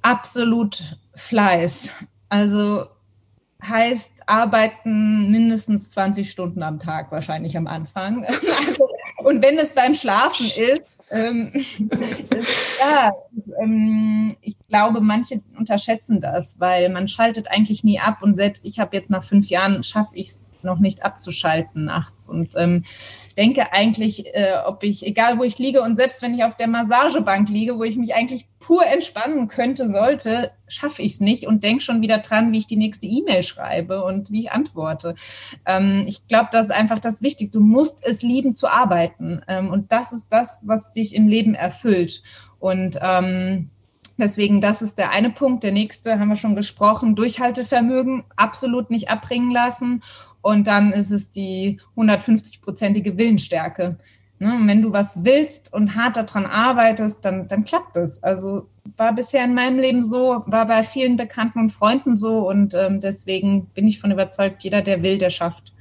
absolut 0.05 0.97
Fleiß. 1.15 1.91
Also 2.29 2.85
heißt 3.63 4.11
arbeiten 4.27 5.31
mindestens 5.31 5.89
20 5.91 6.29
Stunden 6.29 6.61
am 6.61 6.79
Tag 6.79 7.11
wahrscheinlich 7.11 7.57
am 7.57 7.67
Anfang. 7.67 8.25
Also, 8.67 8.89
und 9.17 9.41
wenn 9.41 9.57
es 9.57 9.73
beim 9.73 9.95
Schlafen 9.95 10.45
ist, 10.45 10.81
ähm, 11.11 11.51
ist 12.29 12.79
ja, 12.79 13.11
ähm, 13.61 14.35
ich 14.41 14.57
glaube, 14.67 15.01
manche 15.01 15.41
unterschätzen 15.57 16.21
das, 16.21 16.59
weil 16.59 16.89
man 16.89 17.07
schaltet 17.07 17.49
eigentlich 17.49 17.83
nie 17.83 17.99
ab 17.99 18.21
und 18.21 18.35
selbst 18.35 18.65
ich 18.65 18.79
habe 18.79 18.95
jetzt 18.95 19.09
nach 19.09 19.23
fünf 19.23 19.47
Jahren 19.47 19.83
schaffe 19.83 20.15
ich 20.15 20.29
es 20.29 20.51
noch 20.63 20.79
nicht 20.79 21.03
abzuschalten 21.03 21.85
nachts 21.85 22.27
und 22.27 22.53
ähm, 22.57 22.83
denke 23.37 23.73
eigentlich, 23.73 24.27
äh, 24.33 24.53
ob 24.65 24.83
ich, 24.83 25.05
egal 25.05 25.37
wo 25.37 25.43
ich 25.43 25.57
liege 25.57 25.81
und 25.81 25.97
selbst 25.97 26.21
wenn 26.21 26.33
ich 26.33 26.43
auf 26.43 26.55
der 26.55 26.67
Massagebank 26.67 27.49
liege, 27.49 27.77
wo 27.77 27.83
ich 27.83 27.97
mich 27.97 28.15
eigentlich 28.15 28.47
pur 28.59 28.85
entspannen 28.85 29.47
könnte, 29.47 29.91
sollte, 29.91 30.51
schaffe 30.67 31.01
ich 31.01 31.13
es 31.13 31.19
nicht 31.19 31.45
und 31.45 31.63
denke 31.63 31.83
schon 31.83 32.01
wieder 32.01 32.19
dran, 32.19 32.51
wie 32.51 32.57
ich 32.57 32.67
die 32.67 32.77
nächste 32.77 33.05
E-Mail 33.05 33.43
schreibe 33.43 34.03
und 34.03 34.31
wie 34.31 34.39
ich 34.39 34.51
antworte. 34.51 35.15
Ähm, 35.65 36.05
ich 36.07 36.27
glaube, 36.27 36.49
das 36.51 36.67
ist 36.67 36.71
einfach 36.71 36.99
das 36.99 37.21
Wichtigste. 37.21 37.59
Du 37.59 37.63
musst 37.63 38.05
es 38.05 38.21
lieben 38.21 38.55
zu 38.55 38.67
arbeiten 38.67 39.41
ähm, 39.47 39.69
und 39.69 39.91
das 39.91 40.13
ist 40.13 40.29
das, 40.29 40.61
was 40.63 40.91
dich 40.91 41.13
im 41.13 41.27
Leben 41.27 41.55
erfüllt. 41.55 42.23
Und 42.59 42.97
ähm, 43.01 43.69
Deswegen, 44.17 44.61
das 44.61 44.81
ist 44.81 44.97
der 44.97 45.11
eine 45.11 45.29
Punkt. 45.29 45.63
Der 45.63 45.73
nächste 45.73 46.19
haben 46.19 46.29
wir 46.29 46.37
schon 46.37 46.55
gesprochen. 46.55 47.15
Durchhaltevermögen 47.15 48.23
absolut 48.37 48.89
nicht 48.89 49.09
abbringen 49.09 49.51
lassen 49.51 50.03
und 50.45 50.67
dann 50.67 50.91
ist 50.91 51.09
es 51.09 51.31
die 51.31 51.79
150-prozentige 51.97 53.17
Willensstärke. 53.17 53.97
Ne? 54.37 54.59
Wenn 54.65 54.83
du 54.83 54.93
was 54.93 55.25
willst 55.25 55.73
und 55.73 55.95
hart 55.95 56.17
daran 56.17 56.45
arbeitest, 56.45 57.25
dann, 57.25 57.47
dann 57.47 57.65
klappt 57.65 57.97
es. 57.97 58.21
Also 58.21 58.67
war 58.95 59.15
bisher 59.15 59.43
in 59.43 59.55
meinem 59.55 59.79
Leben 59.79 60.03
so, 60.03 60.43
war 60.45 60.67
bei 60.67 60.83
vielen 60.83 61.15
Bekannten 61.15 61.57
und 61.57 61.71
Freunden 61.71 62.15
so 62.15 62.47
und 62.47 62.75
ähm, 62.75 62.99
deswegen 62.99 63.65
bin 63.73 63.87
ich 63.87 63.99
von 63.99 64.11
überzeugt, 64.11 64.63
jeder, 64.63 64.83
der 64.83 65.01
will, 65.01 65.17
der 65.17 65.31
schafft. 65.31 65.73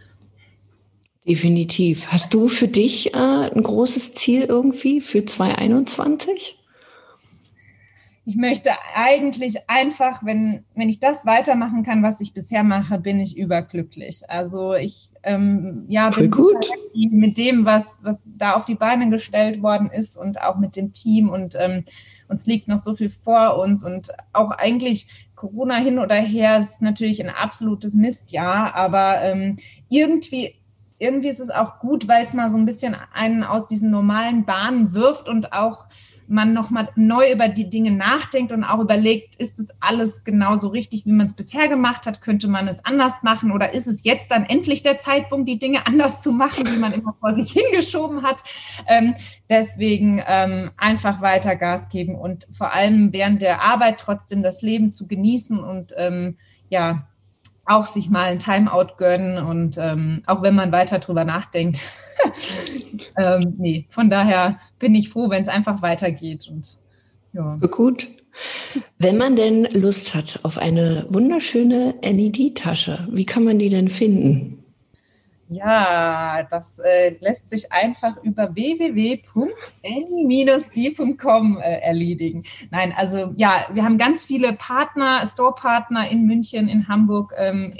Definitiv. 1.28 2.06
Hast 2.06 2.32
du 2.32 2.48
für 2.48 2.68
dich 2.68 3.12
äh, 3.12 3.18
ein 3.18 3.62
großes 3.62 4.14
Ziel 4.14 4.44
irgendwie 4.44 5.02
für 5.02 5.26
2021? 5.26 6.56
Ich 8.26 8.36
möchte 8.36 8.70
eigentlich 8.94 9.68
einfach, 9.68 10.24
wenn, 10.24 10.64
wenn 10.74 10.88
ich 10.88 10.98
das 10.98 11.26
weitermachen 11.26 11.82
kann, 11.82 12.02
was 12.02 12.20
ich 12.20 12.32
bisher 12.32 12.64
mache, 12.64 12.98
bin 12.98 13.20
ich 13.20 13.36
überglücklich. 13.36 14.22
Also 14.28 14.74
ich 14.74 15.10
ähm, 15.24 15.84
ja, 15.88 16.10
Voll 16.10 16.28
bin 16.28 16.30
gut. 16.30 16.70
mit 16.94 17.36
dem, 17.36 17.64
was, 17.64 18.00
was 18.02 18.28
da 18.36 18.54
auf 18.54 18.64
die 18.64 18.74
Beine 18.74 19.10
gestellt 19.10 19.62
worden 19.62 19.90
ist 19.90 20.16
und 20.16 20.40
auch 20.40 20.56
mit 20.56 20.76
dem 20.76 20.92
Team 20.92 21.28
und 21.28 21.54
ähm, 21.58 21.84
uns 22.28 22.46
liegt 22.46 22.68
noch 22.68 22.78
so 22.78 22.94
viel 22.94 23.10
vor 23.10 23.58
uns 23.58 23.84
und 23.84 24.10
auch 24.32 24.50
eigentlich 24.50 25.28
Corona 25.34 25.76
hin 25.76 25.98
oder 25.98 26.14
her 26.14 26.58
ist 26.58 26.80
natürlich 26.80 27.22
ein 27.22 27.30
absolutes 27.30 27.94
Mistjahr, 27.94 28.74
aber 28.74 29.20
ähm, 29.22 29.56
irgendwie 29.90 30.54
irgendwie 30.98 31.28
ist 31.28 31.40
es 31.40 31.50
auch 31.50 31.80
gut, 31.80 32.08
weil 32.08 32.24
es 32.24 32.34
mal 32.34 32.50
so 32.50 32.56
ein 32.56 32.66
bisschen 32.66 32.96
einen 33.12 33.42
aus 33.42 33.66
diesen 33.66 33.90
normalen 33.90 34.44
Bahnen 34.44 34.94
wirft 34.94 35.28
und 35.28 35.52
auch 35.52 35.86
man 36.28 36.52
nochmal 36.52 36.88
neu 36.96 37.32
über 37.32 37.48
die 37.48 37.68
Dinge 37.68 37.90
nachdenkt 37.90 38.52
und 38.52 38.64
auch 38.64 38.80
überlegt, 38.80 39.36
ist 39.36 39.58
es 39.58 39.76
alles 39.80 40.24
genauso 40.24 40.68
richtig, 40.68 41.06
wie 41.06 41.12
man 41.12 41.26
es 41.26 41.34
bisher 41.34 41.68
gemacht 41.68 42.06
hat? 42.06 42.20
Könnte 42.22 42.48
man 42.48 42.68
es 42.68 42.84
anders 42.84 43.22
machen? 43.22 43.52
Oder 43.52 43.74
ist 43.74 43.86
es 43.86 44.04
jetzt 44.04 44.30
dann 44.30 44.44
endlich 44.44 44.82
der 44.82 44.98
Zeitpunkt, 44.98 45.48
die 45.48 45.58
Dinge 45.58 45.86
anders 45.86 46.22
zu 46.22 46.32
machen, 46.32 46.66
wie 46.66 46.78
man 46.78 46.92
immer 46.92 47.14
vor 47.20 47.34
sich 47.34 47.52
hingeschoben 47.52 48.22
hat? 48.22 48.42
Ähm, 48.86 49.14
deswegen 49.48 50.22
ähm, 50.26 50.70
einfach 50.76 51.20
weiter 51.20 51.56
Gas 51.56 51.88
geben 51.88 52.14
und 52.14 52.46
vor 52.52 52.72
allem 52.72 53.12
während 53.12 53.42
der 53.42 53.62
Arbeit 53.62 53.98
trotzdem 53.98 54.42
das 54.42 54.62
Leben 54.62 54.92
zu 54.92 55.06
genießen 55.06 55.58
und 55.58 55.92
ähm, 55.96 56.36
ja, 56.68 57.06
auch 57.66 57.86
sich 57.86 58.10
mal 58.10 58.24
ein 58.24 58.38
Timeout 58.38 58.96
gönnen 58.98 59.44
und 59.44 59.76
ähm, 59.78 60.22
auch 60.26 60.42
wenn 60.42 60.54
man 60.54 60.72
weiter 60.72 60.98
drüber 60.98 61.24
nachdenkt. 61.24 61.82
ähm, 63.16 63.54
nee, 63.58 63.86
von 63.90 64.10
daher 64.10 64.58
bin 64.78 64.94
ich 64.94 65.08
froh, 65.08 65.30
wenn 65.30 65.42
es 65.42 65.48
einfach 65.48 65.82
weitergeht. 65.82 66.48
Und, 66.48 66.78
ja. 67.32 67.58
Gut. 67.70 68.08
Wenn 68.98 69.16
man 69.16 69.36
denn 69.36 69.64
Lust 69.72 70.14
hat 70.14 70.40
auf 70.42 70.58
eine 70.58 71.06
wunderschöne 71.08 71.94
LED-Tasche, 72.02 73.06
wie 73.10 73.26
kann 73.26 73.44
man 73.44 73.58
die 73.58 73.68
denn 73.68 73.88
finden? 73.88 74.63
Ja, 75.54 76.42
das 76.50 76.80
äh, 76.80 77.16
lässt 77.20 77.50
sich 77.50 77.70
einfach 77.70 78.16
über 78.22 78.54
www.any-d.com 78.56 79.28
äh, 81.58 81.78
erledigen. 81.78 82.42
Nein, 82.70 82.92
also 82.96 83.32
ja, 83.36 83.66
wir 83.72 83.84
haben 83.84 83.96
ganz 83.96 84.24
viele 84.24 84.54
Partner, 84.54 85.24
Store-Partner 85.26 86.10
in 86.10 86.26
München, 86.26 86.66
in 86.68 86.88
Hamburg, 86.88 87.32
ähm, 87.38 87.72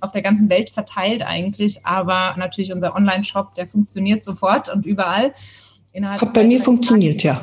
auf 0.00 0.12
der 0.12 0.22
ganzen 0.22 0.48
Welt 0.48 0.70
verteilt 0.70 1.22
eigentlich, 1.22 1.84
aber 1.84 2.36
natürlich 2.36 2.72
unser 2.72 2.94
Online-Shop, 2.94 3.54
der 3.54 3.66
funktioniert 3.66 4.22
sofort 4.22 4.68
und 4.68 4.86
überall. 4.86 5.32
Hat 6.04 6.34
bei 6.34 6.44
mir 6.44 6.60
funktioniert, 6.60 7.22
ja 7.22 7.42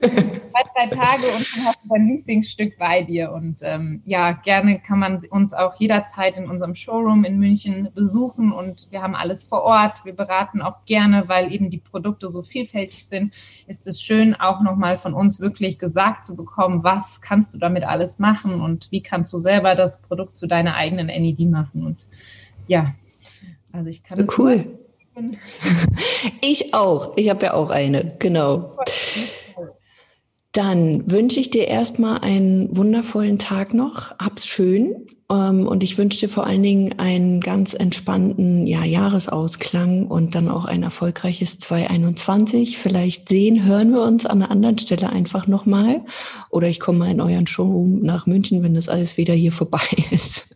zwei, 0.60 0.62
drei 0.74 0.86
Tage 0.86 1.24
und 1.24 1.56
dann 1.56 1.64
hast 1.66 1.80
du 1.82 1.88
dein 1.88 2.08
Lieblingsstück 2.08 2.78
bei 2.78 3.02
dir. 3.02 3.32
Und 3.32 3.60
ähm, 3.62 4.02
ja, 4.04 4.32
gerne 4.32 4.80
kann 4.80 4.98
man 4.98 5.22
uns 5.30 5.52
auch 5.52 5.74
jederzeit 5.78 6.36
in 6.36 6.48
unserem 6.48 6.74
Showroom 6.74 7.24
in 7.24 7.38
München 7.38 7.88
besuchen 7.94 8.52
und 8.52 8.88
wir 8.90 9.02
haben 9.02 9.14
alles 9.14 9.44
vor 9.44 9.62
Ort. 9.62 10.04
Wir 10.04 10.14
beraten 10.14 10.62
auch 10.62 10.84
gerne, 10.84 11.24
weil 11.28 11.52
eben 11.52 11.70
die 11.70 11.78
Produkte 11.78 12.28
so 12.28 12.42
vielfältig 12.42 13.04
sind. 13.04 13.34
Ist 13.66 13.86
es 13.86 14.00
schön, 14.00 14.34
auch 14.34 14.62
nochmal 14.62 14.96
von 14.96 15.14
uns 15.14 15.40
wirklich 15.40 15.78
gesagt 15.78 16.24
zu 16.24 16.36
bekommen, 16.36 16.82
was 16.82 17.20
kannst 17.20 17.54
du 17.54 17.58
damit 17.58 17.84
alles 17.84 18.18
machen 18.18 18.60
und 18.60 18.90
wie 18.90 19.02
kannst 19.02 19.32
du 19.32 19.36
selber 19.36 19.74
das 19.74 20.02
Produkt 20.02 20.36
zu 20.36 20.46
deiner 20.46 20.74
eigenen 20.76 21.06
NED 21.06 21.40
machen. 21.50 21.84
Und 21.84 22.06
ja, 22.66 22.94
also 23.72 23.90
ich 23.90 24.02
kann 24.02 24.26
Cool. 24.36 24.78
Ich 26.42 26.74
auch. 26.74 27.16
Ich 27.16 27.28
habe 27.28 27.46
ja 27.46 27.54
auch 27.54 27.70
eine, 27.70 28.16
genau. 28.18 28.76
Dann 30.52 31.08
wünsche 31.08 31.38
ich 31.38 31.50
dir 31.50 31.68
erstmal 31.68 32.18
einen 32.20 32.76
wundervollen 32.76 33.38
Tag 33.38 33.72
noch. 33.72 34.18
Hab's 34.18 34.46
schön. 34.46 35.06
Ähm, 35.30 35.68
und 35.68 35.84
ich 35.84 35.96
wünsche 35.96 36.18
dir 36.18 36.28
vor 36.28 36.44
allen 36.44 36.64
Dingen 36.64 36.98
einen 36.98 37.40
ganz 37.40 37.72
entspannten 37.72 38.66
ja, 38.66 38.84
Jahresausklang 38.84 40.08
und 40.08 40.34
dann 40.34 40.48
auch 40.48 40.64
ein 40.64 40.82
erfolgreiches 40.82 41.58
2021. 41.58 42.78
Vielleicht 42.78 43.28
sehen, 43.28 43.64
hören 43.64 43.92
wir 43.92 44.02
uns 44.02 44.26
an 44.26 44.42
einer 44.42 44.50
anderen 44.50 44.78
Stelle 44.78 45.10
einfach 45.10 45.46
nochmal. 45.46 46.02
Oder 46.50 46.66
ich 46.66 46.80
komme 46.80 46.98
mal 46.98 47.10
in 47.12 47.20
euren 47.20 47.46
Showroom 47.46 48.00
nach 48.02 48.26
München, 48.26 48.64
wenn 48.64 48.74
das 48.74 48.88
alles 48.88 49.16
wieder 49.16 49.34
hier 49.34 49.52
vorbei 49.52 49.86
ist. 50.10 50.48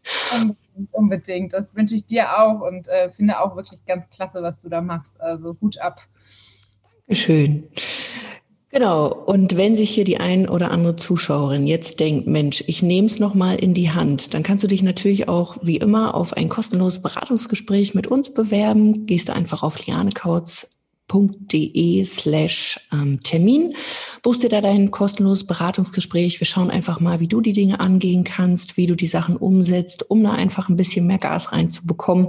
Unbedingt. 0.92 1.52
Das 1.52 1.74
wünsche 1.76 1.94
ich 1.94 2.06
dir 2.06 2.38
auch 2.38 2.60
und 2.60 2.88
äh, 2.88 3.10
finde 3.10 3.40
auch 3.40 3.56
wirklich 3.56 3.84
ganz 3.84 4.08
klasse, 4.10 4.42
was 4.42 4.60
du 4.60 4.68
da 4.68 4.80
machst. 4.80 5.20
Also 5.20 5.56
Hut 5.60 5.78
ab. 5.78 6.00
Schön. 7.10 7.68
Genau. 8.74 9.14
Und 9.14 9.56
wenn 9.56 9.76
sich 9.76 9.90
hier 9.90 10.02
die 10.02 10.18
ein 10.18 10.48
oder 10.48 10.72
andere 10.72 10.96
Zuschauerin 10.96 11.68
jetzt 11.68 12.00
denkt, 12.00 12.26
Mensch, 12.26 12.64
ich 12.66 12.82
nehme 12.82 13.06
es 13.06 13.20
nochmal 13.20 13.54
in 13.56 13.72
die 13.72 13.90
Hand, 13.90 14.34
dann 14.34 14.42
kannst 14.42 14.64
du 14.64 14.68
dich 14.68 14.82
natürlich 14.82 15.28
auch 15.28 15.58
wie 15.62 15.76
immer 15.76 16.14
auf 16.14 16.32
ein 16.32 16.48
kostenloses 16.48 17.00
Beratungsgespräch 17.00 17.94
mit 17.94 18.08
uns 18.08 18.34
bewerben. 18.34 19.06
Gehst 19.06 19.28
du 19.28 19.32
einfach 19.32 19.62
auf 19.62 19.76
lianekautz.de 21.12 22.04
slash 22.04 22.80
ähm, 22.92 23.20
Termin, 23.20 23.74
buchst 24.22 24.42
dir 24.42 24.48
da 24.48 24.60
dein 24.60 24.90
kostenloses 24.90 25.46
Beratungsgespräch. 25.46 26.40
Wir 26.40 26.46
schauen 26.46 26.70
einfach 26.70 27.00
mal, 27.00 27.20
wie 27.20 27.28
du 27.28 27.40
die 27.40 27.52
Dinge 27.52 27.80
angehen 27.80 28.24
kannst, 28.24 28.76
wie 28.76 28.86
du 28.86 28.94
die 28.94 29.06
Sachen 29.06 29.36
umsetzt, 29.36 30.10
um 30.10 30.22
da 30.22 30.32
einfach 30.32 30.68
ein 30.68 30.76
bisschen 30.76 31.06
mehr 31.06 31.18
Gas 31.18 31.52
reinzubekommen 31.52 32.28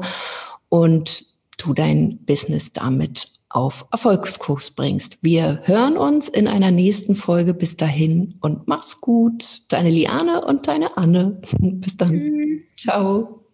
und 0.69 1.26
du 1.57 1.73
dein 1.73 2.19
Business 2.26 2.73
damit 2.73 3.32
auf 3.49 3.86
Erfolgskurs 3.91 4.71
bringst. 4.71 5.19
Wir 5.21 5.61
hören 5.63 5.95
uns 5.95 6.28
in 6.28 6.47
einer 6.47 6.71
nächsten 6.71 7.15
Folge. 7.15 7.53
Bis 7.53 7.78
dahin 7.78 8.36
und 8.41 8.67
mach's 8.67 8.99
gut. 8.99 9.61
Deine 9.69 9.89
Liane 9.89 10.43
und 10.43 10.67
deine 10.67 10.97
Anne. 10.97 11.41
Bis 11.59 11.95
dann. 11.95 12.09
Tschüss. 12.09 12.76
Ciao. 12.76 13.44